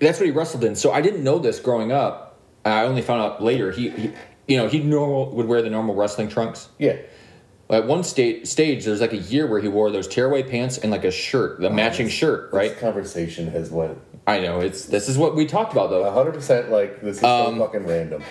that's 0.00 0.18
what 0.18 0.26
he 0.26 0.32
wrestled 0.32 0.64
in. 0.64 0.74
So 0.74 0.90
I 0.92 1.00
didn't 1.00 1.22
know 1.22 1.38
this 1.38 1.60
growing 1.60 1.92
up. 1.92 2.36
I 2.64 2.82
only 2.84 3.02
found 3.02 3.20
out 3.20 3.42
later. 3.42 3.70
He, 3.70 3.90
he 3.90 4.12
you 4.46 4.56
know, 4.56 4.68
he 4.68 4.80
normal 4.80 5.30
would 5.34 5.46
wear 5.46 5.62
the 5.62 5.70
normal 5.70 5.94
wrestling 5.94 6.28
trunks. 6.28 6.68
Yeah. 6.78 6.96
At 7.70 7.86
one 7.86 8.04
state 8.04 8.46
stage, 8.46 8.84
there's 8.84 9.00
like 9.00 9.14
a 9.14 9.18
year 9.18 9.46
where 9.46 9.58
he 9.60 9.68
wore 9.68 9.90
those 9.90 10.06
tearaway 10.06 10.42
pants 10.42 10.76
and 10.78 10.90
like 10.92 11.04
a 11.04 11.10
shirt, 11.10 11.60
the 11.60 11.70
matching 11.70 12.08
shirt, 12.08 12.50
This 12.50 12.56
right? 12.56 12.78
conversation 12.78 13.48
has 13.48 13.70
went 13.70 13.98
I 14.26 14.40
know 14.40 14.60
it's 14.60 14.86
this 14.86 15.08
is 15.08 15.18
what 15.18 15.34
we 15.34 15.44
talked 15.46 15.72
about 15.72 15.90
though. 15.90 16.10
hundred 16.10 16.32
percent 16.34 16.70
like 16.70 17.00
this 17.02 17.18
is 17.18 17.24
Um, 17.24 17.58
so 17.58 17.66
fucking 17.66 17.86
random. 17.86 18.22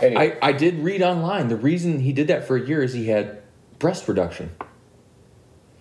Anyway, 0.00 0.36
I 0.42 0.48
I 0.48 0.52
did 0.52 0.78
read 0.80 1.02
online 1.02 1.48
the 1.48 1.56
reason 1.56 2.00
he 2.00 2.12
did 2.12 2.28
that 2.28 2.46
for 2.46 2.56
a 2.56 2.60
year 2.66 2.82
is 2.82 2.92
he 2.92 3.08
had 3.08 3.42
breast 3.78 4.06
reduction. 4.08 4.50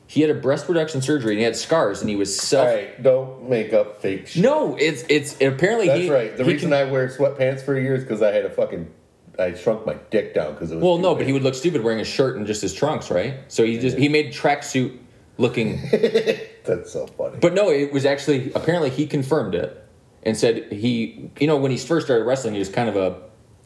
He 0.07 0.21
had 0.21 0.29
a 0.29 0.33
breast 0.35 0.67
reduction 0.67 1.01
surgery 1.01 1.31
and 1.33 1.39
he 1.39 1.43
had 1.45 1.55
scars 1.55 2.01
and 2.01 2.09
he 2.09 2.15
was 2.15 2.37
all 2.39 2.45
self. 2.45 2.67
right, 2.67 3.03
don't 3.03 3.49
make 3.49 3.73
up 3.73 4.01
fake 4.01 4.27
shit. 4.27 4.41
No, 4.43 4.75
it's 4.75 5.03
it's 5.09 5.33
apparently 5.41 5.87
That's 5.87 5.99
he, 6.01 6.09
right. 6.09 6.35
The 6.35 6.43
he 6.43 6.51
reason 6.53 6.73
I 6.73 6.85
wear 6.85 7.07
sweatpants 7.09 7.61
for 7.61 7.77
a 7.77 7.81
year 7.81 7.95
is 7.95 8.03
because 8.03 8.21
I 8.21 8.31
had 8.31 8.45
a 8.45 8.49
fucking. 8.49 8.89
I 9.39 9.54
shrunk 9.54 9.86
my 9.86 9.95
dick 10.12 10.34
down 10.34 10.54
because 10.54 10.71
it 10.71 10.75
was. 10.75 10.84
well 10.84 10.97
no, 10.97 11.15
but 11.15 11.25
he 11.25 11.34
would 11.34 11.43
look 11.43 11.56
stupid 11.56 11.84
wearing 11.84 11.99
a 12.02 12.06
shirt 12.06 12.36
and 12.38 12.45
just 12.45 12.62
his 12.62 12.73
trunks, 12.73 13.10
right? 13.10 13.36
So 13.47 13.63
he 13.63 13.80
just 13.80 13.97
he 13.97 14.10
made 14.10 14.34
tracksuit 14.34 14.97
looking 15.38 15.80
That's 16.65 16.91
so 16.91 17.08
funny. 17.08 17.38
But 17.39 17.54
no, 17.54 17.69
it 17.71 17.91
was 17.93 18.06
actually 18.06 18.52
apparently 18.54 18.89
he 18.89 19.08
confirmed 19.08 19.56
it 19.56 19.84
and 20.23 20.36
said 20.38 20.71
he, 20.71 21.32
you 21.39 21.47
know, 21.47 21.56
when 21.58 21.71
he 21.71 21.78
first 21.78 22.06
started 22.08 22.25
wrestling, 22.25 22.54
he 22.54 22.60
was 22.60 22.69
kind 22.69 22.89
of 22.89 22.95
a, 22.97 23.21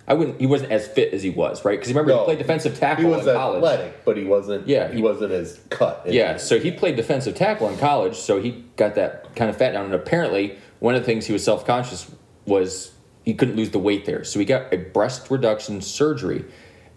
I 0.08 0.14
wouldn't, 0.14 0.40
he 0.40 0.46
wasn't 0.46 0.72
as 0.72 0.88
fit 0.88 1.12
as 1.14 1.24
he 1.24 1.32
was, 1.32 1.66
right? 1.66 1.80
Because 1.80 1.90
remember 1.90 2.12
No. 2.12 2.20
he 2.20 2.26
played 2.26 2.38
defensive 2.38 2.78
tackle. 2.78 3.04
he 3.06 3.10
was 3.10 3.26
in 3.26 3.34
college. 3.34 3.58
athletic, 3.58 4.06
but 4.06 4.18
he 4.18 4.24
wasn't. 4.24 4.68
Yeah, 4.68 4.90
he, 4.90 4.98
he- 4.98 5.02
wasn't 5.02 5.32
as 5.32 5.60
cut. 5.72 6.04
Yeah, 6.06 6.38
so 6.38 6.60
he 6.60 6.72
played 6.72 6.96
defensive 6.96 7.34
tackle 7.36 7.68
in 7.70 7.78
college, 7.80 8.16
so 8.18 8.40
he 8.40 8.64
got 8.76 8.94
that 8.96 9.36
kind 9.36 9.50
of 9.50 9.58
fat 9.58 9.72
down. 9.72 9.86
And 9.86 9.94
apparently, 9.96 10.58
one 10.80 10.94
of 10.94 11.02
the 11.02 11.06
things 11.08 11.26
he 11.26 11.34
was 11.34 11.44
self 11.44 11.66
conscious 11.66 12.10
was 12.46 12.92
he 13.24 13.34
couldn't 13.34 13.56
lose 13.56 13.72
the 13.72 13.80
weight 13.80 14.06
there, 14.06 14.24
so 14.24 14.40
he 14.40 14.46
got 14.46 14.74
a 14.74 14.78
breast 14.78 15.30
reduction 15.32 15.82
surgery. 15.82 16.46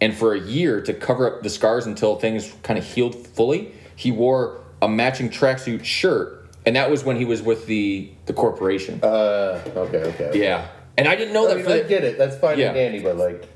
And 0.00 0.14
for 0.14 0.34
a 0.34 0.40
year 0.40 0.80
to 0.82 0.92
cover 0.92 1.26
up 1.36 1.42
the 1.42 1.48
scars 1.48 1.86
until 1.86 2.16
things 2.16 2.52
kind 2.62 2.78
of 2.78 2.84
healed 2.84 3.14
fully, 3.14 3.72
he 3.94 4.10
wore 4.10 4.60
a 4.82 4.88
matching 4.88 5.30
tracksuit 5.30 5.84
shirt, 5.84 6.50
and 6.66 6.76
that 6.76 6.90
was 6.90 7.02
when 7.02 7.16
he 7.16 7.24
was 7.24 7.40
with 7.40 7.66
the 7.66 8.10
the 8.26 8.32
corporation. 8.34 9.00
Uh, 9.02 9.62
okay, 9.74 9.98
okay. 9.98 10.38
Yeah, 10.38 10.68
and 10.98 11.08
I 11.08 11.16
didn't 11.16 11.32
know 11.32 11.46
I, 11.46 11.48
that 11.48 11.56
mean, 11.56 11.64
for 11.64 11.72
I 11.72 11.78
the, 11.82 11.88
get 11.88 12.04
it. 12.04 12.18
That's 12.18 12.36
fine 12.36 12.58
Yeah. 12.58 12.66
and 12.66 12.74
dandy, 12.74 13.00
but 13.00 13.16
like, 13.16 13.48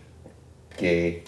gay. 0.79 1.25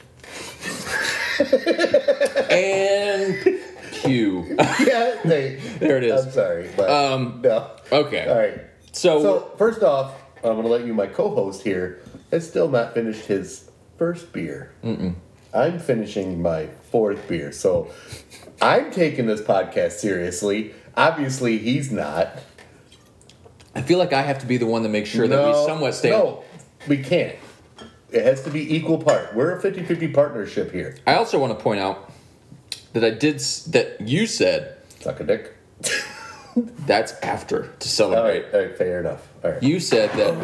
and 2.50 3.60
Q. 3.92 4.56
yeah, 4.58 5.20
they, 5.24 5.56
There 5.78 5.96
it 5.98 6.04
is. 6.04 6.24
I'm 6.26 6.32
sorry, 6.32 6.70
but 6.76 6.88
Um, 6.90 7.40
no. 7.44 7.70
Okay, 7.90 8.26
All 8.28 8.38
right. 8.38 8.60
so, 8.92 9.22
So 9.22 9.52
first 9.58 9.82
off, 9.82 10.14
I'm 10.44 10.52
going 10.52 10.62
to 10.62 10.68
let 10.68 10.84
you, 10.84 10.94
my 10.94 11.06
co-host 11.06 11.62
here, 11.62 12.00
has 12.30 12.48
still 12.48 12.68
not 12.68 12.94
finished 12.94 13.26
his 13.26 13.70
first 13.98 14.32
beer. 14.32 14.72
Mm-mm. 14.82 15.14
I'm 15.54 15.78
finishing 15.78 16.40
my 16.42 16.68
fourth 16.90 17.28
beer, 17.28 17.52
so 17.52 17.90
I'm 18.60 18.90
taking 18.90 19.26
this 19.26 19.40
podcast 19.42 19.92
seriously. 19.92 20.74
Obviously, 20.96 21.58
he's 21.58 21.92
not. 21.92 22.38
I 23.74 23.82
feel 23.82 23.98
like 23.98 24.12
I 24.12 24.22
have 24.22 24.38
to 24.40 24.46
be 24.46 24.56
the 24.56 24.66
one 24.66 24.82
to 24.82 24.88
make 24.88 25.06
sure 25.06 25.26
that 25.28 25.46
we 25.46 25.52
somewhat 25.66 25.94
stay. 25.94 26.10
No, 26.10 26.42
we 26.88 27.02
can't. 27.02 27.36
It 28.10 28.24
has 28.24 28.42
to 28.44 28.50
be 28.50 28.74
equal 28.74 28.98
part. 28.98 29.34
We're 29.34 29.56
a 29.56 29.62
50-50 29.62 30.12
partnership 30.12 30.72
here. 30.72 30.96
I 31.06 31.14
also 31.14 31.38
want 31.38 31.56
to 31.56 31.62
point 31.62 31.80
out 31.80 32.10
that 32.92 33.04
I 33.04 33.10
did 33.10 33.36
s- 33.36 33.64
that 33.66 34.00
you 34.02 34.26
said 34.26 34.76
Suck 35.00 35.20
a 35.20 35.24
dick. 35.24 35.54
That's 36.86 37.12
after 37.22 37.62
to 37.62 37.66
All 37.66 37.72
celebrate. 37.80 38.44
right, 38.46 38.54
all 38.54 38.60
right, 38.60 38.76
fair 38.76 39.00
enough. 39.00 39.26
All 39.44 39.50
right. 39.52 39.62
You 39.62 39.80
said 39.80 40.10
that 40.12 40.34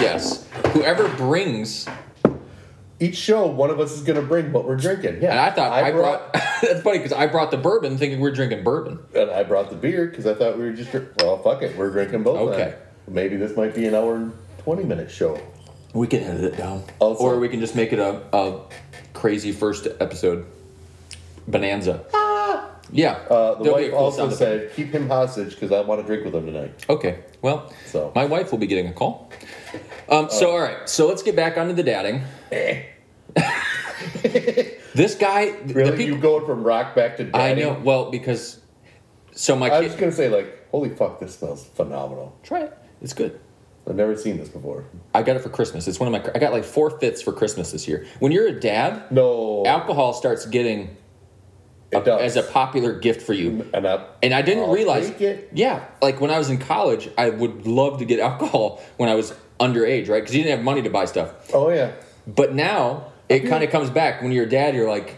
yes, 0.00 0.46
whoever 0.72 1.08
brings, 1.16 1.86
Each 3.00 3.16
show, 3.16 3.46
one 3.46 3.70
of 3.70 3.78
us 3.78 3.92
is 3.92 4.02
going 4.02 4.20
to 4.20 4.26
bring 4.26 4.50
what 4.52 4.64
we're 4.64 4.76
drinking. 4.76 5.22
Yeah, 5.22 5.30
and 5.30 5.38
I 5.40 5.50
thought 5.50 5.72
I, 5.72 5.90
brought. 5.92 6.32
that's 6.32 6.80
funny 6.82 6.98
because 6.98 7.12
I 7.12 7.26
brought 7.26 7.50
the 7.52 7.56
bourbon, 7.58 7.96
thinking 7.98 8.18
we're 8.20 8.32
drinking 8.32 8.64
bourbon. 8.64 8.98
And 9.14 9.30
I 9.30 9.44
brought 9.44 9.70
the 9.70 9.76
beer 9.76 10.06
because 10.06 10.26
I 10.26 10.34
thought 10.34 10.56
we 10.58 10.64
were 10.64 10.72
just 10.72 10.90
drink- 10.90 11.08
well, 11.20 11.38
fuck 11.42 11.62
it, 11.62 11.76
we're 11.76 11.90
drinking 11.90 12.22
both. 12.24 12.50
Okay. 12.54 12.74
then. 13.06 13.14
Maybe 13.14 13.36
this 13.36 13.56
might 13.56 13.74
be 13.74 13.86
an 13.86 13.94
hour 13.94 14.16
and 14.16 14.32
twenty 14.58 14.84
minute 14.84 15.10
show. 15.10 15.40
We 15.94 16.06
can 16.06 16.22
edit 16.24 16.44
it 16.44 16.56
down, 16.56 16.82
Also- 16.98 17.22
or 17.24 17.38
we 17.38 17.48
can 17.48 17.60
just 17.60 17.74
make 17.76 17.92
it 17.92 17.98
a, 17.98 18.20
a 18.36 18.60
crazy 19.14 19.52
first 19.52 19.86
episode 20.00 20.46
bonanza. 21.46 22.04
Yeah. 22.90 23.12
Uh, 23.12 23.54
the 23.54 23.64
there'll 23.64 23.78
be 23.78 23.84
wife 23.84 23.90
cool 23.92 23.98
also 24.00 24.16
sound 24.18 24.32
effect. 24.32 24.38
said, 24.38 24.72
"Keep 24.74 24.92
him 24.94 25.08
hostage 25.08 25.50
because 25.50 25.72
I 25.72 25.80
want 25.82 26.00
to 26.00 26.06
drink 26.06 26.24
with 26.24 26.34
him 26.34 26.46
tonight." 26.46 26.84
Okay. 26.88 27.20
Well, 27.42 27.72
So- 27.86 28.12
my 28.14 28.24
wife 28.24 28.50
will 28.50 28.58
be 28.58 28.66
getting 28.66 28.88
a 28.88 28.92
call. 28.92 29.30
Um, 30.08 30.30
so 30.30 30.50
all 30.52 30.60
right. 30.60 30.88
So 30.88 31.06
let's 31.06 31.22
get 31.22 31.36
back 31.36 31.56
onto 31.58 31.74
the 31.74 31.82
dadding. 31.82 32.22
this 34.94 35.14
guy, 35.16 35.50
the 35.62 35.74
Really, 35.74 35.96
people, 35.96 36.14
you 36.16 36.18
going 36.20 36.46
from 36.46 36.64
rock 36.64 36.94
back 36.94 37.16
to? 37.18 37.24
I 37.34 37.48
daddy? 37.50 37.62
know. 37.62 37.80
Well, 37.82 38.10
because 38.10 38.58
so 39.32 39.54
my 39.56 39.68
I 39.70 39.80
was 39.80 39.94
gonna 39.94 40.12
say, 40.12 40.28
like, 40.28 40.68
holy 40.70 40.90
fuck, 40.90 41.20
this 41.20 41.38
smells 41.38 41.64
phenomenal. 41.74 42.36
try 42.42 42.62
it. 42.62 42.78
It's 43.02 43.12
good. 43.12 43.38
I've 43.86 43.96
never 43.96 44.16
seen 44.16 44.36
this 44.38 44.48
before. 44.48 44.84
I 45.14 45.22
got 45.22 45.36
it 45.36 45.38
for 45.42 45.48
Christmas. 45.48 45.88
It's 45.88 45.98
one 45.98 46.12
of 46.14 46.24
my. 46.24 46.30
I 46.34 46.38
got 46.38 46.52
like 46.52 46.64
four 46.64 46.90
fifths 46.98 47.22
for 47.22 47.32
Christmas 47.32 47.72
this 47.72 47.88
year. 47.88 48.06
When 48.18 48.32
you're 48.32 48.46
a 48.46 48.58
dad, 48.60 49.10
No, 49.10 49.64
alcohol 49.66 50.12
starts 50.12 50.44
getting 50.46 50.96
it 51.90 52.04
does. 52.04 52.20
as 52.20 52.36
a 52.36 52.42
popular 52.50 52.92
gift 52.98 53.22
for 53.22 53.32
you. 53.32 53.66
and 53.72 53.86
I, 53.86 54.04
And 54.22 54.34
I 54.34 54.42
didn't 54.42 54.64
I'll 54.64 54.72
realize. 54.74 55.06
take 55.08 55.20
it. 55.22 55.50
Yeah, 55.54 55.84
like 56.02 56.20
when 56.20 56.30
I 56.30 56.38
was 56.38 56.50
in 56.50 56.58
college, 56.58 57.08
I 57.16 57.30
would 57.30 57.66
love 57.66 57.98
to 58.00 58.04
get 58.04 58.20
alcohol 58.30 58.82
when 58.98 59.08
I 59.08 59.14
was 59.14 59.34
underage, 59.60 60.08
right? 60.08 60.20
Because 60.20 60.34
you 60.34 60.42
didn't 60.42 60.56
have 60.58 60.64
money 60.64 60.82
to 60.82 60.90
buy 60.90 61.04
stuff. 61.06 61.50
Oh 61.54 61.70
yeah, 61.70 61.92
But 62.26 62.54
now 62.54 63.12
it 63.28 63.40
kind 63.40 63.64
of 63.64 63.70
comes 63.70 63.90
back 63.90 64.22
when 64.22 64.32
you're 64.32 64.44
a 64.44 64.48
dad. 64.48 64.74
You're 64.74 64.88
like, 64.88 65.16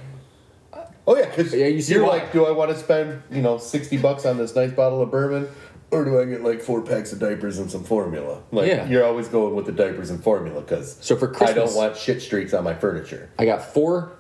oh 1.07 1.17
yeah, 1.17 1.27
because 1.27 1.53
Yeah, 1.55 1.67
you 1.67 1.81
see 1.83 1.95
you're 1.95 2.05
why. 2.05 2.19
like, 2.19 2.33
do 2.33 2.47
I 2.47 2.51
want 2.53 2.71
to 2.71 2.77
spend 2.79 3.23
you 3.31 3.43
know 3.43 3.59
sixty 3.59 3.97
bucks 3.97 4.25
on 4.27 4.39
this 4.39 4.55
nice 4.55 4.73
bottle 4.73 5.03
of 5.03 5.11
bourbon? 5.11 5.49
Or 5.93 6.05
do 6.05 6.21
I 6.21 6.25
get 6.25 6.45
like 6.45 6.63
four 6.63 6.83
packs 6.83 7.13
of 7.13 7.19
diapers 7.19 7.59
and 7.59 7.69
some 7.69 7.83
formula? 7.83 8.43
Like 8.53 8.69
Yeah. 8.69 8.87
you're 8.89 9.05
always 9.05 9.27
going 9.27 9.57
with 9.57 9.67
the 9.67 9.73
diapers 9.73 10.09
and 10.11 10.23
formula 10.23 10.61
because 10.61 10.97
So 11.01 11.17
for 11.17 11.29
I 11.35 11.37
Christmas- 11.37 11.75
don't 11.75 11.77
want 11.77 11.97
shit 11.97 12.23
streaks 12.23 12.55
on 12.55 12.63
my 12.63 12.75
furniture. 12.75 13.29
I 13.41 13.45
got 13.45 13.75
four 13.75 14.13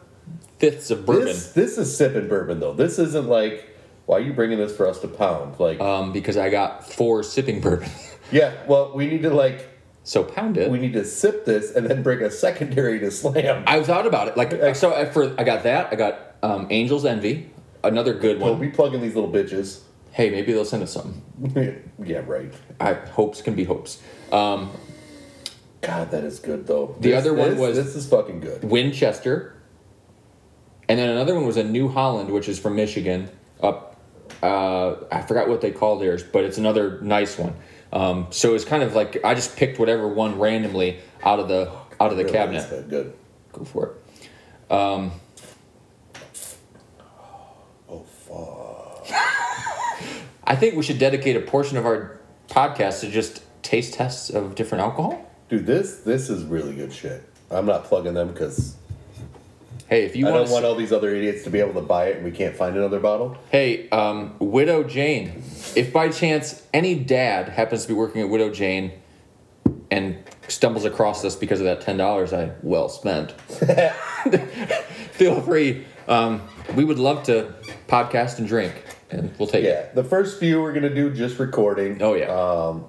fifths 0.60 0.90
of 0.90 1.04
bourbon 1.04 1.24
This 1.26 1.52
this 1.52 1.78
is 1.78 1.96
sipping 1.96 2.28
bourbon 2.28 2.60
though. 2.60 2.74
This 2.74 2.98
isn't 2.98 3.26
like 3.28 3.66
why 4.06 4.18
are 4.18 4.20
you 4.20 4.32
bringing 4.32 4.58
this 4.58 4.76
for 4.76 4.86
us 4.86 5.00
to 5.00 5.08
pound? 5.08 5.58
Like 5.58 5.80
um, 5.80 6.12
because 6.12 6.36
I 6.36 6.50
got 6.50 6.88
four 6.88 7.22
sipping 7.22 7.60
bourbon. 7.60 7.90
yeah, 8.32 8.52
well 8.68 8.92
we 8.94 9.06
need 9.06 9.22
to 9.22 9.30
like 9.30 9.66
so 10.02 10.24
pound 10.24 10.56
it. 10.56 10.70
we 10.70 10.78
need 10.78 10.92
to 10.94 11.04
sip 11.04 11.44
this 11.44 11.74
and 11.74 11.86
then 11.86 12.02
bring 12.02 12.22
a 12.22 12.30
secondary 12.30 12.98
to 13.00 13.10
slam. 13.10 13.64
I 13.66 13.82
thought 13.82 14.06
about 14.06 14.28
it. 14.28 14.36
Like 14.36 14.74
so, 14.76 14.94
I, 14.94 15.04
for 15.06 15.34
I 15.38 15.44
got 15.44 15.62
that. 15.64 15.92
I 15.92 15.96
got 15.96 16.34
um, 16.42 16.66
Angel's 16.70 17.04
Envy, 17.04 17.50
another 17.84 18.14
good 18.14 18.40
one. 18.40 18.50
We'll 18.50 18.58
be 18.58 18.70
plugging 18.70 19.00
these 19.02 19.14
little 19.14 19.30
bitches. 19.30 19.80
hey, 20.12 20.30
maybe 20.30 20.52
they'll 20.52 20.64
send 20.64 20.82
us 20.82 20.92
some. 20.92 21.22
yeah, 22.02 22.22
right. 22.26 22.52
I 22.80 22.94
hopes 22.94 23.42
can 23.42 23.54
be 23.54 23.64
hopes. 23.64 24.00
Um, 24.32 24.70
God, 25.82 26.10
that 26.10 26.24
is 26.24 26.40
good 26.40 26.66
though. 26.66 26.96
The 27.00 27.10
This- 27.10 27.18
other 27.18 27.34
one 27.34 27.50
this- 27.50 27.58
was- 27.60 27.76
this 27.76 27.94
is 27.94 28.08
fucking 28.08 28.40
good. 28.40 28.64
Winchester, 28.64 29.54
and 30.90 30.98
then 30.98 31.08
another 31.08 31.34
one 31.34 31.46
was 31.46 31.56
a 31.56 31.62
New 31.64 31.88
Holland, 31.88 32.30
which 32.30 32.48
is 32.48 32.58
from 32.58 32.74
Michigan. 32.74 33.30
Up, 33.62 33.96
uh, 34.42 34.96
I 35.12 35.22
forgot 35.22 35.48
what 35.48 35.60
they 35.60 35.70
call 35.70 35.98
theirs, 36.00 36.22
but 36.24 36.44
it's 36.44 36.58
another 36.58 37.00
nice 37.00 37.38
one. 37.38 37.54
Um, 37.92 38.26
so 38.30 38.54
it's 38.54 38.64
kind 38.64 38.82
of 38.82 38.94
like 38.94 39.24
I 39.24 39.34
just 39.34 39.56
picked 39.56 39.78
whatever 39.78 40.08
one 40.08 40.38
randomly 40.38 40.98
out 41.22 41.38
of 41.38 41.48
the 41.48 41.70
out 42.00 42.10
of 42.10 42.16
the 42.16 42.24
Really 42.24 42.32
cabinet. 42.32 42.88
good. 42.88 43.12
Go 43.52 43.64
for 43.64 43.86
it. 43.86 44.72
Um, 44.72 45.12
Oh 47.88 48.04
fuck. 48.04 49.06
I 50.44 50.56
think 50.56 50.74
we 50.74 50.82
should 50.82 50.98
dedicate 50.98 51.36
a 51.36 51.40
portion 51.40 51.76
of 51.76 51.86
our 51.86 52.18
podcast 52.48 53.00
to 53.00 53.10
just 53.10 53.42
taste 53.62 53.94
tests 53.94 54.30
of 54.30 54.54
different 54.54 54.82
alcohol. 54.82 55.24
Dude, 55.48 55.66
this 55.66 55.98
this 55.98 56.28
is 56.30 56.44
really 56.44 56.74
good 56.74 56.92
shit. 56.92 57.22
I'm 57.50 57.66
not 57.66 57.84
plugging 57.84 58.14
them 58.14 58.28
because 58.28 58.76
Hey, 59.90 60.04
if 60.04 60.14
you 60.14 60.28
I 60.28 60.30
want, 60.30 60.44
don't 60.44 60.52
want 60.52 60.64
all 60.64 60.76
these 60.76 60.92
other 60.92 61.12
idiots 61.12 61.42
to 61.42 61.50
be 61.50 61.58
able 61.58 61.74
to 61.74 61.80
buy 61.80 62.06
it 62.06 62.16
and 62.16 62.24
we 62.24 62.30
can't 62.30 62.54
find 62.54 62.76
another 62.76 63.00
bottle. 63.00 63.36
hey, 63.50 63.88
um, 63.90 64.36
Widow 64.38 64.84
Jane, 64.84 65.42
if 65.74 65.92
by 65.92 66.10
chance 66.10 66.64
any 66.72 66.94
dad 66.94 67.48
happens 67.48 67.82
to 67.82 67.88
be 67.88 67.94
working 67.94 68.20
at 68.22 68.28
Widow 68.28 68.50
Jane 68.52 68.92
and 69.90 70.22
stumbles 70.46 70.84
across 70.84 71.22
this 71.22 71.34
because 71.34 71.58
of 71.58 71.66
that 71.66 71.80
ten 71.80 71.96
dollars 71.96 72.32
I 72.32 72.52
well 72.62 72.88
spent, 72.88 73.32
feel 75.12 75.40
free. 75.42 75.84
Um, 76.06 76.42
we 76.76 76.84
would 76.84 77.00
love 77.00 77.24
to 77.24 77.52
podcast 77.88 78.38
and 78.38 78.46
drink, 78.46 78.84
and 79.10 79.36
we'll 79.38 79.48
take 79.48 79.64
it. 79.64 79.68
Yeah, 79.68 79.92
the 79.92 80.04
first 80.04 80.38
few 80.38 80.62
we're 80.62 80.72
gonna 80.72 80.94
do 80.94 81.12
just 81.12 81.40
recording. 81.40 82.00
Oh 82.00 82.14
yeah. 82.14 82.26
Um, 82.28 82.84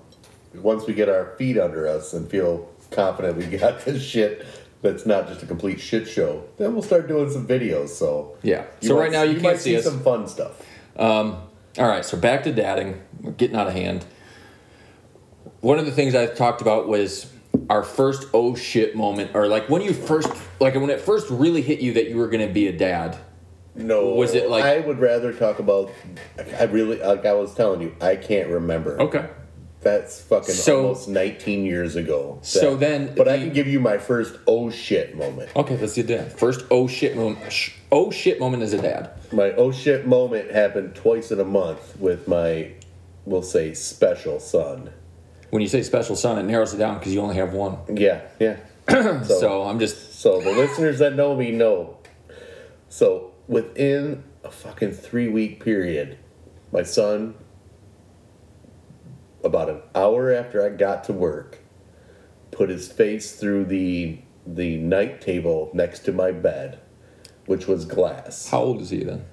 once 0.54 0.86
we 0.86 0.94
get 0.94 1.10
our 1.10 1.36
feet 1.38 1.58
under 1.58 1.88
us 1.88 2.14
and 2.14 2.30
feel 2.30 2.70
confident 2.92 3.38
we 3.38 3.46
got 3.58 3.86
this 3.86 4.04
shit 4.04 4.46
that's 4.82 5.06
not 5.06 5.28
just 5.28 5.44
a 5.44 5.46
complete 5.46 5.80
shit 5.80 6.08
show, 6.08 6.44
then 6.58 6.74
we'll 6.74 6.82
start 6.84 7.08
doing 7.08 7.30
some 7.30 7.48
videos. 7.48 7.90
So 7.90 8.38
Yeah. 8.42 8.66
So 8.82 8.98
right 8.98 9.12
now 9.12 9.24
you 9.24 9.36
might 9.36 9.42
can't 9.42 9.60
see 9.60 9.78
us. 9.78 9.84
some 9.84 10.00
fun 10.02 10.28
stuff. 10.28 10.62
Um, 10.98 11.38
all 11.78 11.88
right, 11.88 12.04
so 12.04 12.18
back 12.18 12.44
to 12.44 12.52
dadding. 12.52 13.02
We're 13.22 13.32
getting 13.32 13.56
out 13.56 13.68
of 13.68 13.74
hand. 13.74 14.06
One 15.62 15.80
of 15.80 15.86
the 15.86 15.92
things 15.92 16.16
I 16.16 16.26
talked 16.26 16.62
about 16.62 16.88
was 16.88 17.32
our 17.70 17.84
first 17.84 18.28
oh 18.34 18.56
shit 18.56 18.96
moment, 18.96 19.32
or 19.36 19.48
like 19.48 19.70
when 19.70 19.82
you 19.82 19.94
first, 19.94 20.32
like 20.60 20.76
when 20.76 20.90
it 20.90 21.00
first 21.02 21.30
really 21.30 21.62
hit 21.62 21.80
you 21.80 21.94
that 21.94 22.10
you 22.10 22.18
were 22.18 22.28
going 22.28 22.46
to 22.46 22.52
be 22.54 22.68
a 22.68 22.72
dad. 22.78 23.18
No, 23.74 24.10
Was 24.16 24.36
it 24.36 24.50
like- 24.50 24.66
I 24.66 24.80
would 24.80 25.00
rather 25.00 25.32
talk 25.32 25.60
about? 25.60 25.92
I 26.60 26.64
really, 26.64 26.98
like 26.98 27.26
I 27.26 27.34
was 27.34 27.54
telling 27.54 27.82
you, 27.82 27.96
I 28.02 28.18
can't 28.18 28.50
remember. 28.50 29.00
Okay. 29.00 29.30
That's 29.82 30.22
fucking 30.22 30.54
So- 30.54 30.78
almost 30.84 31.10
19 31.10 31.66
years 31.66 31.96
ago. 31.96 32.38
So 32.44 32.76
then 32.76 33.14
but 33.16 33.28
I 33.28 33.38
can 33.40 33.52
give 33.52 33.68
you 33.68 33.80
my 33.80 33.98
first 33.98 34.36
oh 34.46 34.70
shit 34.70 35.16
moment. 35.18 35.50
Okay, 35.56 35.76
let's 35.78 35.96
do 35.96 36.04
that. 36.04 36.38
First 36.38 36.66
oh 36.70 36.88
shit 36.88 37.16
moment. 37.16 37.52
sh- 37.52 37.72
Oh 37.92 38.10
shit 38.12 38.40
moment 38.40 38.64
as 38.64 38.74
a 38.74 38.82
dad. 38.82 39.10
My 39.34 39.52
oh 39.54 39.72
shit 39.72 40.06
moment 40.08 40.52
happened 40.52 40.96
twice 40.96 41.32
in 41.32 41.40
a 41.40 41.44
month 41.46 41.98
with 42.00 42.28
my, 42.28 42.72
we'll 43.26 43.42
say, 43.42 43.74
special 43.74 44.40
son. 44.40 44.92
When 45.50 45.62
you 45.62 45.68
say 45.68 45.82
special 45.84 46.16
son, 46.16 46.38
it 46.38 46.44
narrows 46.44 46.74
it 46.74 46.78
down 46.78 47.00
because 47.00 47.14
you 47.14 47.20
only 47.20 47.36
have 47.36 47.52
one. 47.54 47.78
Yeah, 47.94 48.22
yeah. 48.40 48.58
so, 48.90 49.24
So 49.24 49.64
I'm 49.64 49.80
just 49.80 50.20
so 50.22 50.40
the 50.42 50.52
listeners 50.52 51.00
that 51.00 51.16
know 51.16 51.36
me 51.36 51.52
know. 51.52 51.98
So 52.88 53.32
within 53.48 54.24
a 54.44 54.52
fucking 54.52 54.92
three 54.92 55.28
week 55.28 55.64
period, 55.64 56.18
my 56.72 56.84
son, 56.84 57.36
about 59.44 59.70
an 59.70 59.82
hour 59.96 60.32
after 60.32 60.66
I 60.66 60.70
got 60.70 61.04
to 61.06 61.14
work, 61.14 61.60
put 62.52 62.70
his 62.70 62.92
face 62.92 63.36
through 63.36 63.66
the 63.66 64.20
the 64.46 64.78
night 64.78 65.22
table 65.22 65.70
next 65.74 66.00
to 66.00 66.12
my 66.12 66.32
bed, 66.32 66.80
which 67.46 67.68
was 67.68 67.86
glass. 67.86 68.50
how 68.50 68.60
old 68.60 68.82
is 68.82 68.90
he 68.90 69.04
then? 69.04 69.26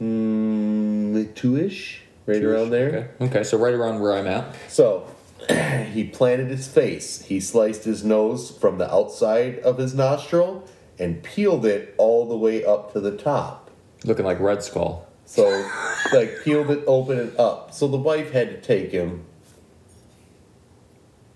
Mm, 0.00 1.34
two 1.34 1.56
ish, 1.56 2.02
right 2.26 2.42
around 2.42 2.70
there. 2.70 3.10
Okay. 3.20 3.24
Okay, 3.26 3.44
so 3.44 3.58
right 3.58 3.74
around 3.74 4.00
where 4.00 4.12
I'm 4.12 4.26
at. 4.26 4.54
So 4.68 5.08
he 5.92 6.04
planted 6.04 6.48
his 6.50 6.68
face. 6.68 7.22
He 7.22 7.40
sliced 7.40 7.84
his 7.84 8.04
nose 8.04 8.50
from 8.50 8.78
the 8.78 8.92
outside 8.92 9.58
of 9.60 9.78
his 9.78 9.94
nostril 9.94 10.68
and 10.98 11.22
peeled 11.22 11.66
it 11.66 11.94
all 11.98 12.26
the 12.26 12.36
way 12.36 12.64
up 12.64 12.92
to 12.92 13.00
the 13.00 13.16
top. 13.16 13.70
Looking 14.04 14.24
like 14.24 14.40
Red 14.40 14.62
Skull. 14.62 15.05
So, 15.26 15.68
like, 16.12 16.44
peeled 16.44 16.70
it 16.70 16.84
open 16.86 17.18
and 17.18 17.36
up. 17.36 17.74
So 17.74 17.88
the 17.88 17.96
wife 17.96 18.30
had 18.30 18.48
to 18.50 18.60
take 18.60 18.92
him. 18.92 19.24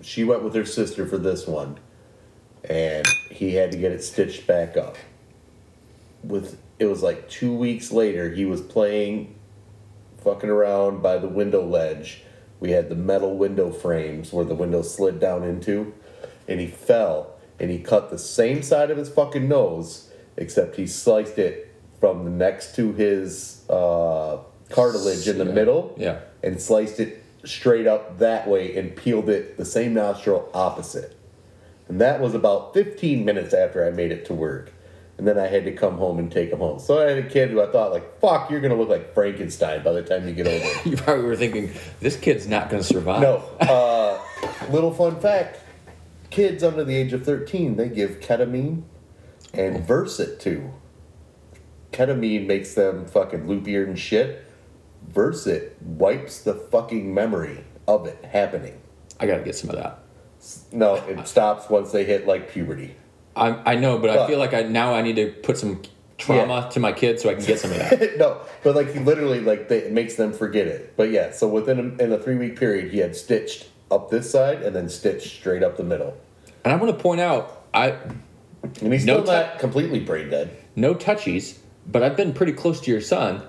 She 0.01 0.24
went 0.24 0.43
with 0.43 0.55
her 0.55 0.64
sister 0.64 1.07
for 1.07 1.18
this 1.18 1.47
one, 1.47 1.78
and 2.64 3.05
he 3.30 3.55
had 3.57 3.72
to 3.72 3.78
get 3.78 3.93
it 3.93 4.03
stitched 4.03 4.47
back 4.47 4.76
up. 4.76 4.97
With 6.22 6.59
it 6.78 6.86
was 6.86 7.03
like 7.03 7.28
two 7.28 7.53
weeks 7.53 7.91
later, 7.93 8.30
he 8.30 8.47
was 8.47 8.62
playing, 8.62 9.34
fucking 10.22 10.49
around 10.49 11.03
by 11.03 11.18
the 11.18 11.28
window 11.28 11.62
ledge. 11.66 12.22
We 12.61 12.70
had 12.70 12.88
the 12.88 12.95
metal 12.95 13.36
window 13.36 13.70
frames 13.70 14.32
where 14.32 14.45
the 14.45 14.55
window 14.55 14.82
slid 14.82 15.18
down 15.18 15.43
into, 15.43 15.93
and 16.47 16.61
he 16.61 16.68
fell 16.68 17.34
and 17.59 17.70
he 17.70 17.78
cut 17.78 18.11
the 18.11 18.18
same 18.18 18.62
side 18.62 18.91
of 18.91 18.97
his 18.97 19.11
fucking 19.11 19.47
nose, 19.47 20.11
except 20.36 20.76
he 20.76 20.86
sliced 20.86 21.36
it 21.38 21.70
from 22.01 22.24
the 22.24 22.30
next 22.30 22.74
to 22.76 22.92
his 22.94 23.62
uh, 23.68 24.38
cartilage 24.70 25.28
in 25.28 25.38
the 25.38 25.44
Yeah. 25.44 25.53
middle, 25.53 25.94
Yeah. 25.98 26.18
and 26.42 26.61
sliced 26.61 26.98
it 26.98 27.22
straight 27.44 27.86
up 27.86 28.18
that 28.18 28.48
way 28.48 28.76
and 28.76 28.94
peeled 28.96 29.28
it 29.28 29.57
the 29.57 29.64
same 29.64 29.94
nostril 29.94 30.48
opposite. 30.55 31.14
And 31.88 32.01
that 32.01 32.20
was 32.20 32.34
about 32.34 32.72
15 32.74 33.24
minutes 33.24 33.53
after 33.53 33.84
I 33.86 33.90
made 33.90 34.12
it 34.12 34.24
to 34.26 34.34
work. 34.34 34.72
And 35.18 35.26
then 35.28 35.38
I 35.38 35.48
had 35.48 35.64
to 35.64 35.72
come 35.72 35.98
home 35.98 36.18
and 36.18 36.32
take 36.32 36.51
him 36.51 36.61
home. 36.61 36.78
So 36.78 37.03
I 37.07 37.11
had 37.11 37.18
a 37.18 37.28
kid 37.28 37.51
who 37.51 37.61
I 37.61 37.66
thought, 37.66 37.92
like, 37.92 38.18
fuck, 38.20 38.51
you're 38.51 38.61
going 38.61 38.72
to 38.72 38.78
look 38.78 38.88
like 38.88 39.12
Frankenstein 39.12 39.82
by 39.82 39.92
the 39.92 40.03
time 40.03 40.26
you 40.26 40.32
get 40.32 40.46
older. 40.46 40.64
You 40.88 40.96
probably 40.96 41.24
were 41.24 41.36
thinking, 41.36 41.70
this 42.01 42.16
kid's 42.16 42.46
not 42.46 42.70
going 42.70 42.80
to 42.82 42.88
survive. 42.88 43.20
no. 43.20 43.36
Uh, 43.61 44.18
little 44.70 44.92
fun 44.94 45.20
fact 45.20 45.59
kids 46.30 46.62
under 46.62 46.84
the 46.84 46.94
age 46.94 47.12
of 47.12 47.24
13, 47.24 47.76
they 47.76 47.88
give 47.88 48.20
ketamine 48.20 48.82
and 49.53 49.84
Versed 49.84 50.40
to. 50.40 50.70
Ketamine 51.93 52.47
makes 52.47 52.74
them 52.74 53.07
fucking 53.07 53.47
loopier 53.47 53.84
and 53.84 53.99
shit. 53.99 54.45
Versed 55.09 55.49
wipes 55.80 56.43
the 56.43 56.55
fucking 56.55 57.12
memory 57.12 57.64
of 57.88 58.07
it 58.07 58.24
happening. 58.24 58.80
I 59.18 59.26
got 59.26 59.38
to 59.38 59.43
get 59.45 59.57
some 59.57 59.70
of 59.70 59.76
that. 59.76 59.99
No, 60.72 60.95
it 60.95 61.26
stops 61.28 61.68
once 61.68 61.93
they 61.93 62.05
hit 62.05 62.26
like 62.26 62.51
puberty. 62.51 62.95
I, 63.36 63.72
I 63.72 63.74
know, 63.76 63.99
but 63.99 64.11
I 64.11 64.26
feel 64.26 64.38
like 64.38 64.55
I 64.55 64.62
now 64.62 64.95
I 64.95 65.03
need 65.03 65.16
to 65.16 65.30
put 65.30 65.57
some 65.59 65.82
trauma 66.18 66.68
to 66.72 66.80
my 66.80 66.93
kids 66.93 67.22
so 67.22 67.30
I 67.30 67.34
can 67.34 67.45
get 67.45 67.59
some 67.59 67.70
of 67.72 67.78
that. 67.78 68.16
no, 68.18 68.41
but 68.62 68.74
like 68.74 68.93
he 68.93 68.99
literally 69.01 69.41
like 69.41 69.68
they, 69.68 69.78
it 69.78 69.93
makes 69.93 70.14
them 70.16 70.32
forget 70.32 70.66
it. 70.66 70.97
But 70.97 71.11
yeah, 71.11 71.32
so 71.32 71.49
within 71.49 71.78
a, 71.78 72.03
in 72.03 72.12
a 72.12 72.18
three 72.18 72.36
week 72.36 72.59
period, 72.59 72.91
he 72.91 72.99
had 72.99 73.14
stitched 73.16 73.68
up 73.91 74.11
this 74.11 74.30
side 74.30 74.62
and 74.62 74.74
then 74.74 74.88
stitched 74.88 75.28
straight 75.41 75.62
up 75.62 75.76
the 75.76 75.84
middle, 75.84 76.16
and 76.64 76.72
I 76.72 76.76
want 76.76 76.97
to 76.97 77.03
point 77.03 77.20
out, 77.20 77.64
I 77.74 77.97
and 78.80 78.93
he's 78.93 79.05
No 79.05 79.22
still 79.22 79.34
not 79.34 79.59
completely 79.59 80.01
brain 80.01 80.30
dead. 80.30 80.57
no 80.76 80.95
touchies, 80.95 81.59
but 81.91 82.03
I've 82.03 82.16
been 82.16 82.32
pretty 82.32 82.53
close 82.53 82.80
to 82.82 82.91
your 82.91 83.01
son, 83.01 83.43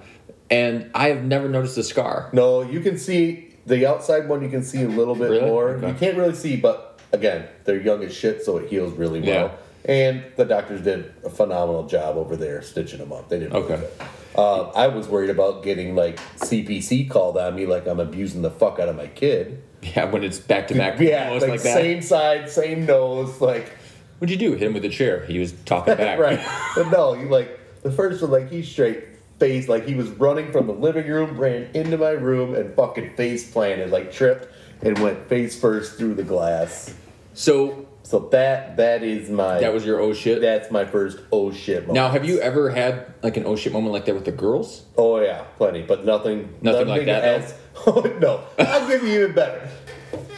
and 0.50 0.90
I 0.94 1.10
have 1.10 1.24
never 1.24 1.48
noticed 1.50 1.78
a 1.78 1.84
scar. 1.84 2.30
No, 2.34 2.62
you 2.62 2.80
can 2.82 2.98
see 2.98 3.56
the 3.66 3.88
outside 3.88 4.28
one. 4.28 4.42
You 4.42 4.50
can 4.50 4.64
see 4.64 4.82
a 4.84 4.88
little 4.88 5.16
bit 5.16 5.30
Really? 5.30 5.46
more. 5.46 5.70
Okay. 5.72 5.88
You 5.90 5.94
can't 5.94 6.18
really 6.18 6.36
see, 6.36 6.56
but 6.56 7.00
again, 7.12 7.48
they're 7.66 7.80
young 7.82 8.04
as 8.04 8.14
shit, 8.14 8.44
so 8.44 8.58
it 8.58 8.70
heals 8.70 8.94
really 8.94 9.22
well. 9.22 9.48
Yeah. 9.48 9.56
And 9.84 10.24
the 10.36 10.46
doctors 10.46 10.82
did 10.82 11.12
a 11.24 11.30
phenomenal 11.30 11.88
job 11.88 12.16
over 12.16 12.36
there 12.36 12.62
stitching 12.62 13.00
them 13.00 13.12
up. 13.12 13.30
They 13.30 13.40
did 13.40 13.52
really 13.52 13.64
Okay. 13.74 13.90
Uh, 14.36 14.70
I 14.70 14.88
was 14.88 15.08
worried 15.08 15.30
about 15.32 15.64
getting 15.64 15.96
like 15.96 16.18
CPS 16.38 17.10
called 17.10 17.38
on 17.38 17.56
me, 17.56 17.66
like 17.66 17.88
I'm 17.88 18.00
abusing 18.00 18.42
the 18.44 18.52
fuck 18.52 18.80
out 18.80 18.88
of 18.90 18.96
my 18.96 19.08
kid. 19.08 19.62
Yeah, 19.82 20.06
when 20.06 20.24
it's 20.24 20.38
back 20.40 20.68
to 20.70 20.76
back, 20.76 21.00
Yeah, 21.00 21.28
almost 21.30 21.42
like, 21.42 21.50
like 21.52 21.62
that. 21.64 21.74
same 21.76 22.02
side, 22.02 22.50
same 22.50 22.86
nose, 22.86 23.42
like 23.42 23.72
What'd 24.20 24.30
you 24.30 24.38
do? 24.38 24.52
Hit 24.56 24.68
him 24.68 24.74
with 24.76 24.86
a 24.86 24.90
chair. 24.90 25.26
He 25.26 25.40
was 25.40 25.52
talking 25.66 25.96
back. 25.98 26.20
right. 26.20 26.40
But 26.76 26.92
no, 26.92 27.16
you 27.16 27.28
like 27.28 27.60
the 27.84 27.92
first 27.92 28.22
one, 28.22 28.32
like 28.32 28.50
he 28.52 28.64
straight 28.64 29.04
face, 29.40 29.68
like 29.68 29.86
he 29.86 29.96
was 29.96 30.10
running 30.10 30.52
from 30.52 30.68
the 30.68 30.74
living 30.74 31.08
room, 31.08 31.38
ran 31.38 31.70
into 31.74 31.98
my 31.98 32.12
room, 32.12 32.56
and 32.56 32.76
fucking 32.76 33.16
face 33.16 33.52
planted, 33.52 33.90
like 33.92 34.12
tripped 34.12 34.48
and 34.84 34.98
went 35.00 35.28
face 35.28 35.60
first 35.60 35.98
through 35.98 36.16
the 36.16 36.24
glass. 36.24 36.94
So 37.34 37.88
So 38.04 38.20
that 38.32 38.78
that 38.78 39.04
is 39.04 39.30
my 39.30 39.60
that 39.60 39.74
was 39.74 39.86
your 39.86 40.00
oh 40.00 40.14
shit. 40.14 40.42
that's 40.42 40.70
my 40.72 40.86
first 40.86 41.20
oh 41.32 41.52
shit 41.52 41.82
moment. 41.82 41.94
Now, 41.96 42.10
have 42.10 42.26
you 42.26 42.40
ever 42.40 42.70
had 42.70 43.14
like 43.24 43.38
an 43.38 43.46
oh 43.46 43.56
shit 43.56 43.72
moment 43.74 43.94
like 43.94 44.06
that 44.06 44.16
with 44.16 44.26
the 44.26 44.32
girls? 44.32 44.84
Oh 44.98 45.20
yeah, 45.22 45.44
plenty, 45.58 45.82
but 45.84 46.04
nothing. 46.06 46.54
Nothing 46.62 46.88
like 46.88 47.06
that, 47.06 47.24
As, 47.24 47.54
oh 47.88 48.02
no, 48.20 48.44
I'll 48.60 48.88
give 48.88 49.04
you 49.04 49.22
even 49.24 49.34
better. 49.36 49.68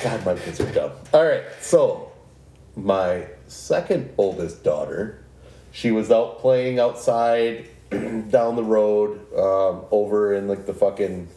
God, 0.01 0.25
my 0.25 0.35
kids 0.35 0.59
are 0.61 0.71
dumb. 0.71 0.91
All 1.13 1.25
right, 1.25 1.43
so 1.61 2.11
my 2.75 3.27
second 3.47 4.13
oldest 4.17 4.63
daughter, 4.63 5.22
she 5.73 5.91
was 5.91 6.11
out 6.11 6.39
playing 6.39 6.79
outside 6.79 7.67
down 7.89 8.55
the 8.55 8.63
road, 8.63 9.19
um, 9.33 9.83
over 9.91 10.33
in 10.35 10.47
like 10.47 10.65
the 10.65 10.73
fucking 10.73 11.27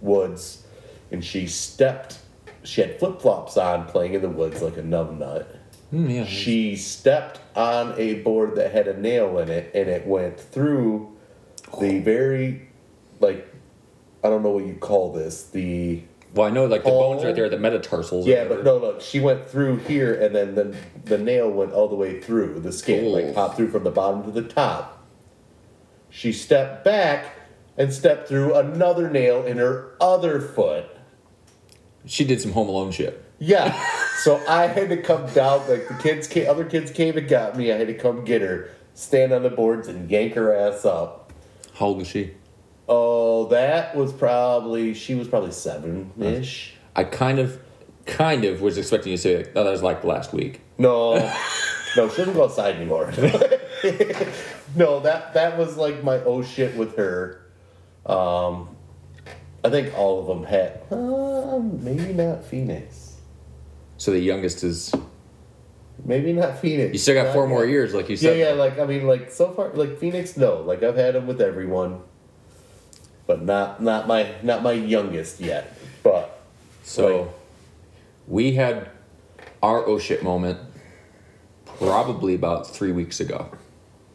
woods, 0.00 0.64
and 1.10 1.24
she 1.24 1.46
stepped. 1.48 2.18
She 2.62 2.82
had 2.82 2.98
flip 2.98 3.20
flops 3.20 3.56
on, 3.56 3.86
playing 3.86 4.12
in 4.12 4.20
the 4.20 4.28
woods 4.28 4.60
like 4.60 4.76
a 4.76 4.82
numbnut. 4.82 5.46
Mm, 5.92 6.14
yeah. 6.14 6.24
She 6.26 6.76
stepped 6.76 7.40
on 7.56 7.94
a 7.96 8.20
board 8.20 8.56
that 8.56 8.72
had 8.72 8.88
a 8.88 9.00
nail 9.00 9.38
in 9.38 9.48
it, 9.48 9.70
and 9.74 9.88
it 9.88 10.06
went 10.06 10.38
through 10.38 11.16
the 11.80 12.00
very, 12.00 12.68
like, 13.20 13.48
I 14.22 14.28
don't 14.28 14.42
know 14.42 14.50
what 14.50 14.66
you 14.66 14.74
call 14.74 15.14
this. 15.14 15.44
The 15.44 16.02
Well, 16.38 16.46
I 16.46 16.50
know 16.50 16.66
like 16.66 16.84
the 16.84 16.90
bones 16.90 17.24
Oh. 17.24 17.26
right 17.26 17.34
there, 17.34 17.48
the 17.48 17.58
metatarsals. 17.58 18.24
yeah, 18.24 18.44
but 18.44 18.62
no, 18.62 18.76
look, 18.76 19.00
she 19.00 19.18
went 19.18 19.48
through 19.48 19.78
here, 19.78 20.14
and 20.14 20.32
then 20.36 20.54
the 20.54 20.76
the 21.04 21.18
nail 21.18 21.50
went 21.50 21.72
all 21.72 21.88
the 21.88 21.96
way 21.96 22.20
through 22.20 22.60
the 22.60 22.70
skin, 22.70 23.06
Ooh. 23.06 23.08
like 23.08 23.34
popped 23.34 23.56
through 23.56 23.72
from 23.72 23.82
the 23.82 23.90
bottom 23.90 24.22
to 24.22 24.30
the 24.30 24.46
top. 24.46 25.04
She 26.10 26.30
stepped 26.32 26.84
back 26.84 27.24
and 27.76 27.92
stepped 27.92 28.28
through 28.28 28.54
another 28.54 29.10
nail 29.10 29.44
in 29.44 29.56
her 29.56 29.96
other 30.00 30.40
foot. 30.40 30.84
She 32.06 32.24
did 32.24 32.40
some 32.40 32.52
Home 32.52 32.68
Alone 32.68 32.92
shit. 32.92 33.20
Yeah. 33.40 33.76
so 34.22 34.40
I 34.48 34.68
had 34.68 34.90
to 34.90 35.02
come 35.02 35.26
down. 35.34 35.68
Like 35.68 35.88
the 35.88 35.98
kids, 36.00 36.28
came, 36.28 36.48
other 36.48 36.64
kids 36.64 36.92
came 36.92 37.16
and 37.18 37.28
got 37.28 37.56
me. 37.56 37.72
I 37.72 37.78
had 37.78 37.88
to 37.88 37.94
come 37.94 38.24
get 38.24 38.42
her, 38.42 38.70
stand 38.94 39.32
on 39.32 39.42
the 39.42 39.50
boards, 39.50 39.88
and 39.88 40.08
yank 40.08 40.34
her 40.34 40.54
ass 40.54 40.84
up. 40.84 41.32
How 41.74 41.86
old 41.86 41.98
was 41.98 42.06
she? 42.06 42.34
Oh, 42.88 43.48
that 43.48 43.94
was 43.94 44.12
probably 44.12 44.94
she 44.94 45.14
was 45.14 45.28
probably 45.28 45.52
seven 45.52 46.10
ish. 46.18 46.74
I 46.96 47.04
kind 47.04 47.38
of, 47.38 47.60
kind 48.06 48.44
of 48.44 48.62
was 48.62 48.78
expecting 48.78 49.10
you 49.10 49.18
to 49.18 49.22
say, 49.22 49.36
like, 49.38 49.52
"Oh, 49.54 49.64
that 49.64 49.70
was 49.70 49.82
like 49.82 50.04
last 50.04 50.32
week." 50.32 50.62
No, 50.78 51.14
no, 51.96 52.08
she 52.08 52.16
doesn't 52.16 52.34
go 52.34 52.44
outside 52.44 52.76
anymore. 52.76 53.12
no, 54.76 55.00
that 55.00 55.34
that 55.34 55.58
was 55.58 55.76
like 55.76 56.02
my 56.02 56.16
oh 56.24 56.42
shit 56.42 56.76
with 56.76 56.96
her. 56.96 57.42
Um, 58.06 58.74
I 59.64 59.70
think 59.70 59.96
all 59.96 60.20
of 60.20 60.26
them 60.26 60.44
had. 60.44 60.80
Uh, 60.90 61.58
maybe 61.58 62.14
not 62.14 62.44
Phoenix. 62.44 63.16
So 63.98 64.12
the 64.12 64.20
youngest 64.20 64.64
is. 64.64 64.94
Maybe 66.04 66.32
not 66.32 66.58
Phoenix. 66.60 66.92
You 66.92 66.98
still 66.98 67.16
got 67.16 67.26
Not 67.26 67.34
four 67.34 67.48
more 67.48 67.66
years, 67.66 67.92
like 67.92 68.08
you 68.08 68.16
said. 68.16 68.38
Yeah, 68.38 68.50
yeah. 68.50 68.54
Like 68.54 68.78
I 68.78 68.86
mean, 68.86 69.06
like 69.06 69.30
so 69.30 69.52
far, 69.52 69.70
like 69.74 69.98
Phoenix. 69.98 70.36
No, 70.36 70.62
like 70.62 70.82
I've 70.82 70.96
had 70.96 71.14
them 71.14 71.26
with 71.26 71.40
everyone, 71.40 72.00
but 73.28 73.42
not 73.44 73.80
not 73.80 74.08
my 74.08 74.32
not 74.42 74.64
my 74.64 74.72
youngest 74.72 75.38
yet. 75.38 75.78
But 76.02 76.40
So, 76.82 77.18
Right. 77.18 77.28
we 78.26 78.52
had 78.54 78.88
our 79.62 79.86
oh 79.86 79.98
shit 79.98 80.22
moment 80.24 80.58
probably 81.78 82.34
about 82.34 82.66
three 82.66 82.90
weeks 82.90 83.20
ago. 83.20 83.50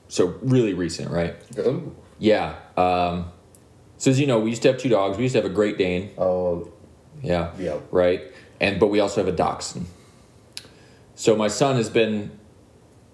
So 0.10 0.36
really 0.42 0.74
recent, 0.74 1.10
right? 1.12 1.36
Ooh. 1.60 1.96
Yeah. 2.20 2.56
Um, 2.76 3.32
so 3.98 4.12
as 4.12 4.20
you 4.20 4.28
know, 4.28 4.40
we 4.40 4.50
used 4.50 4.64
to 4.64 4.72
have 4.72 4.80
two 4.82 4.90
dogs. 4.90 5.18
We 5.18 5.24
used 5.24 5.34
to 5.34 5.42
have 5.42 5.50
a 5.50 5.54
Great 5.54 5.78
Dane. 5.78 6.10
oh 6.18 6.68
Yeah. 7.22 7.52
Yeah. 7.60 7.78
Right. 7.92 8.22
And 8.60 8.80
but 8.80 8.88
we 8.88 9.00
also 9.00 9.24
have 9.24 9.32
a 9.32 9.36
dachshund. 9.38 9.86
So 11.16 11.36
my 11.36 11.48
son 11.48 11.76
has 11.76 11.90
been 11.90 12.32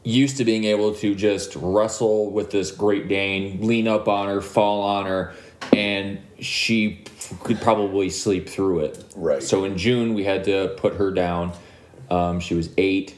used 0.06 0.38
to 0.38 0.46
being 0.46 0.64
able 0.64 0.94
to 0.96 1.14
just 1.14 1.54
wrestle 1.58 2.32
with 2.32 2.52
this 2.52 2.72
Great 2.72 3.10
Dane, 3.10 3.60
lean 3.62 3.88
up 3.90 4.08
on 4.08 4.30
her, 4.30 4.40
fall 4.42 4.82
on 4.82 5.06
her, 5.06 5.34
and 5.74 6.20
she 6.40 7.04
could 7.42 7.62
probably 7.62 8.10
sleep 8.10 8.50
through 8.50 8.80
it. 8.80 9.04
Right. 9.16 9.44
So 9.44 9.64
in 9.64 9.78
June 9.78 10.14
we 10.14 10.24
had 10.24 10.44
to 10.46 10.74
put 10.78 10.96
her 10.96 11.12
down. 11.12 11.54
Um, 12.10 12.40
she 12.40 12.56
was 12.56 12.70
eight. 12.78 13.16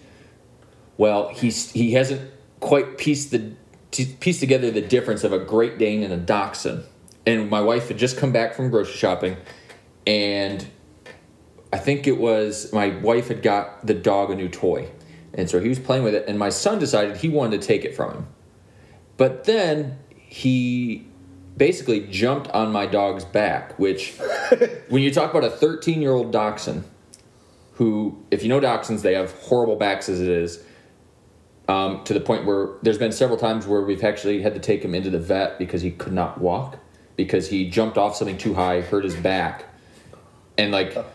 Well, 0.97 1.29
he's 1.29 1.71
he 1.71 1.93
hasn't 1.93 2.29
quite 2.59 2.97
pieced 2.97 3.31
the 3.31 3.53
pieced 3.91 4.39
together 4.39 4.71
the 4.71 4.81
difference 4.81 5.23
of 5.23 5.33
a 5.33 5.39
Great 5.39 5.77
Dane 5.77 6.03
and 6.03 6.13
a 6.13 6.17
Dachshund. 6.17 6.83
And 7.25 7.49
my 7.49 7.61
wife 7.61 7.87
had 7.87 7.97
just 7.97 8.17
come 8.17 8.31
back 8.31 8.55
from 8.55 8.69
grocery 8.69 8.95
shopping, 8.95 9.37
and 10.07 10.65
I 11.71 11.77
think 11.77 12.07
it 12.07 12.17
was 12.17 12.73
my 12.73 12.89
wife 12.99 13.27
had 13.27 13.43
got 13.43 13.85
the 13.85 13.93
dog 13.93 14.31
a 14.31 14.35
new 14.35 14.49
toy. 14.49 14.89
And 15.33 15.49
so 15.49 15.59
he 15.59 15.69
was 15.69 15.79
playing 15.79 16.03
with 16.03 16.15
it, 16.15 16.27
and 16.27 16.37
my 16.37 16.49
son 16.49 16.79
decided 16.79 17.17
he 17.17 17.29
wanted 17.29 17.61
to 17.61 17.67
take 17.67 17.85
it 17.85 17.95
from 17.95 18.13
him. 18.13 18.27
But 19.17 19.45
then 19.45 19.99
he 20.15 21.07
basically 21.61 21.99
jumped 22.07 22.47
on 22.47 22.71
my 22.71 22.87
dog's 22.87 23.23
back, 23.23 23.77
which, 23.77 24.15
when 24.89 25.03
you 25.03 25.13
talk 25.13 25.29
about 25.29 25.43
a 25.43 25.49
13 25.51 26.01
year 26.01 26.11
old 26.11 26.31
dachshund, 26.31 26.83
who, 27.73 28.17
if 28.31 28.41
you 28.41 28.49
know 28.49 28.59
dachshunds, 28.59 29.03
they 29.03 29.13
have 29.13 29.31
horrible 29.41 29.75
backs 29.75 30.09
as 30.09 30.19
it 30.19 30.27
is, 30.27 30.63
um, 31.67 32.03
to 32.05 32.15
the 32.15 32.19
point 32.19 32.47
where 32.47 32.69
there's 32.81 32.97
been 32.97 33.11
several 33.11 33.37
times 33.37 33.67
where 33.67 33.81
we've 33.81 34.03
actually 34.03 34.41
had 34.41 34.55
to 34.55 34.59
take 34.59 34.83
him 34.83 34.95
into 34.95 35.11
the 35.11 35.19
vet 35.19 35.59
because 35.59 35.83
he 35.83 35.91
could 35.91 36.13
not 36.13 36.41
walk 36.41 36.79
because 37.15 37.49
he 37.49 37.69
jumped 37.69 37.95
off 37.95 38.15
something 38.15 38.39
too 38.39 38.55
high, 38.55 38.81
hurt 38.81 39.03
his 39.03 39.15
back. 39.15 39.65
And 40.57 40.71
like, 40.71 40.95
had 40.95 41.05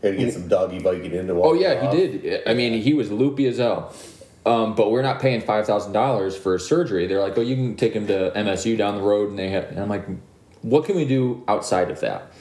to 0.00 0.16
get 0.16 0.32
some 0.32 0.46
doggy 0.46 0.78
biking 0.78 1.10
into. 1.10 1.34
Oh 1.42 1.54
yeah, 1.54 1.90
he 1.90 1.96
did. 1.96 2.42
I 2.46 2.54
mean, 2.54 2.80
he 2.80 2.94
was 2.94 3.10
loopy 3.10 3.48
as 3.48 3.58
hell. 3.58 3.92
Um, 4.44 4.74
but 4.74 4.90
we're 4.90 5.02
not 5.02 5.20
paying 5.20 5.40
five 5.40 5.66
thousand 5.66 5.92
dollars 5.92 6.36
for 6.36 6.54
a 6.54 6.60
surgery. 6.60 7.06
They're 7.06 7.20
like, 7.20 7.38
oh, 7.38 7.42
you 7.42 7.54
can 7.54 7.76
take 7.76 7.92
him 7.92 8.06
to 8.08 8.32
MSU 8.34 8.76
down 8.76 8.96
the 8.96 9.02
road, 9.02 9.30
and 9.30 9.38
they 9.38 9.50
have. 9.50 9.64
And 9.64 9.78
I'm 9.78 9.88
like, 9.88 10.04
what 10.62 10.84
can 10.84 10.96
we 10.96 11.04
do 11.04 11.44
outside 11.46 11.90
of 11.90 12.00
that? 12.00 12.32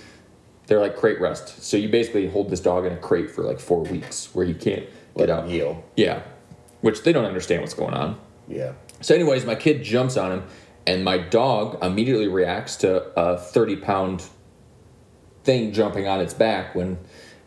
They're 0.67 0.79
like 0.79 0.95
crate 0.95 1.19
rest. 1.21 1.63
So 1.63 1.77
you 1.77 1.89
basically 1.89 2.27
hold 2.29 2.49
this 2.49 2.59
dog 2.59 2.85
in 2.85 2.93
a 2.93 2.97
crate 2.97 3.29
for 3.29 3.43
like 3.43 3.59
four 3.59 3.83
weeks, 3.83 4.33
where 4.33 4.45
he 4.45 4.53
can't 4.53 4.85
Let 5.15 5.27
get 5.27 5.29
out. 5.29 5.47
heal. 5.47 5.83
Yeah, 5.95 6.23
which 6.81 7.03
they 7.03 7.11
don't 7.13 7.25
understand 7.25 7.61
what's 7.61 7.73
going 7.75 7.93
on. 7.93 8.19
Yeah. 8.47 8.73
So, 9.01 9.13
anyways, 9.13 9.45
my 9.45 9.55
kid 9.55 9.83
jumps 9.83 10.17
on 10.17 10.31
him, 10.31 10.43
and 10.87 11.03
my 11.03 11.17
dog 11.19 11.83
immediately 11.83 12.27
reacts 12.27 12.77
to 12.77 13.03
a 13.19 13.37
thirty-pound 13.37 14.23
thing 15.43 15.71
jumping 15.71 16.07
on 16.07 16.19
its 16.19 16.33
back 16.33 16.73
when, 16.73 16.97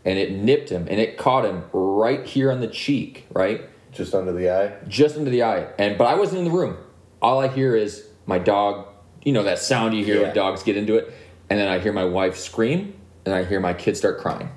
and 0.05 0.19
it 0.19 0.33
nipped 0.33 0.69
him, 0.69 0.87
and 0.89 1.01
it 1.01 1.17
caught 1.19 1.45
him 1.45 1.65
right 1.73 2.25
here 2.27 2.51
on 2.53 2.61
the 2.61 2.67
cheek, 2.69 3.27
right, 3.33 3.63
Just 3.95 4.15
under 4.15 4.33
the 4.33 4.51
eye. 4.51 4.73
just 4.89 5.17
under 5.17 5.31
the 5.31 5.43
eye. 5.45 5.69
And 5.79 5.97
but 5.99 6.05
I 6.07 6.15
wasn't 6.15 6.39
in 6.41 6.45
the 6.45 6.51
room. 6.51 6.77
All 7.23 7.41
I 7.41 7.49
hear 7.49 7.75
is 7.77 8.07
my 8.27 8.39
dog. 8.39 8.87
You 9.23 9.33
know 9.33 9.45
that 9.45 9.59
sound 9.59 9.95
you 9.95 10.05
hear 10.05 10.17
Yeah. 10.17 10.23
when 10.23 10.35
dogs 10.35 10.63
get 10.63 10.77
into 10.77 10.97
it, 10.97 11.13
and 11.49 11.59
then 11.59 11.69
I 11.69 11.79
hear 11.79 11.93
my 11.93 12.05
wife 12.05 12.37
scream, 12.37 12.95
and 13.25 13.35
I 13.35 13.45
hear 13.45 13.61
my 13.61 13.73
kids 13.73 13.99
start 13.99 14.19
crying. 14.19 14.51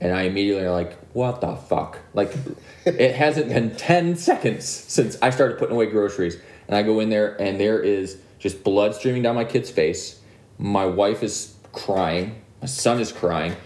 And 0.00 0.12
I 0.12 0.22
immediately 0.22 0.64
are 0.64 0.70
like, 0.72 0.98
what 1.14 1.40
the 1.40 1.56
fuck? 1.56 1.98
Like, 2.12 2.32
it 2.84 3.14
hasn't 3.14 3.48
been 3.48 3.74
10 3.76 4.16
seconds 4.16 4.66
since 4.66 5.16
I 5.22 5.30
started 5.30 5.58
putting 5.58 5.74
away 5.74 5.86
groceries. 5.86 6.36
And 6.68 6.76
I 6.76 6.82
go 6.82 7.00
in 7.00 7.08
there, 7.08 7.40
and 7.40 7.58
there 7.58 7.80
is 7.80 8.18
just 8.38 8.62
blood 8.62 8.94
streaming 8.94 9.22
down 9.22 9.34
my 9.34 9.44
kid's 9.44 9.70
face. 9.70 10.20
My 10.58 10.84
wife 10.84 11.22
is 11.22 11.54
crying. 11.72 12.42
My 12.60 12.66
son 12.66 13.00
is 13.00 13.10
crying. 13.10 13.56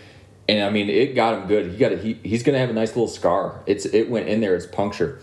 And 0.50 0.64
I 0.64 0.70
mean, 0.70 0.88
it 0.90 1.14
got 1.14 1.34
him 1.40 1.46
good. 1.46 1.70
He 1.70 1.76
got 1.76 1.92
a, 1.92 1.96
he, 1.96 2.14
he's 2.24 2.42
going 2.42 2.54
to 2.54 2.58
have 2.58 2.70
a 2.70 2.72
nice 2.72 2.88
little 2.90 3.06
scar. 3.08 3.62
It's 3.66 3.86
It 3.86 4.10
went 4.10 4.28
in 4.28 4.40
there, 4.40 4.56
it's 4.56 4.66
puncture. 4.66 5.20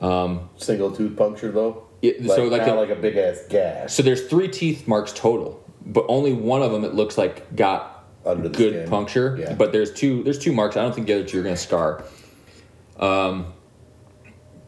Single 0.00 0.94
tooth 0.94 1.16
puncture 1.16 1.50
though. 1.50 1.86
It- 2.02 2.22
like, 2.22 2.36
so 2.36 2.44
like 2.44 2.66
a- 2.66 2.72
like 2.74 2.90
a 2.90 2.94
big 2.96 3.16
ass 3.16 3.40
gash 3.48 3.92
So 3.94 4.02
there's 4.02 4.26
three 4.26 4.48
teeth 4.48 4.86
marks 4.86 5.12
total, 5.14 5.64
but 5.84 6.04
only 6.08 6.34
one 6.34 6.60
of 6.62 6.72
them 6.72 6.84
it 6.84 6.92
looks 6.94 7.16
like 7.16 7.56
got 7.56 8.04
under 8.26 8.50
good 8.50 8.74
skin. 8.74 8.88
puncture. 8.90 9.36
Yeah. 9.40 9.54
But 9.54 9.72
there's 9.72 9.92
two 9.94 10.22
there's 10.22 10.38
two 10.38 10.52
marks. 10.52 10.76
I 10.76 10.82
don't 10.82 10.94
think 10.94 11.06
the 11.06 11.14
other 11.14 11.24
two 11.24 11.40
are 11.40 11.42
gonna 11.42 11.56
scar. 11.56 12.04
Um. 13.00 13.52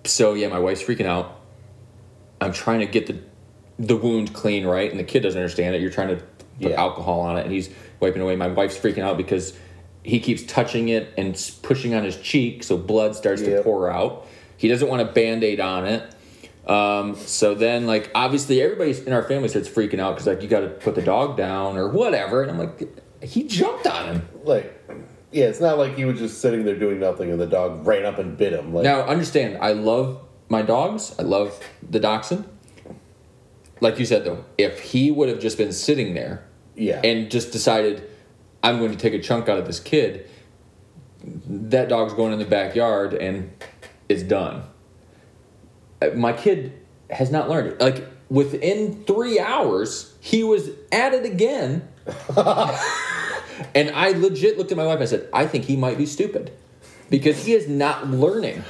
So 0.04 0.32
yeah, 0.34 0.48
my 0.48 0.58
wife's 0.58 0.82
freaking 0.82 1.04
out. 1.06 1.38
I'm 2.40 2.52
trying 2.54 2.80
to 2.80 2.86
get 2.86 3.06
the 3.06 3.18
the 3.78 3.96
wound 3.96 4.32
clean, 4.32 4.64
right? 4.64 4.90
And 4.90 4.98
the 4.98 5.04
kid 5.04 5.20
doesn't 5.20 5.38
understand 5.38 5.74
it. 5.74 5.82
You're 5.82 5.90
trying 5.90 6.08
to 6.08 6.16
put 6.16 6.70
Yeah. 6.70 6.80
alcohol 6.80 7.20
on 7.20 7.36
it, 7.36 7.42
and 7.44 7.52
he's 7.52 7.68
wiping 8.00 8.22
away. 8.22 8.36
My 8.36 8.48
wife's 8.48 8.78
freaking 8.78 9.02
out 9.02 9.16
because 9.18 9.52
he 10.02 10.20
keeps 10.20 10.42
touching 10.42 10.88
it 10.88 11.12
and 11.16 11.34
pushing 11.62 11.94
on 11.94 12.04
his 12.04 12.16
cheek, 12.16 12.62
so 12.62 12.76
blood 12.76 13.14
starts 13.14 13.42
to 13.42 13.62
pour 13.62 13.90
out. 13.90 14.26
He 14.56 14.68
doesn't 14.68 14.88
want 14.88 15.02
a 15.02 15.06
band 15.06 15.44
aid 15.44 15.60
on 15.60 15.86
it. 15.86 16.14
Um, 16.66 17.16
so 17.16 17.54
then, 17.54 17.86
like, 17.86 18.10
obviously, 18.14 18.60
everybody 18.60 18.98
in 19.06 19.12
our 19.12 19.22
family 19.22 19.48
starts 19.48 19.68
freaking 19.68 20.00
out 20.00 20.14
because, 20.14 20.26
like, 20.26 20.42
you 20.42 20.48
got 20.48 20.60
to 20.60 20.68
put 20.68 20.94
the 20.94 21.02
dog 21.02 21.36
down 21.36 21.76
or 21.76 21.88
whatever. 21.88 22.42
And 22.42 22.50
I'm 22.50 22.58
like, 22.58 22.88
he 23.22 23.44
jumped 23.44 23.86
on 23.86 24.06
him. 24.06 24.28
like 24.44 24.74
yeah, 25.30 25.46
it's 25.46 25.60
not 25.60 25.76
like 25.78 25.96
he 25.96 26.04
was 26.04 26.18
just 26.18 26.40
sitting 26.40 26.64
there 26.64 26.78
doing 26.78 27.00
nothing 27.00 27.30
and 27.30 27.40
the 27.40 27.46
dog 27.46 27.86
ran 27.86 28.06
up 28.06 28.18
and 28.18 28.36
bit 28.36 28.52
him. 28.52 28.72
Like 28.72 28.84
Now, 28.84 29.02
understand, 29.02 29.58
I 29.60 29.72
love 29.72 30.20
my 30.48 30.62
dogs. 30.62 31.14
I 31.18 31.22
love 31.22 31.58
the 31.88 32.00
dachshund. 32.00 32.48
Like 33.80 33.98
you 33.98 34.06
said, 34.06 34.24
though, 34.24 34.44
if 34.56 34.80
he 34.80 35.10
would 35.10 35.28
have 35.28 35.38
just 35.38 35.58
been 35.58 35.72
sitting 35.72 36.14
there 36.14 36.44
yeah, 36.74 37.00
and 37.04 37.30
just 37.30 37.52
decided, 37.52 38.08
I'm 38.62 38.78
going 38.78 38.90
to 38.90 38.98
take 38.98 39.14
a 39.14 39.20
chunk 39.20 39.48
out 39.48 39.58
of 39.58 39.66
this 39.66 39.80
kid, 39.80 40.28
that 41.24 41.88
dog's 41.88 42.14
going 42.14 42.32
in 42.32 42.38
the 42.38 42.44
backyard 42.44 43.14
and 43.14 43.52
it's 44.08 44.22
done. 44.22 44.62
Uh, 46.00 46.08
My 46.14 46.32
kid 46.32 46.72
has 47.10 47.30
not 47.30 47.48
learned 47.48 47.68
it. 47.68 47.80
Like, 47.80 48.06
within 48.28 49.04
three 49.04 49.38
hours, 49.40 50.14
he 50.20 50.44
was 50.44 50.70
at 50.92 51.14
it 51.14 51.24
again. 51.24 51.88
and 53.74 53.90
I 53.90 54.12
legit 54.16 54.58
looked 54.58 54.70
at 54.70 54.76
my 54.76 54.84
wife. 54.84 54.94
and 54.94 55.02
I 55.02 55.06
said, 55.06 55.28
I 55.32 55.46
think 55.46 55.64
he 55.64 55.76
might 55.76 55.98
be 55.98 56.06
stupid 56.06 56.52
because 57.10 57.44
he 57.44 57.52
is 57.52 57.68
not 57.68 58.08
learning. 58.08 58.62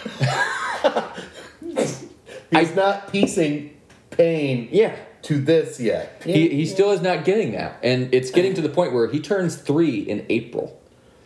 he's 2.50 2.74
not 2.74 3.12
piecing 3.12 3.76
pain 4.10 4.68
Yeah. 4.72 4.96
To 5.28 5.38
this 5.38 5.78
yet. 5.78 6.22
He, 6.24 6.48
he 6.48 6.64
still 6.64 6.90
is 6.90 7.02
not 7.02 7.26
getting 7.26 7.52
that. 7.52 7.78
And 7.82 8.14
it's 8.14 8.30
getting 8.30 8.54
to 8.54 8.62
the 8.62 8.70
point 8.70 8.94
where 8.94 9.10
he 9.10 9.20
turns 9.20 9.56
three 9.56 9.98
in 9.98 10.24
April. 10.30 10.80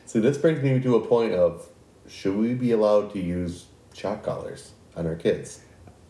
See, 0.07 0.19
this 0.19 0.37
brings 0.37 0.61
me 0.61 0.81
to 0.81 0.97
a 0.97 1.07
point 1.07 1.35
of 1.35 1.69
should 2.09 2.37
we 2.37 2.55
be 2.55 2.73
allowed 2.73 3.13
to 3.13 3.21
use 3.21 3.67
shock 3.95 4.25
collars 4.25 4.73
on 4.97 5.07
our 5.07 5.15
kids? 5.15 5.61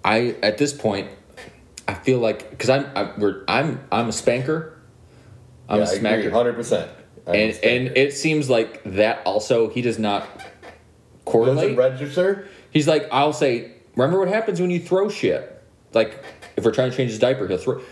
I 0.03 0.37
at 0.43 0.57
this 0.57 0.73
point, 0.73 1.11
I 1.87 1.93
feel 1.93 2.19
like 2.19 2.49
because 2.49 2.71
I'm 2.71 2.87
I'm, 2.97 3.45
I'm 3.47 3.81
I'm 3.93 4.09
a 4.09 4.13
spanker, 4.13 4.81
I'm 5.69 5.81
yeah, 5.81 5.85
a 5.85 5.99
smacker, 5.99 6.33
hundred 6.33 6.55
percent. 6.55 6.91
and 7.27 7.53
and 7.63 7.97
it 7.97 8.15
seems 8.15 8.49
like 8.49 8.83
that 8.85 9.21
also 9.27 9.69
he 9.69 9.83
does 9.83 9.99
not 9.99 10.27
doesn't 10.39 11.25
correlate. 11.27 11.77
register. 11.77 12.49
He's 12.71 12.89
like 12.89 13.07
I'll 13.13 13.35
say, 13.35 13.73
remember 13.95 14.19
what 14.19 14.29
happens 14.29 14.63
when 14.63 14.71
you 14.71 14.81
throw 14.81 15.11
shit? 15.11 15.63
Like 15.93 16.25
if 16.57 16.65
we're 16.65 16.73
trying 16.73 16.91
to 16.91 16.97
change 16.97 17.11
his 17.11 17.19
diaper, 17.19 17.47
he'll 17.47 17.59
throw. 17.59 17.83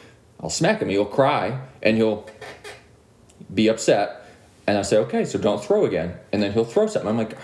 I'll 0.41 0.51
smack 0.51 0.81
him. 0.81 0.89
He'll 0.89 1.05
cry 1.05 1.61
and 1.83 1.97
he'll 1.97 2.27
be 3.53 3.69
upset, 3.69 4.27
and 4.67 4.79
I 4.79 4.83
say, 4.83 4.97
okay, 4.99 5.25
so 5.25 5.39
don't 5.39 5.63
throw 5.63 5.85
again, 5.85 6.15
and 6.33 6.43
then 6.43 6.53
he'll 6.53 6.65
throw 6.65 6.87
something. 6.87 7.09
I'm 7.09 7.19
like, 7.19 7.37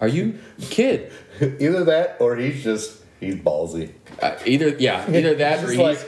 are 0.00 0.08
you 0.08 0.38
kid? 0.60 1.12
Either 1.40 1.84
that 1.84 2.16
or 2.20 2.36
he's 2.36 2.62
just 2.62 3.02
he's 3.20 3.36
ballsy. 3.36 3.92
Uh, 4.20 4.36
either 4.44 4.68
yeah, 4.78 5.08
either 5.14 5.34
that 5.36 5.64
or 5.64 5.70
he's 5.70 5.78
like, 5.78 5.98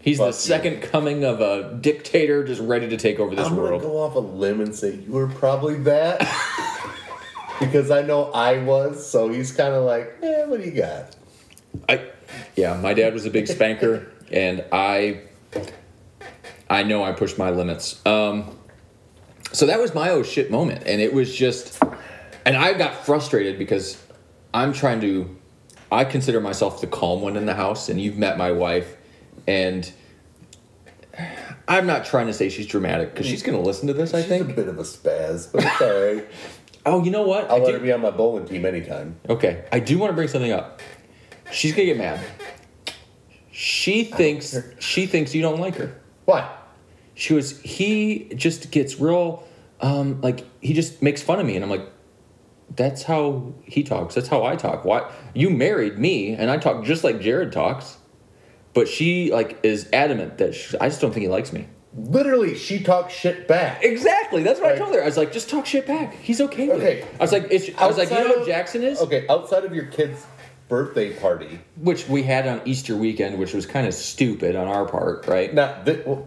he's 0.00 0.18
the 0.18 0.24
fuck 0.24 0.34
you. 0.34 0.40
second 0.40 0.82
coming 0.82 1.24
of 1.24 1.40
a 1.40 1.78
dictator, 1.80 2.44
just 2.44 2.60
ready 2.60 2.88
to 2.88 2.96
take 2.96 3.18
over 3.18 3.34
this 3.34 3.46
I'm 3.46 3.56
world. 3.56 3.82
gonna 3.82 3.92
go 3.92 4.00
off 4.00 4.14
a 4.14 4.20
limb 4.20 4.60
and 4.60 4.74
say 4.74 4.96
you 4.96 5.12
were 5.12 5.28
probably 5.28 5.76
that. 5.80 6.20
because 7.60 7.90
I 7.90 8.02
know 8.02 8.30
I 8.32 8.58
was, 8.58 9.08
so 9.08 9.28
he's 9.28 9.52
kind 9.52 9.74
of 9.74 9.84
like, 9.84 10.16
eh, 10.22 10.44
what 10.44 10.60
do 10.60 10.66
you 10.68 10.72
got? 10.76 11.16
I 11.88 12.10
yeah, 12.56 12.76
my 12.80 12.94
dad 12.94 13.14
was 13.14 13.26
a 13.26 13.30
big 13.30 13.46
spanker, 13.48 14.10
and 14.30 14.64
I 14.72 15.20
I 16.68 16.82
know 16.82 17.02
I 17.04 17.12
pushed 17.12 17.38
my 17.38 17.50
limits. 17.50 18.04
Um, 18.06 18.56
so 19.52 19.66
that 19.66 19.78
was 19.80 19.94
my 19.94 20.10
oh 20.10 20.22
shit 20.22 20.50
moment, 20.50 20.82
and 20.86 21.00
it 21.00 21.12
was 21.14 21.34
just, 21.34 21.82
and 22.44 22.56
I 22.56 22.72
got 22.74 23.06
frustrated 23.06 23.58
because 23.58 24.02
I'm 24.52 24.72
trying 24.72 25.00
to. 25.02 25.36
I 25.92 26.04
consider 26.04 26.40
myself 26.40 26.80
the 26.80 26.88
calm 26.88 27.22
one 27.22 27.36
in 27.36 27.46
the 27.46 27.54
house, 27.54 27.88
and 27.88 28.00
you've 28.00 28.18
met 28.18 28.36
my 28.36 28.50
wife, 28.50 28.96
and 29.46 29.90
I'm 31.68 31.86
not 31.86 32.04
trying 32.04 32.26
to 32.26 32.32
say 32.32 32.48
she's 32.48 32.66
dramatic 32.66 33.12
because 33.12 33.26
she's 33.26 33.42
going 33.42 33.56
to 33.56 33.64
listen 33.64 33.86
to 33.88 33.94
this. 33.94 34.12
I 34.12 34.22
She's 34.22 34.40
a 34.40 34.44
bit 34.44 34.68
of 34.68 34.78
a 34.78 34.82
spaz, 34.82 35.50
but 35.52 35.64
right. 35.80 36.26
Oh, 36.88 37.02
you 37.02 37.10
know 37.10 37.22
what? 37.22 37.50
I'll 37.50 37.56
I 37.56 37.58
let 37.58 37.66
do- 37.66 37.72
her 37.72 37.78
be 37.80 37.90
on 37.90 38.00
my 38.00 38.12
bowling 38.12 38.46
team 38.46 38.64
anytime. 38.64 39.16
Okay, 39.28 39.64
I 39.72 39.80
do 39.80 39.98
want 39.98 40.10
to 40.10 40.14
bring 40.14 40.28
something 40.28 40.52
up. 40.52 40.80
She's 41.52 41.72
gonna 41.72 41.86
get 41.86 41.96
mad. 41.98 42.20
She 43.50 44.04
thinks 44.04 44.56
she 44.78 45.06
thinks 45.06 45.34
you 45.34 45.42
don't 45.42 45.60
like 45.60 45.76
her. 45.76 45.98
What? 46.24 46.50
She 47.14 47.32
was 47.34 47.60
he 47.62 48.30
just 48.34 48.70
gets 48.70 49.00
real 49.00 49.44
um 49.80 50.20
like 50.20 50.44
he 50.60 50.72
just 50.74 51.02
makes 51.02 51.22
fun 51.22 51.40
of 51.40 51.46
me 51.46 51.54
and 51.56 51.64
I'm 51.64 51.70
like 51.70 51.88
that's 52.74 53.02
how 53.04 53.54
he 53.64 53.82
talks. 53.82 54.14
That's 54.14 54.28
how 54.28 54.44
I 54.44 54.56
talk. 54.56 54.84
Why 54.84 55.10
you 55.34 55.48
married 55.50 55.98
me 55.98 56.32
and 56.34 56.50
I 56.50 56.58
talk 56.58 56.84
just 56.84 57.04
like 57.04 57.20
Jared 57.20 57.52
talks. 57.52 57.96
But 58.74 58.88
she 58.88 59.32
like 59.32 59.58
is 59.62 59.88
adamant 59.92 60.36
that 60.38 60.54
she, 60.54 60.76
I 60.78 60.88
just 60.88 61.00
don't 61.00 61.12
think 61.12 61.22
he 61.22 61.28
likes 61.28 61.52
me. 61.52 61.68
Literally, 61.98 62.54
she 62.58 62.82
talks 62.82 63.14
shit 63.14 63.48
back. 63.48 63.82
Exactly. 63.82 64.42
That's 64.42 64.60
what 64.60 64.70
I 64.70 64.76
told 64.76 64.94
her. 64.94 65.00
I 65.02 65.06
was 65.06 65.16
like, 65.16 65.32
just 65.32 65.48
talk 65.48 65.64
shit 65.64 65.86
back. 65.86 66.12
He's 66.12 66.42
okay 66.42 66.68
with 66.68 66.76
Okay. 66.82 66.98
it. 66.98 67.06
I 67.18 67.22
was 67.22 67.32
like, 67.32 67.46
it's, 67.50 67.70
I 67.78 67.86
was 67.86 67.96
like, 67.96 68.10
you 68.10 68.16
know 68.16 68.26
what 68.28 68.40
of- 68.40 68.46
Jackson 68.46 68.82
is? 68.82 69.00
Okay, 69.00 69.24
outside 69.30 69.64
of 69.64 69.74
your 69.74 69.86
kid's 69.86 70.26
birthday 70.68 71.12
party, 71.14 71.60
which 71.80 72.08
we 72.08 72.22
had 72.22 72.46
on 72.46 72.60
Easter 72.64 72.96
weekend, 72.96 73.38
which 73.38 73.54
was 73.54 73.66
kind 73.66 73.86
of 73.86 73.94
stupid 73.94 74.56
on 74.56 74.66
our 74.68 74.84
part, 74.86 75.26
right? 75.26 75.52
now 75.54 75.82
thi- 75.84 76.02
well, 76.06 76.26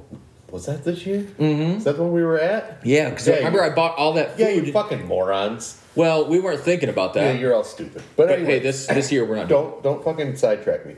was 0.49 0.65
that 0.65 0.83
this 0.83 1.05
year? 1.05 1.21
Mm-hmm. 1.21 1.77
Is 1.77 1.83
that 1.83 1.97
the 1.97 2.03
one 2.03 2.11
we 2.11 2.23
were 2.23 2.39
at? 2.39 2.79
Yeah, 2.83 3.09
because 3.09 3.27
Yeah, 3.27 3.35
remember 3.35 3.59
you- 3.59 3.65
I 3.65 3.69
bought 3.69 3.97
all 3.97 4.13
that 4.13 4.31
food. 4.31 4.39
Yeah, 4.39 4.49
you 4.49 4.71
fucking 4.71 5.05
morons. 5.07 5.79
well, 5.95 6.27
we 6.27 6.39
weren't 6.39 6.61
thinking 6.61 6.89
about 6.89 7.13
that. 7.13 7.35
Yeah, 7.35 7.39
you're 7.39 7.53
all 7.53 7.63
stupid. 7.63 8.01
But, 8.15 8.27
but 8.27 8.31
anyway, 8.39 8.53
hey, 8.53 8.59
this 8.59 8.87
this 8.87 9.11
year 9.11 9.25
we're 9.25 9.35
not. 9.35 9.47
don't 9.49 9.83
don't 9.83 10.03
fucking 10.03 10.37
sidetrack 10.37 10.85
me. 10.85 10.95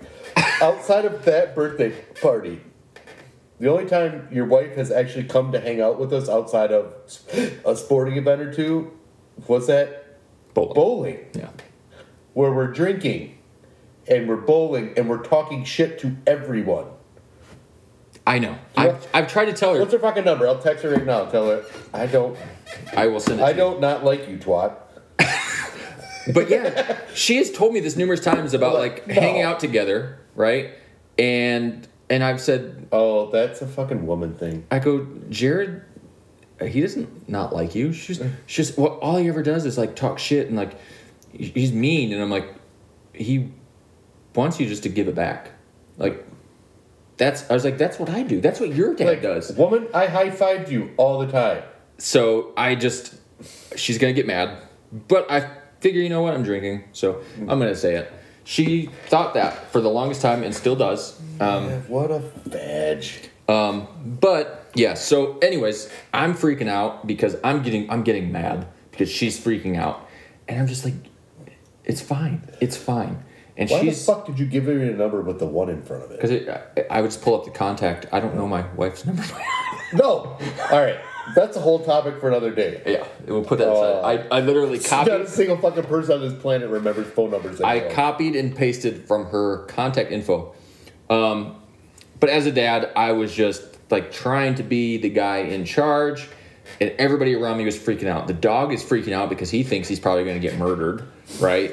outside 0.61 1.05
of 1.05 1.25
that 1.25 1.53
birthday 1.55 1.89
party, 2.21 2.61
the 3.59 3.69
only 3.69 3.85
time 3.87 4.27
your 4.31 4.45
wife 4.45 4.75
has 4.75 4.89
actually 4.91 5.25
come 5.25 5.51
to 5.51 5.59
hang 5.59 5.81
out 5.81 5.99
with 5.99 6.13
us 6.13 6.29
outside 6.29 6.71
of 6.71 6.93
a 7.65 7.75
sporting 7.75 8.15
event 8.17 8.39
or 8.41 8.53
two 8.53 8.91
was 9.47 9.67
that 9.67 10.17
bowling. 10.53 10.73
bowling. 10.75 11.19
Yeah. 11.33 11.49
Where 12.33 12.51
we're 12.51 12.71
drinking 12.71 13.37
and 14.07 14.27
we're 14.27 14.35
bowling 14.37 14.93
and 14.97 15.09
we're 15.09 15.23
talking 15.23 15.63
shit 15.63 15.99
to 15.99 16.15
everyone. 16.25 16.85
I 18.25 18.39
know. 18.39 18.57
I've, 18.77 19.07
I've 19.13 19.27
tried 19.31 19.45
to 19.45 19.53
tell 19.53 19.73
her. 19.73 19.79
What's 19.79 19.93
her 19.93 19.99
fucking 19.99 20.23
number? 20.25 20.47
I'll 20.47 20.59
text 20.59 20.83
her 20.83 20.91
right 20.91 21.05
now. 21.05 21.25
Tell 21.25 21.47
her 21.49 21.65
I 21.93 22.05
don't, 22.05 22.37
I 22.95 23.07
will 23.07 23.19
send 23.19 23.39
it. 23.39 23.43
I 23.43 23.47
to 23.51 23.57
you. 23.57 23.63
don't 23.63 23.81
not 23.81 24.03
like 24.03 24.27
you, 24.29 24.37
twat. 24.37 24.75
But 26.33 26.51
yeah, 26.51 26.99
she 27.15 27.37
has 27.37 27.51
told 27.51 27.73
me 27.73 27.79
this 27.79 27.95
numerous 27.97 28.19
times 28.19 28.53
about 28.53 28.75
like 28.75 29.07
No. 29.07 29.15
hanging 29.15 29.41
out 29.41 29.59
together, 29.59 30.19
right? 30.35 30.69
And 31.17 31.87
and 32.11 32.23
I've 32.23 32.39
said, 32.39 32.87
Oh, 32.91 33.31
that's 33.31 33.61
a 33.63 33.67
fucking 33.67 34.05
woman 34.05 34.35
thing. 34.35 34.65
I 34.69 34.77
go, 34.77 35.07
Jared, 35.29 35.81
he 36.63 36.79
doesn't 36.81 37.27
not 37.27 37.55
like 37.55 37.73
you. 37.73 37.91
She's 37.91 38.21
she's 38.45 38.67
just 38.67 38.77
well, 38.77 38.99
all 38.99 39.17
he 39.17 39.27
ever 39.29 39.41
does 39.41 39.65
is 39.65 39.79
like 39.79 39.95
talk 39.95 40.19
shit 40.19 40.45
and 40.47 40.55
like 40.55 40.73
he's 41.33 41.71
mean, 41.71 42.13
and 42.13 42.21
I'm 42.21 42.29
like, 42.31 42.53
he 43.13 43.51
wants 44.35 44.59
you 44.59 44.67
just 44.67 44.83
to 44.83 44.89
give 44.89 45.07
it 45.07 45.15
back, 45.15 45.51
like. 45.97 46.25
That's 47.17 47.47
I 47.51 47.53
was 47.53 47.63
like, 47.63 47.77
that's 47.77 47.99
what 47.99 48.09
I 48.09 48.23
do. 48.23 48.41
That's 48.41 48.59
what 48.59 48.73
your 48.73 48.95
dad 48.95 49.05
Like, 49.05 49.21
does. 49.21 49.51
woman, 49.53 49.87
I 49.93 50.07
high 50.07 50.31
fived 50.31 50.71
you 50.71 50.89
all 50.97 51.19
the 51.19 51.31
time. 51.31 51.61
So 51.99 52.51
I 52.57 52.73
just, 52.73 53.13
she's 53.75 53.99
gonna 53.99 54.13
get 54.13 54.25
mad, 54.25 54.57
but 55.07 55.29
I 55.29 55.47
figure, 55.81 56.01
you 56.01 56.09
know 56.09 56.23
what, 56.23 56.33
I'm 56.33 56.41
drinking, 56.41 56.85
so 56.93 57.21
I'm 57.41 57.59
gonna 57.59 57.75
say 57.75 57.95
it. 57.95 58.11
She 58.43 58.89
thought 59.07 59.35
that 59.35 59.71
for 59.71 59.81
the 59.81 59.89
longest 59.89 60.21
time 60.23 60.41
and 60.41 60.55
still 60.55 60.75
does. 60.75 61.19
Um, 61.39 61.65
Yeah, 61.67 61.79
what 61.81 62.09
a 62.09 62.23
badge. 62.47 63.19
um, 63.47 63.87
but 64.19 64.71
yeah. 64.73 64.95
So, 64.95 65.37
anyways, 65.39 65.91
I'm 66.11 66.33
freaking 66.33 66.69
out 66.69 67.05
because 67.05 67.35
I'm 67.43 67.61
getting 67.61 67.87
I'm 67.91 68.01
getting 68.01 68.31
mad 68.31 68.65
because 68.89 69.11
she's 69.11 69.39
freaking 69.39 69.77
out, 69.77 70.07
and 70.47 70.59
I'm 70.59 70.65
just 70.65 70.85
like, 70.85 70.95
it's 71.91 72.01
fine, 72.01 72.41
it's 72.59 72.77
fine, 72.77 73.23
and 73.57 73.69
Why 73.69 73.81
she's 73.81 74.05
the 74.05 74.11
fuck 74.13 74.25
did 74.25 74.39
you 74.39 74.45
give 74.45 74.65
her 74.65 74.71
a 74.71 74.91
number 74.93 75.21
with 75.21 75.39
the 75.39 75.45
one 75.45 75.69
in 75.69 75.81
front 75.81 76.03
of 76.03 76.11
it? 76.11 76.19
because 76.21 76.31
I, 76.89 76.97
I 76.97 77.01
would 77.01 77.11
just 77.11 77.21
pull 77.21 77.35
up 77.35 77.45
the 77.45 77.51
contact. 77.51 78.05
I 78.11 78.19
don't 78.19 78.35
know 78.35 78.47
my 78.47 78.65
wife's 78.75 79.05
number. 79.05 79.23
No. 79.93 80.37
All 80.71 80.81
right. 80.81 80.97
That's 81.35 81.57
a 81.57 81.59
whole 81.59 81.79
topic 81.83 82.21
for 82.21 82.29
another 82.29 82.49
day. 82.49 82.81
yeah, 82.85 83.05
we'll 83.27 83.43
put 83.43 83.57
that 83.59 83.69
aside. 83.69 84.25
I, 84.31 84.37
I 84.37 84.39
literally 84.39 84.77
Not 84.89 85.05
a 85.07 85.11
copied. 85.11 85.27
single 85.27 85.57
fucking 85.57 85.83
person 85.83 86.13
on 86.15 86.21
this 86.21 86.41
planet 86.41 86.69
remembers 86.69 87.07
phone 87.07 87.29
numbers. 87.31 87.59
I 87.59 87.75
anymore. 87.75 87.91
copied 87.93 88.35
and 88.37 88.55
pasted 88.55 89.05
from 89.05 89.25
her 89.25 89.65
contact 89.65 90.13
info. 90.13 90.55
Um, 91.09 91.57
but 92.21 92.29
as 92.29 92.45
a 92.45 92.53
dad, 92.53 92.89
I 92.95 93.11
was 93.11 93.33
just 93.33 93.63
like 93.91 94.13
trying 94.13 94.55
to 94.55 94.63
be 94.63 94.95
the 94.95 95.09
guy 95.09 95.39
in 95.39 95.65
charge, 95.65 96.25
and 96.79 96.91
everybody 96.97 97.35
around 97.35 97.57
me 97.57 97.65
was 97.65 97.77
freaking 97.77 98.07
out. 98.07 98.27
The 98.27 98.33
dog 98.33 98.71
is 98.71 98.81
freaking 98.81 99.11
out 99.11 99.27
because 99.27 99.49
he 99.51 99.63
thinks 99.63 99.89
he's 99.89 99.99
probably 99.99 100.23
going 100.23 100.39
to 100.39 100.47
get 100.47 100.57
murdered, 100.57 101.03
right? 101.39 101.71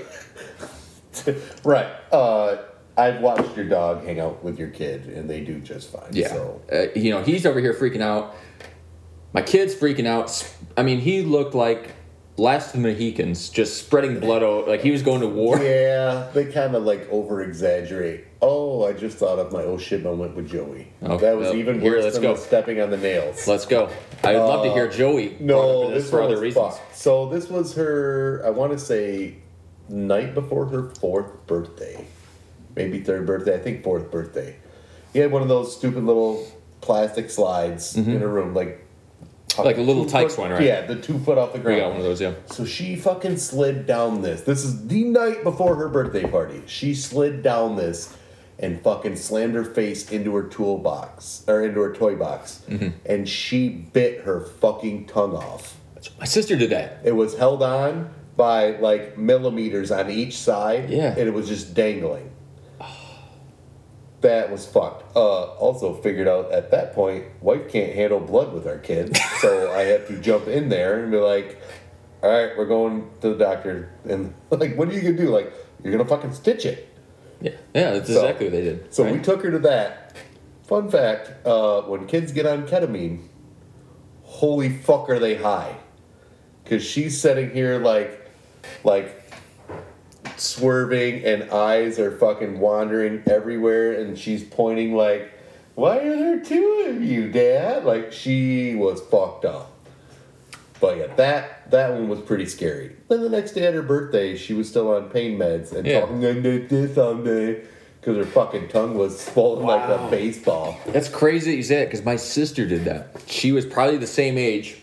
right. 1.65 1.89
Uh, 2.13 2.59
I've 2.97 3.21
watched 3.21 3.57
your 3.57 3.67
dog 3.69 4.05
hang 4.05 4.19
out 4.21 4.43
with 4.43 4.59
your 4.59 4.69
kid, 4.69 5.07
and 5.07 5.29
they 5.31 5.41
do 5.41 5.61
just 5.61 5.93
fine. 5.93 6.09
Yeah. 6.11 6.29
So 6.29 6.61
Uh, 6.73 6.87
you 6.99 7.11
know, 7.11 7.23
he's 7.23 7.47
over 7.47 7.61
here 7.61 7.75
freaking 7.75 8.01
out. 8.03 8.35
My 9.33 9.43
kid's 9.43 9.75
freaking 9.75 10.07
out. 10.07 10.51
I 10.77 10.83
mean, 10.83 11.01
he 11.01 11.23
looked 11.23 11.55
like 11.55 11.95
Last 12.39 12.75
of 12.75 12.83
the 12.83 12.89
Mohicans, 12.89 13.51
just 13.51 13.85
spreading 13.85 14.21
blood. 14.21 14.43
Like 14.69 14.81
he 14.81 14.93
was 14.93 15.03
going 15.03 15.21
to 15.23 15.27
war. 15.27 15.59
yeah, 15.59 16.31
they 16.33 16.45
kind 16.47 16.75
of 16.77 16.85
like 16.85 17.09
over 17.11 17.43
exaggerate. 17.43 18.27
Oh, 18.41 18.85
I 18.87 18.93
just 18.93 19.19
thought 19.19 19.41
of 19.41 19.53
my 19.53 19.63
oh 19.63 19.77
shit 19.77 20.05
moment 20.05 20.37
with 20.37 20.49
Joey. 20.49 20.93
Oh, 21.03 21.19
that 21.19 21.37
was 21.37 21.53
even 21.55 21.81
here, 21.81 21.95
worse 21.95 22.05
let's 22.05 22.15
than 22.17 22.23
go. 22.23 22.37
stepping 22.37 22.81
on 22.81 22.91
the 22.91 22.97
nails. 22.97 23.49
Let's 23.49 23.67
go. 23.67 23.91
I'd 24.23 24.37
love 24.37 24.65
to 24.65 24.73
hear 24.73 24.89
Joey. 24.89 25.37
no, 25.41 25.89
in 25.89 25.95
this 25.95 26.09
for 26.11 26.23
other 26.23 26.39
reasons. 26.41 26.77
fucked. 26.77 26.97
So 26.97 27.29
this 27.29 27.49
was 27.49 27.75
her. 27.75 28.41
I 28.47 28.51
want 28.51 28.71
to 28.73 28.79
say 28.79 29.39
night 29.89 30.35
before 30.35 30.67
her 30.67 30.91
fourth 30.91 31.47
birthday, 31.47 32.07
maybe 32.77 33.01
third 33.01 33.27
birthday. 33.27 33.55
I 33.55 33.59
think 33.59 33.83
fourth 33.83 34.11
birthday. 34.11 34.57
He 35.13 35.19
had 35.21 35.33
one 35.33 35.43
of 35.43 35.49
those 35.49 35.75
stupid 35.77 36.05
little 36.05 36.47
plastic 36.81 37.31
slides 37.31 37.97
in 37.97 38.21
her 38.21 38.29
room, 38.29 38.55
like 38.55 38.85
Mm-hmm. 39.49 39.63
Like 39.67 39.79
a 39.79 39.81
Little 39.83 40.07
Tikes 40.07 40.37
foot- 40.37 40.43
one, 40.43 40.51
right? 40.53 40.63
Yeah, 40.63 40.83
the 40.83 40.95
two 40.95 41.19
foot 41.19 41.37
off 41.37 41.53
the 41.53 41.59
We 41.59 41.65
ground. 41.65 41.81
got 41.81 41.89
one 41.89 41.97
of 41.97 42.03
those, 42.05 42.21
yeah. 42.21 42.35
So 42.47 42.65
she 42.65 42.95
fucking 42.95 43.39
slid 43.39 43.87
down 43.87 44.23
this. 44.23 44.43
This 44.43 44.63
is 44.63 44.87
the 44.87 45.03
night 45.03 45.43
before 45.43 45.75
her 45.75 45.89
birthday 45.89 46.31
party. 46.31 46.63
She 46.67 46.95
slid 46.95 47.43
down 47.43 47.75
this 47.75 48.17
and 48.61 48.81
fucking 48.83 49.17
slammed 49.17 49.55
her 49.57 49.65
face 49.65 50.13
into 50.13 50.33
her 50.37 50.45
toolbox 50.45 51.43
or 51.49 51.65
into 51.65 51.81
her 51.81 51.93
toy 51.93 52.15
box, 52.15 52.63
Mm-hmm. 52.69 52.89
and 53.07 53.29
she 53.29 53.69
bit 53.71 54.21
her 54.21 54.39
fucking 54.43 55.07
tongue 55.07 55.35
off. 55.35 55.77
My 56.21 56.27
sister 56.27 56.55
did 56.55 56.71
that. 56.71 56.99
It 57.03 57.13
was 57.17 57.37
held 57.37 57.61
on 57.61 58.11
by 58.39 58.71
like 58.79 59.19
millimeters 59.19 59.91
on 59.91 60.09
each 60.09 60.39
side, 60.39 60.89
Yeah. 60.89 61.11
and 61.11 61.19
it 61.29 61.35
was 61.35 61.49
just 61.49 61.75
dangling. 61.75 62.31
that 64.21 64.51
was 64.51 64.67
fucked. 64.67 65.15
Uh, 65.17 65.45
also 65.57 65.95
figured 65.95 66.27
out 66.27 66.51
at 66.51 66.71
that 66.73 66.93
point, 66.93 67.25
wife 67.41 67.69
can't 67.71 67.95
handle 67.95 68.19
blood 68.21 68.53
with 68.53 68.67
our 68.67 68.79
kid, 68.79 69.17
so 69.41 69.73
I 69.73 69.83
have 69.83 70.09
to 70.09 70.17
jump 70.21 70.49
in 70.49 70.69
there 70.71 71.01
and 71.03 71.11
be 71.13 71.19
like, 71.19 71.61
"All 72.23 72.31
right, 72.31 72.57
we're 72.57 72.67
going 72.67 73.11
to 73.21 73.31
the 73.31 73.37
doctor." 73.37 73.91
And 74.09 74.35
like, 74.51 74.77
what 74.77 74.89
are 74.89 74.93
you 74.93 75.03
gonna 75.03 75.17
do? 75.17 75.29
Like, 75.29 75.53
you're 75.83 75.93
gonna 75.93 76.09
fucking 76.09 76.33
stitch 76.33 76.65
it. 76.67 76.89
Yeah, 77.41 77.53
yeah, 77.75 77.91
that's 77.93 78.09
So- 78.13 78.21
exactly 78.23 78.47
what 78.47 78.53
they 78.53 78.63
did. 78.63 78.93
So 78.95 79.05
right? 79.05 79.13
we 79.13 79.21
took 79.21 79.43
her 79.43 79.51
to 79.53 79.59
that. 79.61 80.17
Fun 80.65 80.91
fact: 80.91 81.47
uh, 81.47 81.83
when 81.83 82.07
kids 82.07 82.33
get 82.33 82.45
on 82.47 82.67
ketamine, 82.67 83.27
holy 84.23 84.69
fuck, 84.71 85.09
are 85.11 85.19
they 85.21 85.35
high? 85.37 85.77
Because 86.65 86.85
she's 86.85 87.19
sitting 87.21 87.51
here 87.53 87.79
like, 87.79 88.18
like 88.85 89.15
swerving, 90.37 91.25
and 91.25 91.51
eyes 91.51 91.99
are 91.99 92.17
fucking 92.17 92.59
wandering 92.61 93.23
everywhere, 93.27 93.93
and 94.01 94.19
she's 94.19 94.45
pointing 94.45 94.95
like, 94.95 95.31
"Why 95.75 95.99
are 95.99 96.17
there 96.17 96.41
two 96.41 96.87
of 96.89 97.03
you, 97.03 97.31
Dad?" 97.31 97.85
Like 97.85 98.13
she 98.13 98.75
was 98.75 99.01
fucked 99.03 99.45
up. 99.45 99.73
But 100.81 100.99
yeah, 100.99 101.15
that 101.17 101.71
that 101.71 101.93
one 101.93 102.09
was 102.09 102.21
pretty 102.21 102.47
scary. 102.47 102.95
Then 103.09 103.23
the 103.23 103.29
next 103.29 103.53
day 103.53 103.67
at 103.67 103.75
her 103.75 103.83
birthday, 103.83 104.37
she 104.37 104.55
was 104.55 104.69
still 104.69 104.91
on 104.95 105.11
pain 105.11 105.39
meds 105.39 105.73
and 105.73 105.87
Yeah. 105.87 106.01
talking 106.01 106.21
like 106.23 106.69
this 106.69 106.95
someday 106.95 107.63
because 108.01 108.17
her 108.17 108.25
fucking 108.25 108.69
tongue 108.69 108.97
was 108.97 109.19
swollen 109.19 109.65
like 109.67 109.89
a 109.89 110.07
baseball. 110.09 110.79
That's 110.87 111.09
crazy 111.09 111.51
that 111.51 111.57
you 111.57 111.63
say 111.65 111.77
that 111.81 111.87
because 111.87 112.05
my 112.05 112.15
sister 112.17 112.65
did 112.65 112.85
that. 112.85 113.09
She 113.27 113.51
was 113.51 113.67
probably 113.67 113.97
the 113.97 114.07
same 114.07 114.39
age, 114.39 114.77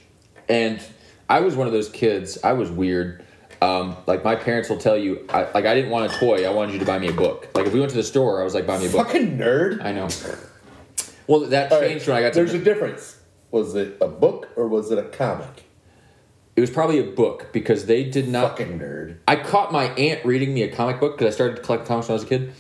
and 0.50 0.82
I 1.30 1.40
was 1.40 1.56
one 1.56 1.66
of 1.66 1.72
those 1.74 1.88
kids. 1.90 2.38
I 2.44 2.54
was 2.54 2.70
weird. 2.70 3.24
Um, 3.62 3.96
like 4.06 4.24
my 4.24 4.36
parents 4.36 4.70
will 4.70 4.78
tell 4.78 4.98
you, 4.98 5.26
I, 5.30 5.44
like 5.52 5.66
I 5.66 5.74
didn't 5.74 5.92
want 5.92 6.12
a 6.12 6.18
toy. 6.18 6.46
I 6.46 6.50
wanted 6.52 6.74
you 6.74 6.80
to 6.80 6.86
buy 6.86 7.00
me 7.00 7.08
a 7.08 7.14
book. 7.14 7.50
Like 7.56 7.66
if 7.68 7.74
we 7.74 7.80
went 7.80 7.92
to 7.92 7.98
the 7.98 8.04
store, 8.04 8.42
I 8.42 8.44
was 8.44 8.54
like, 8.54 8.68
buy 8.68 8.78
me 8.78 8.88
a 8.88 8.90
book. 8.90 9.08
Fucking 9.08 9.38
nerd. 9.38 9.84
I 9.84 9.92
know. 9.92 10.10
Well, 11.28 11.42
that 11.50 11.72
All 11.72 11.82
right, 11.82 11.90
changed 11.90 12.08
when 12.08 12.18
I 12.18 12.22
got 12.22 12.34
to. 12.34 12.40
There's 12.40 12.54
a 12.54 12.60
difference. 12.60 13.20
Was 13.52 13.76
it 13.76 13.98
a 14.02 14.08
book 14.08 14.50
or 14.56 14.68
was 14.68 14.92
it 14.92 14.98
a 14.98 15.04
comic? 15.04 15.66
it 16.56 16.62
was 16.62 16.70
probably 16.70 17.00
a 17.00 17.04
book 17.04 17.52
because 17.52 17.86
they 17.86 18.04
did 18.04 18.30
not. 18.30 18.58
Fucking 18.58 18.80
nerd. 18.80 19.18
I 19.28 19.36
caught 19.36 19.72
my 19.72 19.86
aunt 19.96 20.26
reading 20.26 20.54
me 20.54 20.64
a 20.64 20.74
comic 20.74 21.00
book 21.00 21.18
because 21.18 21.34
I 21.34 21.36
started 21.36 21.58
to 21.58 21.62
collect 21.62 21.86
comics 21.86 22.08
when 22.08 22.14
I 22.14 22.16
was 22.16 22.24
a 22.24 22.28
kid. 22.28 22.54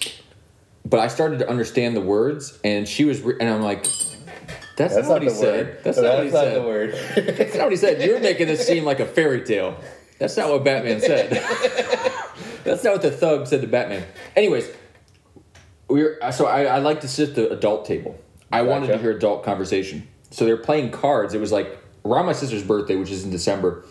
But 0.83 0.99
I 0.99 1.07
started 1.07 1.39
to 1.39 1.49
understand 1.49 1.95
the 1.95 2.01
words, 2.01 2.59
and 2.63 2.87
she 2.87 3.05
was, 3.05 3.21
re- 3.21 3.37
and 3.39 3.49
I'm 3.49 3.61
like, 3.61 3.83
"That's, 4.77 4.93
That's 4.93 5.07
not 5.07 5.07
what 5.07 5.23
not 5.23 5.23
he 5.23 5.29
said. 5.29 5.83
That's, 5.83 5.97
not 5.97 6.17
what 6.17 6.25
he 6.25 6.29
said. 6.29 6.55
the 6.55 6.67
word. 6.67 6.91
That's 7.15 7.55
not 7.55 7.63
what 7.63 7.71
he 7.71 7.77
said. 7.77 8.01
You're 8.01 8.19
making 8.19 8.47
this 8.47 8.67
seem 8.67 8.83
like 8.83 8.99
a 8.99 9.05
fairy 9.05 9.43
tale. 9.43 9.79
That's 10.19 10.37
not 10.37 10.49
what 10.49 10.63
Batman 10.63 11.01
said. 11.01 11.31
That's 12.63 12.83
not 12.83 12.93
what 12.93 13.01
the 13.01 13.11
thug 13.11 13.47
said 13.47 13.61
to 13.61 13.67
Batman. 13.67 14.05
Anyways, 14.35 14.71
we're 15.87 16.19
so 16.31 16.45
I, 16.45 16.63
I 16.65 16.77
like 16.79 17.01
to 17.01 17.07
sit 17.07 17.29
at 17.29 17.35
the 17.35 17.49
adult 17.51 17.85
table. 17.85 18.19
I 18.51 18.61
wanted 18.61 18.87
to 18.87 18.97
hear 18.97 19.11
adult 19.11 19.43
conversation. 19.43 20.07
So 20.31 20.45
they're 20.45 20.57
playing 20.57 20.91
cards. 20.91 21.33
It 21.33 21.41
was 21.41 21.51
like 21.51 21.77
around 22.03 22.25
my 22.25 22.33
sister's 22.33 22.63
birthday, 22.63 22.95
which 22.95 23.11
is 23.11 23.23
in 23.23 23.29
December, 23.29 23.85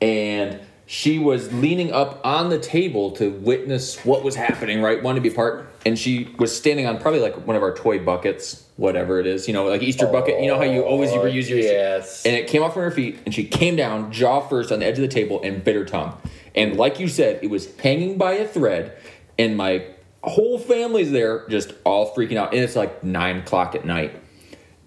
and 0.00 0.60
she 0.86 1.18
was 1.18 1.52
leaning 1.52 1.92
up 1.92 2.20
on 2.24 2.50
the 2.50 2.58
table 2.58 3.10
to 3.12 3.30
witness 3.30 4.04
what 4.04 4.22
was 4.22 4.36
happening. 4.36 4.80
Right, 4.80 5.02
wanted 5.02 5.22
to 5.22 5.28
be 5.28 5.34
part, 5.34 5.73
and 5.86 5.98
she 5.98 6.34
was 6.38 6.56
standing 6.56 6.86
on 6.86 6.98
probably 6.98 7.20
like 7.20 7.46
one 7.46 7.56
of 7.56 7.62
our 7.62 7.74
toy 7.74 7.98
buckets, 7.98 8.64
whatever 8.76 9.20
it 9.20 9.26
is. 9.26 9.46
You 9.46 9.54
know, 9.54 9.64
like 9.66 9.82
Easter 9.82 10.06
bucket. 10.06 10.40
You 10.40 10.48
know 10.48 10.56
how 10.56 10.64
you 10.64 10.82
oh, 10.82 10.88
always 10.88 11.10
Oh, 11.10 11.18
reuse 11.18 11.48
your 11.48 11.58
yes. 11.58 12.24
and 12.24 12.34
it 12.34 12.46
came 12.48 12.62
off 12.62 12.74
from 12.74 12.82
her 12.82 12.90
feet, 12.90 13.18
and 13.26 13.34
she 13.34 13.44
came 13.44 13.76
down, 13.76 14.10
jaw 14.12 14.40
first, 14.40 14.72
on 14.72 14.78
the 14.80 14.86
edge 14.86 14.96
of 14.96 15.02
the 15.02 15.08
table, 15.08 15.40
and 15.42 15.62
bit 15.62 15.76
her 15.76 15.84
tongue. 15.84 16.16
And 16.54 16.76
like 16.76 17.00
you 17.00 17.08
said, 17.08 17.40
it 17.42 17.48
was 17.48 17.74
hanging 17.80 18.16
by 18.16 18.32
a 18.34 18.46
thread, 18.46 18.96
and 19.38 19.56
my 19.56 19.84
whole 20.22 20.58
family's 20.58 21.10
there, 21.10 21.46
just 21.48 21.74
all 21.84 22.14
freaking 22.14 22.36
out. 22.36 22.54
And 22.54 22.62
it's 22.62 22.76
like 22.76 23.02
nine 23.04 23.38
o'clock 23.38 23.74
at 23.74 23.84
night, 23.84 24.14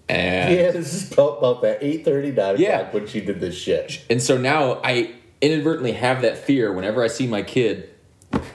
and 0.08 0.52
Yeah, 0.54 0.70
this 0.72 0.94
is 0.94 1.12
about, 1.12 1.62
that 1.62 1.80
8.30, 1.80 2.04
9 2.04 2.30
o'clock 2.32 2.58
Yeah. 2.58 2.90
when 2.90 3.06
she 3.06 3.20
did 3.20 3.40
this 3.40 3.54
shit. 3.56 4.04
and 4.10 4.22
so 4.22 4.36
now 4.38 4.80
I 4.82 5.14
inadvertently 5.40 5.92
have 5.92 6.22
that 6.22 6.38
fear 6.38 6.72
whenever 6.72 7.02
I 7.04 7.06
see 7.06 7.26
my 7.28 7.42
kid 7.42 7.90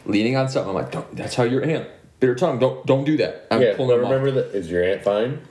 leaning 0.05 0.35
on 0.35 0.49
something. 0.49 0.75
I'm 0.75 0.91
like, 0.91 1.15
that's 1.15 1.35
how 1.35 1.43
your 1.43 1.63
aunt 1.63 1.87
her 2.27 2.35
tongue. 2.35 2.59
Don't 2.59 2.85
don't 2.85 3.03
do 3.03 3.17
that. 3.17 3.47
I'm 3.51 3.61
yeah, 3.61 3.75
pulling 3.75 3.89
but 3.89 3.95
them 3.97 4.05
off. 4.05 4.11
remember 4.11 4.41
that. 4.41 4.55
Is 4.57 4.69
your 4.69 4.83
aunt 4.83 5.03
fine? 5.03 5.41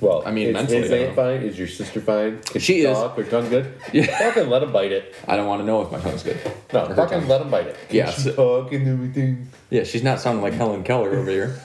Well, 0.00 0.22
I 0.26 0.30
mean, 0.30 0.48
is, 0.48 0.54
mentally, 0.54 0.78
is 0.80 0.90
aunt 0.92 1.16
fine? 1.16 1.40
Is 1.42 1.58
your 1.58 1.68
sister 1.68 2.00
fine? 2.02 2.40
Can 2.42 2.60
She 2.60 2.80
is. 2.80 2.96
talk? 2.96 3.16
Her 3.16 3.24
tongue 3.24 3.48
good? 3.48 3.72
Yeah. 3.94 4.04
Fucking 4.18 4.50
let 4.50 4.62
him 4.62 4.70
bite 4.70 4.92
it. 4.92 5.14
I 5.26 5.36
don't 5.36 5.46
want 5.46 5.62
to 5.62 5.66
know 5.66 5.80
if 5.80 5.90
my 5.90 5.98
tongue's 5.98 6.22
good. 6.22 6.36
No, 6.72 6.86
fucking 6.94 7.20
tongue. 7.20 7.28
let 7.28 7.40
him 7.40 7.50
bite 7.50 7.68
it. 7.68 7.76
Yeah, 7.90 8.10
she 8.10 8.20
so- 8.22 8.68
and 8.70 8.86
everything. 8.88 9.48
Yeah, 9.70 9.84
she's 9.84 10.02
not 10.02 10.20
sounding 10.20 10.42
like 10.42 10.52
Helen 10.52 10.82
Keller 10.84 11.16
over 11.16 11.30
here. 11.30 11.58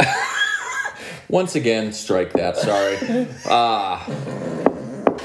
once 1.28 1.54
again, 1.54 1.92
strike 1.92 2.32
that. 2.32 2.56
Sorry. 2.56 3.28
Ah. 3.46 4.04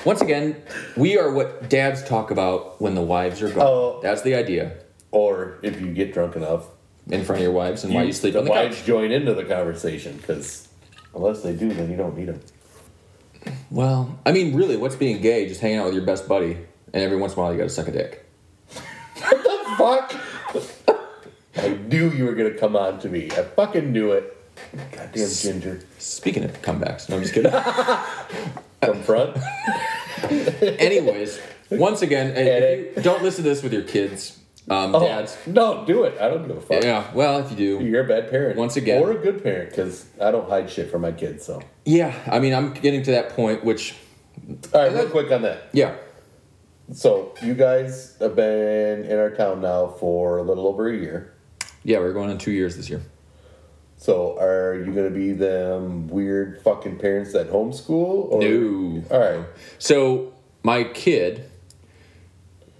once 0.05 0.21
again, 0.21 0.61
we 0.95 1.17
are 1.17 1.31
what 1.31 1.69
dads 1.69 2.03
talk 2.03 2.29
about 2.29 2.79
when 2.79 2.93
the 2.93 3.01
wives 3.01 3.41
are 3.41 3.49
gone. 3.49 3.65
Oh. 3.65 3.99
That's 4.03 4.21
the 4.21 4.35
idea. 4.35 4.77
Or 5.11 5.57
if 5.63 5.81
you 5.81 5.91
get 5.91 6.13
drunk 6.13 6.35
enough, 6.35 6.67
In 7.11 7.23
front 7.23 7.39
of 7.39 7.43
your 7.43 7.51
wives 7.53 7.83
and 7.83 7.93
why 7.93 8.03
you 8.03 8.13
sleep 8.13 8.33
the 8.33 8.39
on 8.39 8.45
the 8.45 8.51
wives 8.51 8.77
couch. 8.77 8.85
join 8.85 9.11
into 9.11 9.33
the 9.35 9.45
conversation 9.45 10.17
because 10.17 10.67
unless 11.13 11.43
they 11.43 11.53
do, 11.53 11.71
then 11.71 11.91
you 11.91 11.97
don't 11.97 12.17
need 12.17 12.27
them. 12.29 12.41
Well, 13.69 14.17
I 14.25 14.31
mean, 14.31 14.55
really, 14.55 14.75
what's 14.75 14.95
being 14.95 15.21
gay? 15.21 15.47
Just 15.47 15.61
hanging 15.61 15.77
out 15.77 15.85
with 15.85 15.93
your 15.93 16.03
best 16.05 16.27
buddy, 16.27 16.57
and 16.93 17.03
every 17.03 17.17
once 17.17 17.33
in 17.33 17.39
a 17.39 17.41
while 17.43 17.51
you 17.51 17.59
gotta 17.59 17.69
suck 17.69 17.87
a 17.87 17.91
dick. 17.91 18.25
What 19.77 20.09
the 20.53 20.59
fuck? 20.61 20.95
I 21.57 21.69
knew 21.69 22.09
you 22.09 22.25
were 22.25 22.33
gonna 22.33 22.51
come 22.51 22.75
on 22.75 22.99
to 23.01 23.09
me. 23.09 23.25
I 23.31 23.43
fucking 23.43 23.91
knew 23.91 24.11
it. 24.11 24.31
Goddamn 24.91 25.29
ginger. 25.29 25.81
Speaking 25.99 26.43
of 26.43 26.61
comebacks, 26.61 27.09
no, 27.09 27.17
I'm 27.17 27.21
just 27.21 27.33
kidding. 27.33 27.51
From 28.81 29.03
front. 29.03 29.37
Anyways, 30.61 31.39
once 31.71 32.01
again, 32.01 32.33
if 32.35 32.97
you 32.97 33.03
don't 33.03 33.21
listen 33.23 33.43
to 33.43 33.49
this 33.49 33.63
with 33.63 33.73
your 33.73 33.81
kids, 33.83 34.39
um, 34.69 34.95
Oh, 34.95 34.99
dads. 34.99 35.37
No, 35.45 35.85
do 35.85 36.03
it. 36.03 36.19
I 36.19 36.27
don't 36.29 36.47
give 36.47 36.57
a 36.57 36.61
fuck. 36.61 36.83
Yeah, 36.83 37.09
well, 37.13 37.39
if 37.39 37.51
you 37.51 37.57
do, 37.57 37.83
You're 37.85 38.03
a 38.03 38.07
bad 38.07 38.29
parent. 38.29 38.57
Once 38.57 38.75
again. 38.77 39.01
Or 39.01 39.11
a 39.11 39.17
good 39.17 39.43
parent, 39.43 39.69
because 39.69 40.05
I 40.21 40.31
don't 40.31 40.49
hide 40.49 40.69
shit 40.69 40.89
from 40.89 41.01
my 41.01 41.11
kids, 41.11 41.45
so. 41.45 41.61
Yeah, 41.85 42.13
I 42.27 42.39
mean, 42.39 42.53
I'm 42.53 42.73
getting 42.73 43.03
to 43.03 43.11
that 43.11 43.29
point, 43.29 43.63
which, 43.63 43.95
All 44.73 44.81
right, 44.81 44.91
real 44.91 45.09
quick 45.09 45.31
on 45.31 45.43
that. 45.43 45.69
yeah, 45.73 45.95
So, 46.91 47.33
you 47.43 47.53
guys 47.53 48.15
have 48.19 48.35
been 48.35 49.03
in 49.05 49.17
our 49.17 49.29
town 49.31 49.61
now 49.61 49.87
for 49.87 50.37
a 50.37 50.43
little 50.43 50.67
over 50.67 50.87
a 50.87 50.95
year. 50.97 51.33
yeah, 51.83 51.99
we're 51.99 52.13
going 52.13 52.29
on 52.31 52.37
two 52.37 52.51
years 52.51 52.75
this 52.77 52.89
year. 52.89 53.01
So, 53.97 54.37
are 54.39 54.75
you 54.75 54.91
going 54.93 55.11
to 55.11 55.17
be 55.17 55.31
them 55.31 56.07
weird 56.09 56.61
fucking 56.63 56.97
parents 56.99 57.31
that 57.33 57.49
homeschool? 57.49 58.29
Or? 58.31 58.41
No. 58.41 59.03
All 59.09 59.19
right. 59.19 59.45
So 59.79 60.33
my 60.63 60.83
kid, 60.83 61.49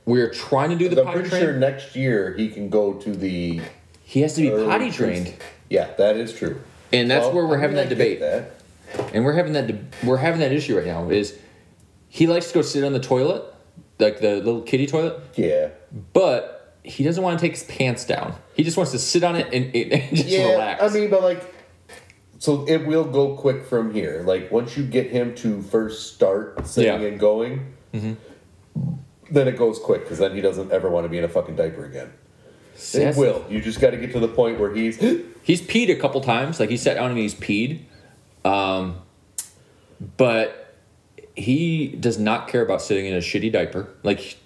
we're 0.06 0.30
trying 0.30 0.70
to 0.70 0.76
do 0.76 0.88
the 0.90 1.00
I'm 1.02 1.06
potty 1.08 1.20
pretty 1.20 1.30
train. 1.32 1.42
sure 1.44 1.54
next 1.54 1.96
year 1.96 2.34
he 2.38 2.50
can 2.50 2.70
go 2.70 2.94
to 2.94 3.12
the. 3.12 3.62
he 4.04 4.22
has 4.22 4.34
to 4.36 4.42
be 4.42 4.52
early 4.52 4.66
potty 4.68 4.92
trained, 4.92 5.34
Yeah, 5.70 5.92
that 5.98 6.16
is 6.18 6.34
true. 6.34 6.62
and 6.94 7.10
that's 7.10 7.26
Well, 7.26 7.36
where 7.36 7.46
we're 7.48 7.58
I 7.58 7.62
having 7.62 7.76
mean, 7.78 7.90
that 7.90 7.96
I 7.96 7.98
get 7.98 8.20
debate. 8.20 8.20
That. 8.20 9.12
And 9.14 9.26
we're 9.26 9.34
having 9.34 9.54
that 9.54 9.72
we're 10.04 10.18
having 10.18 10.40
that 10.42 10.52
issue 10.52 10.78
right 10.78 10.86
now. 10.86 11.10
Is 11.10 11.38
he 12.08 12.28
likes 12.28 12.48
to 12.50 12.54
go 12.54 12.62
sit 12.62 12.84
on 12.84 12.94
the 12.94 13.00
toilet, 13.00 13.44
like 14.00 14.20
the 14.22 14.36
little 14.36 14.62
kitty 14.62 14.88
toilet, 14.88 15.20
Yeah. 15.36 15.70
but 16.14 16.78
he 16.84 17.04
doesn't 17.04 17.24
want 17.24 17.40
to 17.40 17.44
take 17.44 17.54
his 17.54 17.64
pants 17.64 18.06
down. 18.06 18.36
He 18.54 18.64
just 18.64 18.78
wants 18.78 18.92
to 18.92 19.00
sit 19.00 19.24
on 19.24 19.36
it 19.36 19.48
and, 19.52 19.76
and 19.92 20.16
just 20.16 20.30
Yeah, 20.30 20.52
relax. 20.52 20.84
I 20.84 20.90
mean, 20.98 21.10
but 21.10 21.24
like, 21.24 21.44
so 22.38 22.64
it 22.68 22.86
will 22.86 23.06
go 23.06 23.36
quick 23.36 23.66
from 23.66 23.92
here. 23.92 24.24
Like 24.26 24.52
once 24.52 24.78
you 24.78 24.86
get 24.86 25.10
him 25.10 25.34
to 25.38 25.62
first 25.64 26.14
start 26.14 26.66
sitting 26.68 27.02
Yeah. 27.02 27.08
and 27.08 27.20
going, 27.20 27.74
mm-hmm. 27.92 28.14
Then 29.36 29.48
it 29.48 29.58
goes 29.58 29.80
quick 29.80 30.02
because 30.02 30.18
then 30.20 30.34
he 30.34 30.42
doesn't 30.42 30.72
ever 30.72 30.90
want 30.90 31.06
to 31.06 31.10
be 31.10 31.18
in 31.18 31.24
a 31.24 31.30
fucking 31.30 31.56
diaper 31.56 31.86
again. 31.86 32.12
It 32.94 33.16
will. 33.16 33.46
You 33.50 33.62
just 33.62 33.80
got 33.80 33.92
to 33.92 33.98
get 33.98 34.12
to 34.14 34.20
the 34.20 34.28
point 34.28 34.60
where 34.60 34.74
he's. 34.74 35.00
He's 35.46 35.62
peed 35.62 35.92
a 35.92 35.96
couple 35.96 36.22
times. 36.22 36.60
Like 36.60 36.72
he 36.72 36.78
sat 36.78 36.96
down 36.96 37.12
and 37.12 37.20
he's 37.20 37.36
peed. 37.36 37.84
Um, 38.44 38.98
but 40.18 40.76
he 41.36 41.90
does 41.90 42.18
not 42.18 42.48
care 42.48 42.64
about 42.64 42.82
sitting 42.82 43.06
in 43.06 43.14
a 43.14 43.20
shitty 43.20 43.52
diaper. 43.52 43.94
Like 44.02 44.38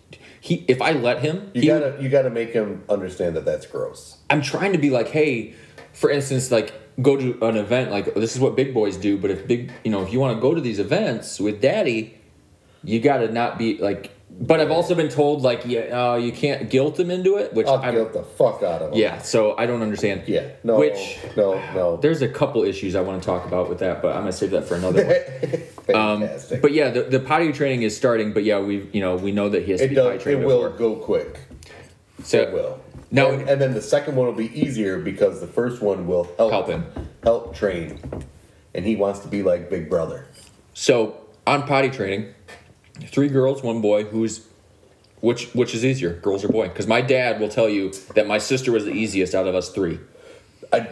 he, 0.42 0.66
if 0.68 0.82
I 0.82 0.92
let 0.92 1.20
him, 1.22 1.52
You 1.54 1.62
he, 1.62 1.68
gotta 1.68 1.98
you 2.02 2.10
gotta 2.10 2.30
make 2.30 2.52
him 2.52 2.84
understand 2.90 3.38
that 3.38 3.46
that's 3.46 3.66
gross. 3.66 4.18
I'm 4.30 4.42
trying 4.42 4.74
to 4.74 4.78
be 4.78 4.90
like, 4.90 5.08
hey, 5.08 5.54
for 5.94 6.10
instance, 6.10 6.52
like 6.52 6.74
go 7.02 7.16
to 7.16 7.46
an 7.46 7.56
event. 7.56 7.92
Like 7.92 8.14
this 8.16 8.36
is 8.36 8.42
what 8.42 8.58
big 8.58 8.74
boys 8.74 8.98
do. 8.98 9.18
But 9.18 9.32
if 9.32 9.48
big, 9.48 9.72
you 9.86 9.92
know, 9.92 10.04
if 10.04 10.12
you 10.12 10.20
want 10.20 10.36
to 10.36 10.42
go 10.42 10.54
to 10.54 10.60
these 10.60 10.80
events 10.80 11.40
with 11.40 11.62
daddy, 11.62 12.18
you 12.84 13.00
got 13.00 13.18
to 13.20 13.32
not 13.32 13.58
be 13.58 13.78
like. 13.78 14.16
But 14.32 14.62
I've 14.62 14.72
also 14.72 14.96
been 14.96 15.10
told 15.10 15.42
like, 15.42 15.64
yeah, 15.66 16.12
uh, 16.12 16.16
you 16.16 16.32
can't 16.32 16.70
guilt 16.70 16.96
them 16.96 17.12
into 17.12 17.36
it, 17.38 17.54
which 17.54 17.68
I'll 17.68 17.76
I'm, 17.78 17.94
guilt 17.94 18.14
the 18.14 18.24
fuck 18.24 18.64
out 18.64 18.82
of 18.82 18.94
him. 18.94 18.98
yeah. 19.00 19.18
So 19.22 19.56
I 19.58 19.66
don't 19.66 19.82
understand. 19.82 20.24
Yeah. 20.28 20.50
No. 20.64 20.78
Which 20.80 21.18
no 21.36 21.56
no. 21.74 21.98
there's 21.98 22.22
a 22.22 22.30
couple 22.30 22.64
issues 22.64 22.96
I 22.96 23.02
want 23.02 23.22
to 23.22 23.26
talk 23.26 23.46
about 23.46 23.68
with 23.70 23.80
that, 23.80 24.02
but 24.02 24.14
I'm 24.16 24.22
gonna 24.22 24.32
save 24.32 24.52
that 24.52 24.66
for 24.66 24.76
another 24.76 25.06
one. 25.06 25.62
Um, 25.90 26.20
Fantastic. 26.22 26.62
but 26.62 26.72
yeah, 26.72 26.92
the, 26.92 27.02
the 27.02 27.20
potty 27.20 27.52
training 27.52 27.82
is 27.82 27.98
starting. 27.98 28.32
But 28.32 28.44
yeah, 28.44 28.60
we 28.60 28.88
you 28.94 29.02
know 29.02 29.16
we 29.16 29.32
know 29.32 29.50
that 29.50 29.64
he 29.64 29.72
has 29.72 29.80
to 29.82 29.86
it 29.88 29.90
be 29.90 29.96
potty 29.96 30.10
does. 30.10 30.22
It 30.22 30.24
trained 30.24 30.46
will 30.46 30.62
before. 30.70 30.78
go 30.78 30.96
quick. 30.98 31.40
So 32.24 32.42
it 32.42 32.54
will. 32.54 32.80
No. 33.10 33.32
and, 33.32 33.50
and 33.50 33.60
then 33.60 33.74
the 33.74 33.82
second 33.82 34.16
one 34.16 34.28
will 34.28 34.34
be 34.36 34.54
easier 34.58 35.00
because 35.00 35.42
the 35.42 35.48
first 35.48 35.82
one 35.82 36.06
will 36.06 36.26
help 36.38 36.52
Help 36.52 36.68
him. 36.68 36.86
help 37.24 37.56
train, 37.56 38.00
and 38.76 38.86
he 38.86 38.96
wants 38.98 39.22
to 39.22 39.28
be 39.28 39.42
like 39.42 39.72
Big 39.72 39.90
Brother. 39.90 40.28
So 40.76 41.18
on 41.48 41.64
potty 41.64 41.90
training, 41.90 42.36
three 43.08 43.28
girls, 43.28 43.64
one 43.64 43.82
boy. 43.82 44.04
Who's 44.06 44.48
which? 45.22 45.52
Which 45.54 45.74
is 45.74 45.86
easier, 45.86 46.14
girls 46.14 46.44
or 46.44 46.50
boy? 46.50 46.68
Because 46.70 46.88
my 46.88 47.02
dad 47.02 47.40
will 47.40 47.50
tell 47.50 47.70
you 47.70 47.92
that 48.16 48.28
my 48.28 48.38
sister 48.38 48.72
was 48.72 48.86
the 48.86 48.92
easiest 48.92 49.36
out 49.36 49.48
of 49.48 49.56
us 49.56 49.70
three. 49.70 50.00
I, 50.72 50.90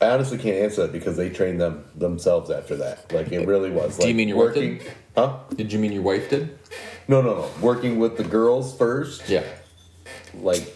I 0.00 0.10
honestly 0.10 0.38
can't 0.38 0.56
answer 0.56 0.82
that 0.82 0.92
because 0.92 1.16
they 1.16 1.28
trained 1.28 1.60
them 1.60 1.84
themselves 1.94 2.50
after 2.50 2.76
that. 2.76 3.12
Like 3.12 3.30
it 3.32 3.46
really 3.46 3.70
was. 3.70 3.98
Do 3.98 4.08
you 4.08 4.14
mean 4.14 4.28
your 4.28 4.38
wife 4.38 4.56
working? 4.56 4.78
did? 4.78 4.92
Huh? 5.14 5.38
Did 5.54 5.72
you 5.72 5.78
mean 5.78 5.92
your 5.92 6.02
wife 6.02 6.30
did? 6.30 6.58
No, 7.08 7.20
no, 7.20 7.34
no. 7.34 7.50
Working 7.60 7.98
with 7.98 8.16
the 8.16 8.24
girls 8.24 8.76
first. 8.76 9.28
Yeah. 9.28 9.44
Like 10.34 10.74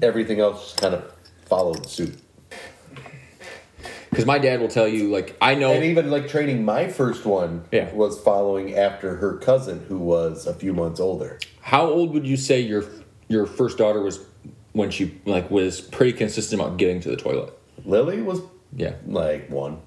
everything 0.00 0.40
else 0.40 0.74
kind 0.76 0.94
of 0.94 1.12
followed 1.46 1.86
suit. 1.88 2.16
Because 4.10 4.26
my 4.26 4.38
dad 4.38 4.60
will 4.60 4.68
tell 4.68 4.88
you, 4.88 5.10
like 5.10 5.36
I 5.40 5.54
know. 5.54 5.72
And 5.72 5.84
even 5.84 6.10
like 6.10 6.28
training 6.28 6.64
my 6.64 6.88
first 6.88 7.24
one 7.26 7.64
Yeah. 7.72 7.92
was 7.92 8.18
following 8.20 8.74
after 8.74 9.16
her 9.16 9.36
cousin 9.36 9.84
who 9.88 9.98
was 9.98 10.46
a 10.46 10.54
few 10.54 10.72
months 10.72 11.00
older. 11.00 11.38
How 11.60 11.86
old 11.86 12.12
would 12.14 12.26
you 12.26 12.36
say 12.36 12.60
your 12.60 12.84
your 13.28 13.46
first 13.46 13.78
daughter 13.78 14.00
was 14.02 14.20
when 14.72 14.90
she 14.90 15.14
like 15.26 15.50
was 15.50 15.80
pretty 15.80 16.12
consistent 16.12 16.60
about 16.60 16.76
getting 16.78 17.00
to 17.00 17.10
the 17.10 17.16
toilet? 17.16 17.52
Lily 17.84 18.22
was 18.22 18.40
Yeah. 18.76 18.94
like 19.06 19.50
one. 19.50 19.78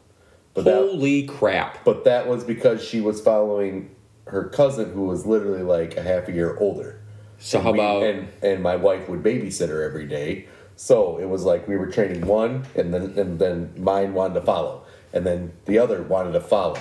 But 0.54 0.66
that 0.66 0.76
Holy 0.76 1.24
crap! 1.24 1.84
but 1.86 2.04
that 2.04 2.28
was 2.28 2.44
because 2.44 2.84
she 2.84 3.00
was 3.02 3.22
following 3.22 3.90
her 4.28 4.46
cousin 4.46 4.92
who 4.92 5.04
was 5.06 5.26
literally 5.26 5.64
like 5.64 5.98
a 5.98 6.02
half 6.04 6.28
a 6.28 6.32
year 6.32 6.56
older. 6.60 6.98
So 7.40 7.58
And 7.58 7.66
how 7.66 7.72
we- 7.74 7.80
about 7.80 8.04
and 8.04 8.28
and 8.44 8.62
my 8.62 8.76
wife 8.76 9.10
would 9.10 9.24
babysit 9.24 9.70
her 9.70 9.82
every 9.82 10.06
day. 10.06 10.46
So 10.82 11.20
it 11.20 11.30
was 11.30 11.44
like 11.44 11.68
we 11.68 11.78
were 11.78 11.86
training 11.86 12.26
one 12.26 12.66
and 12.74 12.92
then 12.92 13.14
and 13.16 13.38
then 13.38 13.72
mine 13.78 14.16
wanted 14.16 14.34
to 14.34 14.42
follow. 14.42 14.84
And 15.14 15.24
then 15.24 15.54
the 15.66 15.78
other 15.78 16.02
wanted 16.02 16.32
to 16.32 16.42
follow. 16.42 16.80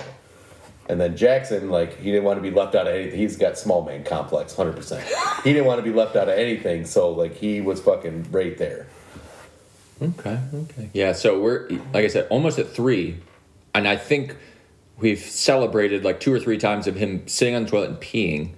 And 0.89 0.99
then 0.99 1.15
Jackson, 1.15 1.69
like, 1.69 1.99
he 1.99 2.05
didn't 2.05 2.23
want 2.23 2.37
to 2.37 2.41
be 2.41 2.49
left 2.49 2.73
out 2.73 2.87
of 2.87 2.95
anything. 2.95 3.19
He's 3.19 3.37
got 3.37 3.57
small 3.57 3.85
man 3.85 4.03
complex, 4.03 4.55
100%. 4.55 5.43
he 5.43 5.53
didn't 5.53 5.67
want 5.67 5.77
to 5.77 5.83
be 5.83 5.95
left 5.95 6.15
out 6.15 6.27
of 6.27 6.37
anything, 6.37 6.85
so, 6.85 7.11
like, 7.11 7.35
he 7.35 7.61
was 7.61 7.79
fucking 7.79 8.29
right 8.31 8.57
there. 8.57 8.87
Okay, 10.01 10.39
okay. 10.53 10.89
Yeah, 10.93 11.13
so 11.13 11.39
we're 11.39 11.69
like 11.93 12.03
I 12.03 12.07
said, 12.07 12.27
almost 12.29 12.57
at 12.57 12.69
three, 12.69 13.17
and 13.75 13.87
I 13.87 13.95
think 13.95 14.35
we've 14.97 15.19
celebrated 15.19 16.03
like 16.03 16.19
two 16.19 16.33
or 16.33 16.39
three 16.39 16.57
times 16.57 16.87
of 16.87 16.95
him 16.95 17.27
sitting 17.27 17.55
on 17.55 17.65
the 17.65 17.69
toilet 17.69 17.89
and 17.91 17.99
peeing. 17.99 18.55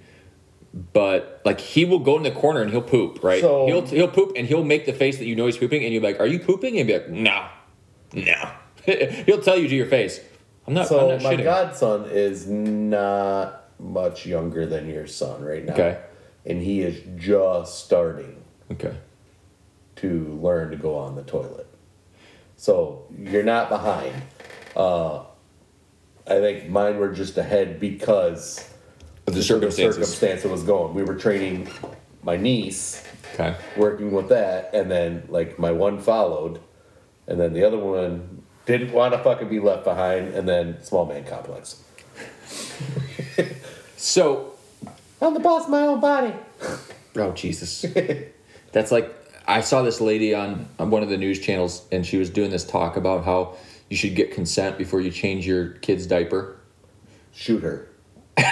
But 0.92 1.40
like 1.44 1.60
he 1.60 1.84
will 1.84 2.00
go 2.00 2.16
in 2.16 2.24
the 2.24 2.32
corner 2.32 2.60
and 2.60 2.70
he'll 2.70 2.82
poop, 2.82 3.22
right? 3.22 3.40
So- 3.40 3.66
he'll 3.66 3.86
he'll 3.86 4.08
poop 4.08 4.32
and 4.36 4.46
he'll 4.46 4.64
make 4.64 4.86
the 4.86 4.92
face 4.92 5.18
that 5.18 5.26
you 5.26 5.36
know 5.36 5.46
he's 5.46 5.56
pooping, 5.56 5.84
and 5.84 5.92
you're 5.94 6.02
like, 6.02 6.18
"Are 6.18 6.26
you 6.26 6.40
pooping?" 6.40 6.78
And 6.78 6.88
he'll 6.88 6.98
be 7.00 7.04
like, 7.04 7.10
"No, 7.10 7.46
no." 8.12 8.50
he'll 9.26 9.40
tell 9.40 9.56
you 9.56 9.68
to 9.68 9.74
your 9.76 9.86
face, 9.86 10.18
"I'm 10.66 10.74
not. 10.74 10.82
I'm 10.82 10.86
So 10.88 11.08
not 11.10 11.22
my 11.22 11.36
shitting." 11.36 11.44
godson 11.44 12.06
is 12.10 12.48
not 12.48 13.70
much 13.78 14.26
younger 14.26 14.66
than 14.66 14.88
your 14.88 15.06
son 15.06 15.44
right 15.44 15.64
now. 15.64 15.74
Okay. 15.74 15.98
And 16.44 16.60
he 16.60 16.80
is 16.82 17.00
just 17.16 17.84
starting 17.84 18.42
Okay. 18.72 18.94
to 19.96 20.38
learn 20.42 20.70
to 20.72 20.76
go 20.76 20.96
on 20.96 21.14
the 21.14 21.22
toilet. 21.22 21.66
So 22.56 23.04
you're 23.16 23.42
not 23.44 23.68
behind. 23.68 24.14
Uh, 24.76 25.20
I 26.26 26.40
think 26.40 26.68
mine 26.68 26.98
were 26.98 27.12
just 27.12 27.36
ahead 27.38 27.78
because 27.80 28.68
the 29.26 29.42
circumstances. 29.42 29.96
the 29.96 30.04
circumstance 30.04 30.44
it 30.44 30.50
was 30.50 30.62
going. 30.62 30.94
We 30.94 31.02
were 31.02 31.14
training 31.16 31.68
my 32.22 32.36
niece, 32.36 33.04
Okay. 33.34 33.56
working 33.76 34.12
with 34.12 34.28
that, 34.28 34.70
and 34.74 34.90
then 34.90 35.24
like 35.28 35.58
my 35.58 35.72
one 35.72 35.98
followed, 36.00 36.60
and 37.26 37.40
then 37.40 37.52
the 37.52 37.64
other 37.64 37.78
one 37.78 38.42
didn't 38.66 38.92
want 38.92 39.12
to 39.12 39.18
fucking 39.18 39.48
be 39.48 39.60
left 39.60 39.84
behind, 39.84 40.34
and 40.34 40.48
then 40.48 40.82
small 40.82 41.06
man 41.06 41.24
complex. 41.24 41.82
So 43.96 44.52
I'm 45.22 45.32
the 45.32 45.40
boss 45.40 45.64
of 45.64 45.70
my 45.70 45.80
own 45.86 45.98
body. 46.00 46.34
Oh 47.16 47.32
Jesus! 47.32 47.86
That's 48.72 48.92
like 48.92 49.14
I 49.46 49.62
saw 49.62 49.80
this 49.82 49.98
lady 50.00 50.34
on, 50.34 50.68
on 50.78 50.90
one 50.90 51.02
of 51.02 51.08
the 51.08 51.16
news 51.16 51.40
channels, 51.40 51.86
and 51.90 52.04
she 52.04 52.18
was 52.18 52.28
doing 52.28 52.50
this 52.50 52.64
talk 52.64 52.96
about 52.98 53.24
how 53.24 53.56
you 53.88 53.96
should 53.96 54.14
get 54.14 54.32
consent 54.32 54.76
before 54.76 55.00
you 55.00 55.10
change 55.10 55.46
your 55.46 55.68
kid's 55.80 56.06
diaper. 56.06 56.58
Shoot 57.32 57.62
her. 57.62 57.88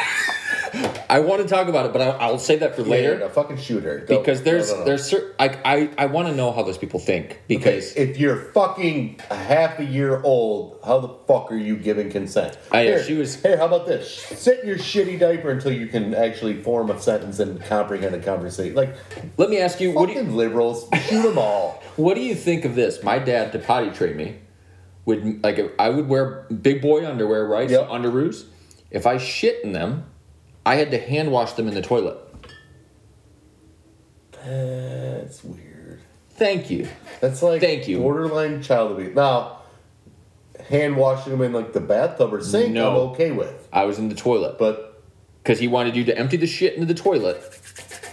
I 1.12 1.18
want 1.20 1.42
to 1.42 1.48
talk 1.48 1.68
about 1.68 1.84
it, 1.84 1.92
but 1.92 2.00
I, 2.00 2.08
I'll 2.12 2.38
save 2.38 2.60
that 2.60 2.74
for 2.74 2.82
later 2.82 3.12
Yeah, 3.12 3.18
no, 3.18 3.28
fucking 3.28 3.58
shoot 3.58 3.84
her. 3.84 3.98
Because 4.08 4.42
there's 4.42 4.72
no, 4.72 4.78
no, 4.78 4.84
there's 4.86 5.10
cer- 5.10 5.34
I 5.38 5.48
I, 5.64 5.90
I 5.98 6.06
want 6.06 6.28
to 6.28 6.34
know 6.34 6.52
how 6.52 6.62
those 6.62 6.78
people 6.78 6.98
think 7.00 7.42
because 7.48 7.94
if 7.96 8.16
you're 8.16 8.36
fucking 8.36 9.20
a 9.30 9.36
half 9.36 9.78
a 9.78 9.84
year 9.84 10.22
old, 10.22 10.80
how 10.84 11.00
the 11.00 11.08
fuck 11.28 11.52
are 11.52 11.56
you 11.56 11.76
giving 11.76 12.10
consent? 12.10 12.58
I- 12.70 12.80
uh, 12.80 12.82
here, 12.84 13.04
she 13.04 13.14
was- 13.14 13.42
Here, 13.42 13.58
how 13.58 13.66
about 13.66 13.86
this? 13.86 14.10
Sit 14.16 14.60
in 14.60 14.68
your 14.68 14.78
shitty 14.78 15.18
diaper 15.18 15.50
until 15.50 15.72
you 15.72 15.86
can 15.86 16.14
actually 16.14 16.62
form 16.62 16.90
a 16.90 16.98
sentence 16.98 17.38
and 17.40 17.62
comprehend 17.62 18.14
a 18.14 18.20
conversation. 18.20 18.74
Like 18.74 18.94
let 19.36 19.50
me 19.50 19.58
ask 19.58 19.80
you 19.80 19.92
what 19.92 20.06
do 20.08 20.14
you 20.14 20.22
liberals, 20.22 20.88
shoot 21.08 21.22
them 21.22 21.36
all. 21.36 21.82
what 21.96 22.14
do 22.14 22.22
you 22.22 22.34
think 22.34 22.64
of 22.64 22.74
this? 22.74 23.02
My 23.02 23.18
dad 23.18 23.52
to 23.52 23.58
potty 23.58 23.90
train 23.90 24.16
me 24.16 24.38
would 25.04 25.42
like 25.44 25.58
I 25.78 25.90
would 25.90 26.08
wear 26.08 26.46
big 26.50 26.80
boy 26.80 27.06
underwear, 27.06 27.46
right? 27.46 27.68
Yep. 27.68 27.80
So 27.88 27.92
underoos. 27.92 28.46
If 28.90 29.06
I 29.06 29.18
shit 29.18 29.64
in 29.64 29.72
them, 29.72 30.04
I 30.64 30.76
had 30.76 30.90
to 30.92 30.98
hand 30.98 31.30
wash 31.32 31.52
them 31.52 31.68
in 31.68 31.74
the 31.74 31.82
toilet. 31.82 32.18
That's 34.44 35.42
weird. 35.44 36.00
Thank 36.30 36.70
you. 36.70 36.88
That's 37.20 37.42
like 37.42 37.60
Thank 37.60 37.86
you. 37.88 37.98
borderline 37.98 38.62
child 38.62 38.92
abuse. 38.92 39.14
Now, 39.14 39.58
hand 40.68 40.96
washing 40.96 41.32
them 41.32 41.42
in 41.42 41.52
like 41.52 41.72
the 41.72 41.80
bathtub 41.80 42.32
or 42.34 42.40
sink, 42.42 42.72
No. 42.74 42.90
I'm 42.90 42.96
okay 43.10 43.30
with. 43.32 43.68
I 43.72 43.84
was 43.84 43.98
in 43.98 44.08
the 44.08 44.14
toilet. 44.14 44.58
But 44.58 45.02
because 45.42 45.58
he 45.58 45.68
wanted 45.68 45.94
you 45.96 46.04
to 46.04 46.16
empty 46.18 46.36
the 46.36 46.46
shit 46.46 46.74
into 46.74 46.86
the 46.86 46.94
toilet 46.94 47.40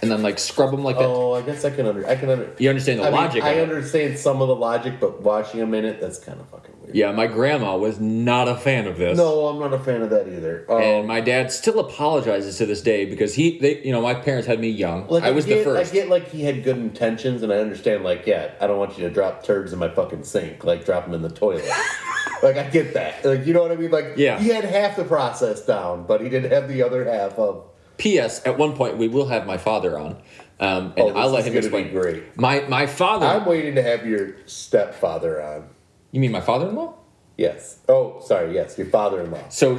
and 0.02 0.10
then 0.10 0.22
like 0.22 0.38
scrub 0.38 0.70
them 0.70 0.84
like 0.84 0.96
that. 0.96 1.04
oh, 1.06 1.34
I 1.34 1.42
guess 1.42 1.64
I 1.64 1.70
can 1.70 1.86
under 1.86 2.06
I 2.06 2.16
can 2.16 2.28
under. 2.30 2.54
You 2.58 2.68
understand 2.68 3.00
the 3.00 3.04
I 3.04 3.10
mean, 3.10 3.20
logic? 3.20 3.42
I 3.42 3.52
it. 3.54 3.62
understand 3.62 4.18
some 4.18 4.40
of 4.42 4.48
the 4.48 4.56
logic, 4.56 5.00
but 5.00 5.22
washing 5.22 5.60
them 5.60 5.74
in 5.74 5.84
it, 5.84 6.00
that's 6.00 6.18
kind 6.18 6.40
of 6.40 6.48
fucking 6.50 6.74
weird. 6.74 6.79
Yeah, 6.92 7.12
my 7.12 7.26
grandma 7.26 7.76
was 7.76 7.98
not 8.00 8.48
a 8.48 8.56
fan 8.56 8.86
of 8.86 8.98
this. 8.98 9.16
No, 9.16 9.46
I'm 9.48 9.58
not 9.58 9.72
a 9.72 9.78
fan 9.78 10.02
of 10.02 10.10
that 10.10 10.26
either. 10.28 10.64
Um, 10.68 10.80
And 10.82 11.06
my 11.08 11.20
dad 11.20 11.50
still 11.52 11.78
apologizes 11.80 12.56
to 12.58 12.66
this 12.66 12.82
day 12.82 13.04
because 13.04 13.34
he, 13.34 13.58
they, 13.58 13.82
you 13.82 13.92
know, 13.92 14.00
my 14.00 14.14
parents 14.14 14.46
had 14.46 14.60
me 14.60 14.68
young. 14.68 15.06
like 15.08 15.22
I 15.24 15.30
was 15.30 15.44
get, 15.46 15.58
the 15.58 15.64
first. 15.64 15.90
I 15.90 15.94
get 15.94 16.08
like 16.08 16.28
he 16.28 16.42
had 16.44 16.62
good 16.64 16.76
intentions, 16.78 17.42
and 17.42 17.52
I 17.52 17.56
understand. 17.58 18.04
Like, 18.04 18.26
yeah, 18.26 18.52
I 18.60 18.66
don't 18.66 18.78
want 18.78 18.96
you 18.98 19.04
to 19.08 19.10
drop 19.14 19.42
turds 19.44 19.72
in 19.72 19.78
my 19.78 19.88
fucking 19.88 20.24
sink. 20.24 20.64
Like, 20.64 20.84
drop 20.84 21.04
them 21.04 21.14
in 21.14 21.22
the 21.22 21.30
toilet. 21.30 21.64
like, 22.42 22.56
I 22.56 22.64
get 22.70 22.94
that. 22.94 23.24
Like, 23.24 23.46
you 23.46 23.52
know 23.52 23.62
what 23.62 23.72
I 23.72 23.76
mean? 23.76 23.90
Like, 23.90 24.14
Yeah. 24.16 24.38
he 24.38 24.48
had 24.48 24.64
half 24.64 24.96
the 24.96 25.04
process 25.04 25.64
down, 25.64 26.04
but 26.06 26.20
he 26.20 26.28
didn't 26.28 26.50
have 26.52 26.68
the 26.68 26.82
other 26.82 27.04
half 27.04 27.38
of. 27.38 27.64
P.S. 27.98 28.44
At 28.46 28.56
one 28.56 28.74
point, 28.74 28.96
we 28.96 29.08
will 29.08 29.26
have 29.28 29.46
my 29.46 29.58
father 29.58 29.98
on, 29.98 30.12
um, 30.58 30.94
and 30.96 31.00
Oh, 31.00 31.08
I'll 31.16 31.28
let 31.30 31.44
him 31.44 31.54
explain. 31.54 31.84
be 31.88 31.90
great. 31.90 32.34
My 32.38 32.60
my 32.66 32.86
father. 32.86 33.26
I'm 33.26 33.44
waiting 33.44 33.74
to 33.74 33.82
have 33.82 34.06
your 34.06 34.36
stepfather 34.46 35.42
on. 35.42 35.68
You 36.12 36.20
mean 36.20 36.32
my 36.32 36.40
father-in-law? 36.40 36.94
Yes. 37.36 37.78
Oh, 37.88 38.20
sorry. 38.20 38.54
Yes, 38.54 38.76
your 38.76 38.88
father-in-law. 38.88 39.48
So 39.48 39.78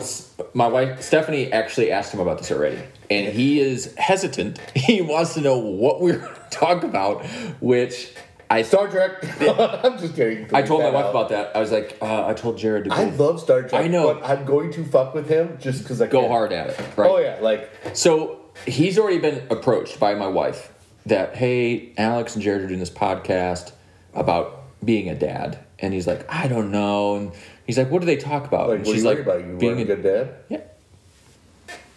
my 0.55 0.67
wife 0.67 1.01
Stephanie 1.01 1.51
actually 1.51 1.91
asked 1.91 2.11
him 2.13 2.19
about 2.19 2.39
this 2.39 2.51
already, 2.51 2.79
and 3.09 3.31
he 3.31 3.59
is 3.59 3.93
hesitant. 3.97 4.59
He 4.75 5.01
wants 5.01 5.35
to 5.35 5.41
know 5.41 5.57
what 5.59 6.01
we're 6.01 6.17
going 6.17 6.33
to 6.33 6.49
talk 6.49 6.83
about, 6.83 7.23
which 7.61 8.13
I 8.49 8.63
Star 8.63 8.89
Trek. 8.89 9.23
I'm 9.41 9.99
just 9.99 10.15
kidding. 10.15 10.49
I 10.53 10.63
told 10.63 10.81
my 10.81 10.89
wife 10.89 11.05
out. 11.05 11.09
about 11.11 11.29
that. 11.29 11.55
I 11.55 11.59
was 11.59 11.71
like, 11.71 11.97
uh, 12.01 12.25
I 12.27 12.33
told 12.33 12.57
Jared 12.57 12.85
to 12.85 12.89
go, 12.89 12.95
I 12.95 13.03
love 13.05 13.39
Star 13.39 13.61
Trek. 13.61 13.85
I 13.85 13.87
know. 13.87 14.13
but 14.13 14.23
I'm 14.25 14.43
going 14.43 14.71
to 14.73 14.83
fuck 14.83 15.13
with 15.13 15.29
him 15.29 15.57
just 15.59 15.83
because 15.83 16.01
I 16.01 16.07
go 16.07 16.21
can. 16.21 16.29
hard 16.31 16.51
at 16.51 16.71
it. 16.71 16.79
Right? 16.97 17.09
Oh 17.11 17.17
yeah, 17.19 17.37
like 17.41 17.69
So 17.93 18.41
he's 18.65 18.97
already 18.97 19.19
been 19.19 19.45
approached 19.51 19.99
by 19.99 20.15
my 20.15 20.27
wife 20.27 20.73
that 21.05 21.35
hey, 21.35 21.93
Alex 21.97 22.33
and 22.35 22.43
Jared 22.43 22.63
are 22.63 22.67
doing 22.67 22.79
this 22.79 22.89
podcast 22.89 23.71
about 24.13 24.63
being 24.83 25.09
a 25.09 25.15
dad, 25.15 25.59
and 25.81 25.93
he's 25.93 26.07
like, 26.07 26.25
I 26.31 26.47
don't 26.47 26.71
know, 26.71 27.15
and 27.15 27.31
he's 27.65 27.77
like, 27.77 27.89
what 27.89 27.99
do 27.99 28.05
they 28.05 28.17
talk 28.17 28.45
about? 28.45 28.69
like 28.69 28.77
and 28.79 28.85
what 28.85 28.91
are 28.91 28.95
she's 28.95 29.03
you 29.03 29.09
like, 29.09 29.25
worried 29.25 29.43
about? 29.43 29.49
You 29.51 29.57
being 29.57 29.81
a 29.81 29.85
good 29.85 30.03
dad? 30.03 30.33
yeah, 30.49 30.61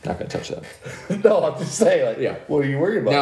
not 0.04 0.18
gonna 0.18 0.30
touch 0.30 0.48
that. 0.48 0.64
no, 1.24 1.44
I'm 1.44 1.58
just 1.58 1.76
saying. 1.76 2.06
Like, 2.06 2.18
Yeah. 2.18 2.36
What 2.46 2.64
are 2.64 2.68
you 2.68 2.78
worried 2.78 3.02
about? 3.02 3.12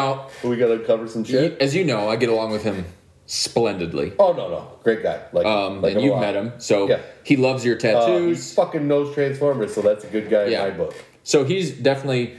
Now- 0.43 0.49
we 0.49 0.57
gotta 0.57 0.79
cover 0.81 1.07
some 1.09 1.25
shit. 1.25 1.61
as 1.61 1.75
you 1.75 1.85
know, 1.85 2.09
I 2.09 2.17
get 2.17 2.29
along 2.29 2.51
with 2.53 2.63
him 2.65 2.85
splendidly. 3.27 4.13
oh 4.19 4.33
no, 4.33 4.49
no, 4.49 4.69
great 4.83 5.03
guy. 5.03 5.21
Like, 5.33 5.47
Um, 5.47 5.81
like 5.81 5.95
and 5.95 6.03
you've 6.03 6.19
met 6.19 6.35
him, 6.35 6.53
so 6.59 6.89
Yeah. 6.89 6.99
he 7.25 7.37
loves 7.37 7.65
your 7.65 7.77
Uh, 7.77 7.79
he 7.79 7.83
tattoos. 7.83 8.53
fucking 8.55 8.87
knows 8.87 9.15
Transformers, 9.15 9.73
so 9.75 9.81
that's 9.81 10.05
a 10.05 10.09
good 10.09 10.29
guy 10.29 10.47
Yeah. 10.47 10.67
in 10.67 10.73
my 10.73 10.77
book. 10.77 10.95
So 11.25 11.45
he's 11.45 11.71
definitely, 11.71 12.35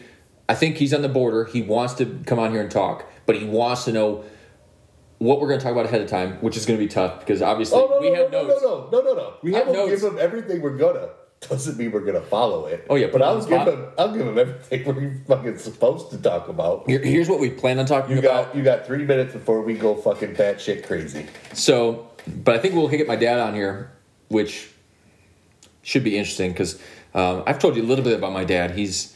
I 0.49 0.55
think 0.55 0.75
he's 0.77 0.93
on 0.93 1.01
the 1.01 1.09
border. 1.09 1.45
He 1.45 1.61
wants 1.61 1.93
to 1.95 2.19
come 2.25 2.37
on 2.37 2.51
here 2.51 2.61
and 2.61 2.69
talk, 2.69 3.05
but 3.25 3.37
he 3.37 3.45
wants 3.45 3.85
to 3.85 3.93
know 3.93 4.23
what 5.19 5.39
we're 5.39 5.47
going 5.47 5.59
to 5.59 5.63
talk 5.63 5.71
about 5.73 5.85
ahead 5.85 6.01
of 6.01 6.09
time, 6.09 6.33
which 6.41 6.57
is 6.57 6.65
going 6.65 6.79
to 6.79 6.85
be 6.85 6.89
tough 6.89 7.19
because 7.19 7.41
obviously 7.41 7.79
Oh 7.79 7.87
no, 7.87 7.99
we 8.01 8.09
no, 8.09 8.15
have 8.23 8.31
no, 8.31 8.41
no, 8.43 8.47
notes. 8.49 8.61
no, 8.63 8.89
no, 8.91 8.99
no, 9.01 9.01
no, 9.01 9.13
no. 9.15 9.33
We 9.41 9.55
I 9.55 9.59
have 9.59 9.67
will 9.67 9.73
notes. 9.87 10.01
give 10.01 10.11
him 10.11 10.19
everything 10.19 10.61
we're 10.61 10.77
gonna 10.77 11.09
doesn't 11.49 11.77
mean 11.77 11.91
we're 11.91 11.99
gonna 12.05 12.21
follow 12.21 12.67
it. 12.67 12.85
Oh, 12.89 12.95
yeah, 12.95 13.07
but 13.11 13.21
I'll 13.21 13.43
give 13.45 13.67
him 13.67 13.85
I'll 13.97 14.13
give 14.13 14.25
him 14.27 14.37
everything 14.37 14.85
we're 14.85 15.17
fucking 15.27 15.57
supposed 15.57 16.09
to 16.11 16.17
talk 16.17 16.47
about. 16.47 16.87
Here, 16.87 16.99
here's 17.03 17.27
what 17.29 17.39
we 17.41 17.49
plan 17.49 17.79
on 17.79 17.85
talking 17.85 18.11
You 18.13 18.19
about. 18.19 18.47
got 18.47 18.55
you 18.55 18.63
got 18.63 18.85
three 18.85 19.03
minutes 19.03 19.33
before 19.33 19.61
we 19.61 19.73
go 19.73 19.93
fucking 19.95 20.35
batshit 20.35 20.85
crazy. 20.87 21.25
So, 21.53 22.09
but 22.27 22.55
I 22.55 22.59
think 22.59 22.75
we'll 22.75 22.87
get 22.87 23.07
my 23.07 23.17
dad 23.17 23.39
on 23.39 23.53
here, 23.55 23.91
which 24.29 24.69
should 25.81 26.03
be 26.05 26.17
interesting 26.17 26.51
because 26.51 26.81
um, 27.13 27.43
I've 27.45 27.59
told 27.59 27.75
you 27.75 27.83
a 27.83 27.85
little 27.85 28.05
bit 28.05 28.17
about 28.17 28.31
my 28.31 28.45
dad. 28.45 28.71
He's 28.71 29.13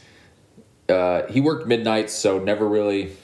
uh, 0.90 1.22
he 1.30 1.40
worked 1.40 1.66
midnights, 1.66 2.12
so 2.12 2.38
never 2.38 2.68
really. 2.68 3.16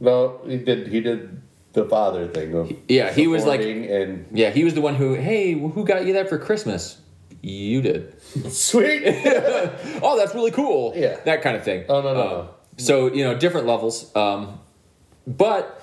No, 0.00 0.40
he 0.46 0.56
did 0.58 0.88
he 0.88 1.00
did 1.00 1.42
the 1.82 1.88
father 1.88 2.26
thing 2.28 2.54
of 2.54 2.72
Yeah, 2.88 3.12
he 3.12 3.26
was 3.26 3.44
like- 3.46 3.60
and 3.60 4.26
Yeah, 4.32 4.50
he 4.50 4.64
was 4.64 4.74
the 4.74 4.80
one 4.80 4.94
who. 4.94 5.14
Hey, 5.14 5.52
who 5.52 5.84
got 5.84 6.04
you 6.06 6.12
that 6.14 6.28
for 6.28 6.38
Christmas? 6.38 6.98
You 7.42 7.80
did. 7.82 8.20
sweet. 8.50 9.02
oh, 10.02 10.16
that's 10.18 10.34
really 10.34 10.50
cool. 10.50 10.92
Yeah. 10.96 11.16
that 11.24 11.42
kind 11.42 11.56
of 11.56 11.62
thing. 11.64 11.84
Oh, 11.88 12.00
no, 12.02 12.14
no, 12.14 12.20
Uh, 12.20 12.24
no. 12.24 12.48
So 12.78 13.12
you 13.12 13.24
know, 13.24 13.36
different 13.38 13.66
levels. 13.66 14.14
Um, 14.16 14.58
but 15.26 15.80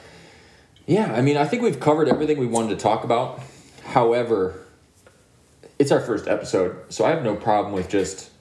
yeah, 0.85 1.13
I 1.13 1.21
mean, 1.21 1.37
I 1.37 1.45
think 1.45 1.63
we've 1.63 1.79
covered 1.79 2.07
everything 2.07 2.37
we 2.39 2.45
wanted 2.47 2.69
to 2.69 2.75
talk 2.77 3.03
about. 3.03 3.41
However, 3.83 4.61
it's 5.79 5.91
our 5.91 5.99
first 5.99 6.27
episode, 6.27 6.75
so 6.89 7.05
I 7.05 7.09
have 7.09 7.23
no 7.23 7.35
problem 7.35 7.73
with 7.73 7.89
just 7.89 8.31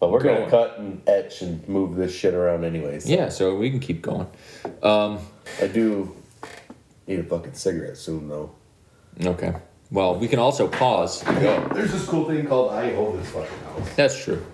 but 0.00 0.10
we're 0.10 0.22
Going. 0.22 0.48
gonna 0.48 0.50
cut 0.50 0.78
and 0.78 1.02
etch 1.06 1.42
and 1.42 1.68
move 1.68 1.94
this 1.96 2.14
shit 2.14 2.32
around 2.32 2.64
anyways. 2.64 3.08
yeah. 3.08 3.28
So 3.28 3.54
we 3.56 3.70
can 3.70 3.80
keep 3.80 4.00
going. 4.00 4.26
Um, 4.82 5.18
I 5.60 5.66
do 5.66 6.16
need 7.10 7.20
a 7.20 7.24
fucking 7.24 7.54
cigarette 7.54 7.96
soon 7.96 8.28
though. 8.28 8.52
okay. 9.24 9.54
Well, 9.90 10.14
we 10.14 10.28
can 10.28 10.38
also 10.38 10.68
pause. 10.68 11.22
and 11.24 11.40
Go. 11.40 11.68
There's 11.74 11.90
this 11.90 12.06
cool 12.06 12.26
thing 12.26 12.46
called 12.46 12.72
I 12.72 12.92
own 12.92 13.18
this 13.18 13.28
fucking 13.30 13.58
house. 13.64 13.94
That's 13.96 14.24
true. 14.24 14.44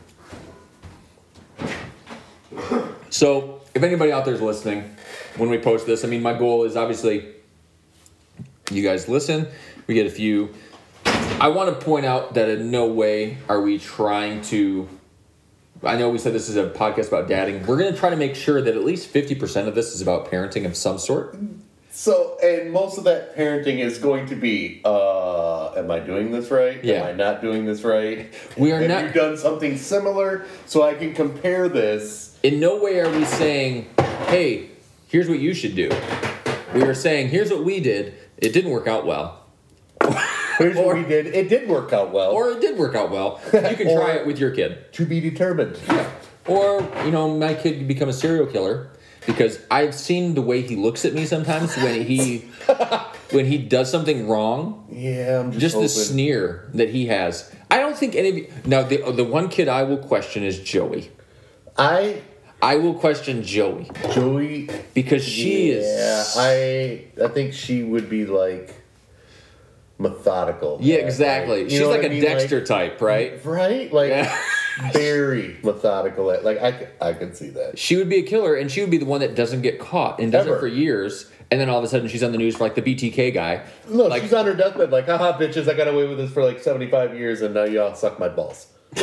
So, 3.11 3.61
if 3.74 3.82
anybody 3.82 4.12
out 4.12 4.24
there 4.24 4.34
is 4.34 4.40
listening, 4.40 4.96
when 5.36 5.50
we 5.50 5.59
post 5.59 5.86
this, 5.86 6.04
I 6.04 6.09
mean, 6.09 6.22
my 6.22 6.36
goal 6.36 6.64
is 6.64 6.74
obviously 6.76 7.34
you 8.70 8.82
guys 8.82 9.09
listen, 9.09 9.46
we 9.86 9.94
get 9.94 10.07
a 10.07 10.11
few. 10.11 10.54
I 11.38 11.48
want 11.48 11.78
to 11.78 11.84
point 11.84 12.07
out 12.07 12.34
that 12.34 12.48
in 12.48 12.70
no 12.70 12.86
way 12.86 13.36
are 13.48 13.61
we 13.61 13.78
trying 13.78 14.40
to. 14.42 14.88
I 15.82 15.96
know 15.96 16.09
we 16.09 16.16
said 16.18 16.32
this 16.32 16.48
is 16.48 16.57
a 16.57 16.70
podcast 16.70 17.09
about 17.09 17.28
dadding. 17.28 17.64
We're 17.66 17.76
going 17.76 17.92
to 17.92 17.98
try 17.98 18.09
to 18.09 18.16
make 18.16 18.34
sure 18.34 18.62
that 18.62 18.74
at 18.74 18.82
least 18.84 19.12
50% 19.12 19.68
of 19.68 19.74
this 19.74 19.94
is 19.94 20.00
about 20.00 20.30
parenting 20.30 20.64
of 20.64 20.74
some 20.74 20.98
sort. 20.98 21.36
So, 21.99 22.36
and 22.42 22.70
most 22.72 22.99
of 22.99 23.05
that 23.05 23.34
parenting 23.38 23.78
is 23.78 23.97
going 23.97 24.26
to 24.26 24.34
be, 24.36 24.82
uh, 24.84 25.72
am 25.72 25.90
I 25.90 25.99
doing 25.99 26.30
this 26.30 26.51
right? 26.51 26.84
Yeah. 26.84 26.97
Am 26.97 27.07
I 27.07 27.12
not 27.12 27.40
doing 27.40 27.64
this 27.64 27.84
right? 27.84 28.30
We 28.55 28.70
are 28.72 28.80
Have 28.80 28.88
not- 28.90 29.05
you 29.05 29.11
done 29.12 29.38
something 29.38 29.78
similar 29.78 30.44
so 30.66 30.82
I 30.82 30.92
can 30.92 31.14
compare 31.14 31.70
this? 31.70 32.38
In 32.42 32.61
no 32.61 32.76
way 32.76 33.01
are 33.01 33.09
we 33.11 33.24
saying, 33.24 33.88
hey, 34.26 34.68
here's 35.09 35.26
what 35.26 35.38
you 35.38 35.55
should 35.55 35.74
do. 35.74 35.88
We 36.74 36.82
are 36.82 36.92
saying, 36.92 37.30
here's 37.30 37.51
what 37.51 37.64
we 37.64 37.80
did. 37.80 38.12
It 38.36 38.53
didn't 38.53 38.72
work 38.72 38.86
out 38.86 39.07
well. 39.07 39.42
Here's 40.59 40.76
Or- 40.76 40.84
what 40.88 40.97
we 40.97 41.05
did. 41.05 41.26
It 41.28 41.49
did 41.49 41.66
work 41.66 41.94
out 41.94 42.12
well. 42.12 42.30
Or 42.32 42.51
it 42.51 42.61
did 42.61 42.76
work 42.78 42.94
out 42.94 43.11
well. 43.11 43.40
You 43.55 43.61
can 43.74 43.94
try 43.97 44.12
it 44.16 44.26
with 44.26 44.38
your 44.38 44.51
kid. 44.51 44.92
to 44.92 45.07
be 45.07 45.18
determined. 45.20 45.78
Yeah. 45.88 46.11
Or, 46.47 46.82
you 47.07 47.11
know, 47.11 47.34
my 47.36 47.55
kid 47.55 47.78
could 47.78 47.88
become 47.88 48.11
a 48.11 48.12
serial 48.12 48.44
killer 48.47 48.90
because 49.26 49.58
I've 49.70 49.94
seen 49.94 50.34
the 50.34 50.42
way 50.42 50.62
he 50.62 50.76
looks 50.76 51.04
at 51.04 51.12
me 51.14 51.26
sometimes 51.26 51.76
when 51.76 52.02
he 52.06 52.38
when 53.30 53.46
he 53.46 53.58
does 53.58 53.90
something 53.90 54.28
wrong. 54.28 54.86
Yeah, 54.90 55.40
I'm 55.40 55.50
just, 55.52 55.60
Just 55.60 55.80
the 55.80 55.88
sneer 55.88 56.68
that 56.74 56.90
he 56.90 57.06
has. 57.06 57.52
I 57.70 57.78
don't 57.80 57.96
think 57.96 58.14
any 58.14 58.28
of 58.30 58.36
you 58.36 58.52
now 58.64 58.82
the 58.82 58.98
the 59.12 59.24
one 59.24 59.48
kid 59.48 59.68
I 59.68 59.82
will 59.82 59.98
question 59.98 60.42
is 60.44 60.58
Joey. 60.60 61.10
I 61.76 62.22
I 62.62 62.76
will 62.76 62.94
question 62.94 63.42
Joey 63.42 63.90
Joey. 64.14 64.68
because 64.94 65.22
she 65.24 65.70
yeah, 65.72 65.78
is 65.78 66.34
Yeah, 66.36 66.42
I 66.42 67.24
I 67.24 67.28
think 67.28 67.52
she 67.52 67.82
would 67.82 68.08
be 68.08 68.24
like 68.26 68.74
methodical. 69.98 70.78
Yeah, 70.80 70.96
Like, 70.96 71.04
exactly. 71.04 71.62
you 71.64 71.70
She's 71.70 71.80
like 71.86 72.04
a 72.04 72.08
mean? 72.08 72.22
Dexter 72.22 72.58
Like, 72.60 72.66
type, 72.68 73.00
right? 73.00 73.44
right? 73.44 73.92
Like 73.92 74.10
Yeah. 74.10 74.38
very 74.92 75.56
methodical. 75.62 76.30
At 76.30 76.44
like 76.44 76.60
I 77.00 77.12
can 77.14 77.34
see 77.34 77.50
that. 77.50 77.78
She 77.78 77.96
would 77.96 78.08
be 78.08 78.16
a 78.16 78.22
killer, 78.22 78.54
and 78.54 78.70
she 78.70 78.80
would 78.80 78.90
be 78.90 78.98
the 78.98 79.04
one 79.06 79.20
that 79.20 79.34
doesn't 79.34 79.62
get 79.62 79.78
caught 79.78 80.20
and 80.20 80.30
does 80.32 80.46
Ever. 80.46 80.56
it 80.56 80.60
for 80.60 80.66
years, 80.66 81.30
and 81.50 81.60
then 81.60 81.68
all 81.68 81.78
of 81.78 81.84
a 81.84 81.88
sudden 81.88 82.08
she's 82.08 82.22
on 82.22 82.32
the 82.32 82.38
news 82.38 82.56
for 82.56 82.64
like 82.64 82.74
the 82.74 82.82
BTK 82.82 83.32
guy. 83.32 83.64
Look, 83.88 84.10
like 84.10 84.22
she's 84.22 84.34
on 84.34 84.46
her 84.46 84.54
deathbed, 84.54 84.90
like, 84.90 85.06
haha, 85.06 85.38
bitches, 85.38 85.68
I 85.68 85.74
got 85.74 85.88
away 85.88 86.06
with 86.06 86.18
this 86.18 86.30
for 86.32 86.44
like 86.44 86.60
75 86.60 87.16
years 87.16 87.40
and 87.42 87.54
now 87.54 87.64
y'all 87.64 87.94
suck 87.94 88.18
my 88.18 88.28
balls. 88.28 88.66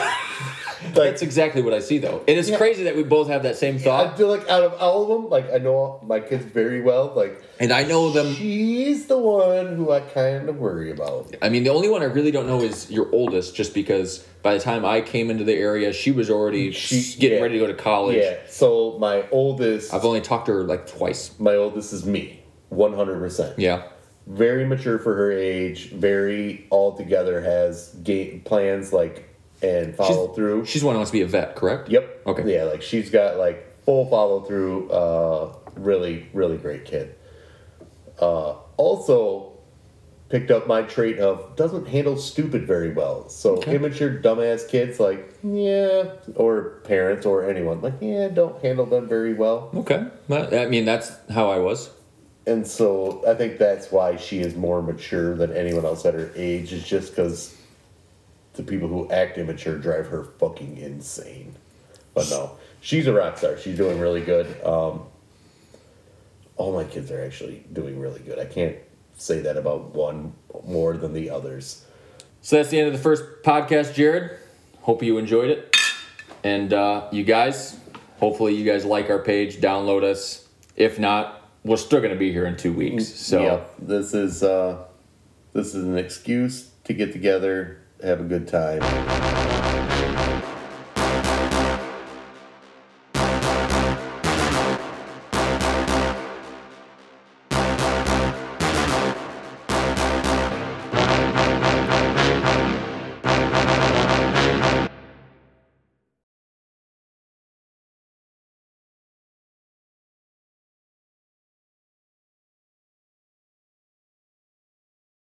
like, 0.96 0.96
that's 0.96 1.22
exactly 1.22 1.62
what 1.62 1.74
I 1.74 1.80
see 1.80 1.98
though. 1.98 2.24
It 2.28 2.38
is 2.38 2.50
Yeah. 2.50 2.58
crazy 2.58 2.84
that 2.84 2.96
we 2.96 3.04
both 3.04 3.28
have 3.30 3.44
that 3.44 3.56
same 3.58 3.80
thought. 3.80 4.14
I 4.14 4.18
feel 4.18 4.28
like 4.28 4.48
out 4.50 4.64
of 4.64 4.74
all 4.82 5.04
of 5.04 5.10
them, 5.10 5.30
like, 5.30 5.52
I 5.54 5.58
know 5.58 6.00
my 6.06 6.20
kids 6.20 6.46
very 6.46 6.82
well. 6.82 7.14
Like, 7.16 7.42
and 7.60 7.72
I 7.72 7.84
know 7.84 8.12
them. 8.12 8.34
she's 8.34 9.06
the 9.08 9.18
one 9.18 9.76
who 9.76 9.92
I 9.92 10.02
kind 10.02 10.50
of 10.50 10.58
worry 10.58 10.92
about. 10.92 11.36
I 11.42 11.50
mean, 11.50 11.64
the 11.64 11.70
only 11.70 11.90
one 11.90 12.02
I 12.02 12.06
really 12.06 12.32
don't 12.32 12.48
know 12.48 12.62
is 12.62 12.90
your 12.92 13.08
oldest, 13.14 13.56
just 13.56 13.74
because 13.74 14.20
by 14.42 14.54
the 14.56 14.60
time 14.60 14.84
I 14.86 15.00
came 15.02 15.30
into 15.30 15.44
the 15.46 15.54
area, 15.56 15.94
she 15.94 16.12
was 16.12 16.30
already 16.30 16.72
She- 16.72 17.18
getting 17.20 17.38
yeah. 17.38 17.44
ready 17.44 17.54
to 17.60 17.66
go 17.66 17.68
to 17.68 17.74
college. 17.74 18.18
Yeah, 18.18 18.36
so 18.50 18.98
my 19.00 19.24
oldest, 19.32 19.94
I've 19.94 20.04
only 20.06 20.22
talked 20.22 20.48
to 20.48 20.54
her 20.54 20.64
like 20.64 20.86
twice. 20.88 21.32
my 21.40 21.56
oldest 21.56 21.94
is 21.94 22.06
me, 22.06 22.42
100%. 22.74 23.54
Yeah. 23.58 23.84
Very 24.28 24.66
mature 24.66 25.00
for 25.00 25.16
her 25.16 25.32
age, 25.32 25.90
very 25.92 26.66
all 26.70 26.94
together, 26.96 27.42
has 27.42 27.90
game 28.04 28.42
plans, 28.46 28.94
like, 28.94 29.30
and 29.64 29.96
follow 29.96 30.34
through. 30.34 30.66
She's 30.66 30.84
one 30.84 30.94
who 30.96 31.00
wants 31.00 31.12
to 31.12 31.18
be 31.18 31.22
a 31.22 31.28
vet, 31.28 31.56
correct? 31.56 31.90
Yep. 31.90 32.22
Okay. 32.28 32.54
Yeah, 32.56 32.64
like 32.66 32.82
she's 32.82 33.10
got 33.10 33.38
like 33.38 33.66
full 33.86 34.10
follow 34.10 34.42
through. 34.42 34.90
Uh, 34.92 35.54
really, 35.76 36.28
really 36.34 36.58
great 36.58 36.86
kid. 36.86 37.16
Uh, 38.20 38.56
also, 38.78 39.54
picked 40.30 40.52
up 40.52 40.68
my 40.68 40.82
trait 40.84 41.20
of 41.20 41.56
doesn't 41.56 41.88
handle 41.88 42.18
stupid 42.18 42.66
very 42.68 42.92
well. 42.92 43.30
So 43.30 43.58
Okay. 43.58 43.76
immature, 43.76 44.10
dumbass 44.22 44.68
kids, 44.68 45.00
like 45.00 45.34
yeah, 45.44 46.12
or 46.36 46.82
parents 46.84 47.26
or 47.26 47.48
anyone, 47.50 47.82
like 47.82 47.96
yeah, 48.02 48.28
don't 48.30 48.62
handle 48.62 48.86
them 48.86 49.08
very 49.08 49.34
well. 49.34 49.72
Okay. 49.76 50.06
I 50.30 50.66
mean, 50.68 50.86
that's 50.86 51.12
how 51.32 51.50
I 51.50 51.60
was. 51.60 51.90
And 52.46 52.68
so 52.68 53.24
I 53.28 53.36
think 53.36 53.58
that's 53.58 53.90
why 53.92 54.18
she 54.18 54.40
is 54.40 54.54
more 54.56 54.82
mature 54.82 55.34
than 55.36 55.54
anyone 55.56 55.86
else 55.86 56.06
at 56.06 56.14
her 56.14 56.30
age. 56.36 56.74
Is 56.74 56.84
just 56.86 57.12
because 57.12 57.56
the 58.54 58.64
people 58.64 58.88
who 58.88 59.10
act 59.12 59.38
immature 59.38 59.78
drive 59.78 60.08
her 60.08 60.24
fucking 60.24 60.78
insane. 60.78 61.56
But 62.14 62.30
no, 62.30 62.58
she's 62.82 63.08
a 63.08 63.14
rock 63.14 63.38
star. 63.38 63.58
She's 63.58 63.78
doing 63.78 64.00
really 64.00 64.22
good. 64.22 64.48
Um, 64.64 65.04
all 66.56 66.74
my 66.74 66.84
kids 66.84 67.12
are 67.12 67.24
actually 67.24 67.64
doing 67.74 68.00
really 68.00 68.20
good. 68.20 68.38
I 68.40 68.46
can't 68.46 68.78
say 69.18 69.42
that 69.42 69.58
about 69.58 69.96
one 69.96 70.34
more 70.66 70.96
than 70.98 71.14
the 71.14 71.30
others. 71.30 71.86
So 72.42 72.58
that's 72.58 72.70
the 72.70 72.80
end 72.80 72.88
of 72.88 72.94
the 72.94 73.00
first 73.00 73.24
podcast, 73.44 73.94
Jared. 73.94 74.38
Hope 74.82 75.02
you 75.02 75.18
enjoyed 75.18 75.50
it. 75.50 75.76
And 76.44 76.74
uh, 76.74 77.08
you 77.12 77.24
guys, 77.24 77.80
hopefully 78.20 78.54
you 78.54 78.66
guys 78.66 78.86
like 78.86 79.10
our 79.10 79.20
page, 79.20 79.62
download 79.62 80.04
us. 80.04 80.48
If 80.76 81.00
not, 81.00 81.42
we're 81.64 81.78
still 81.78 82.00
going 82.00 82.12
to 82.12 82.20
be 82.20 82.32
here 82.32 82.46
in 82.46 82.58
two 82.58 82.74
weeks. 82.74 83.08
So 83.08 83.42
yeah, 83.42 83.62
this 83.80 84.14
is 84.14 84.44
uh, 84.44 84.84
this 85.54 85.74
is 85.74 85.86
an 85.86 85.98
excuse 85.98 86.72
to 86.84 86.94
get 86.94 87.14
together, 87.14 87.80
have 88.04 88.20
a 88.20 88.24
good 88.24 88.48
time. 88.48 89.43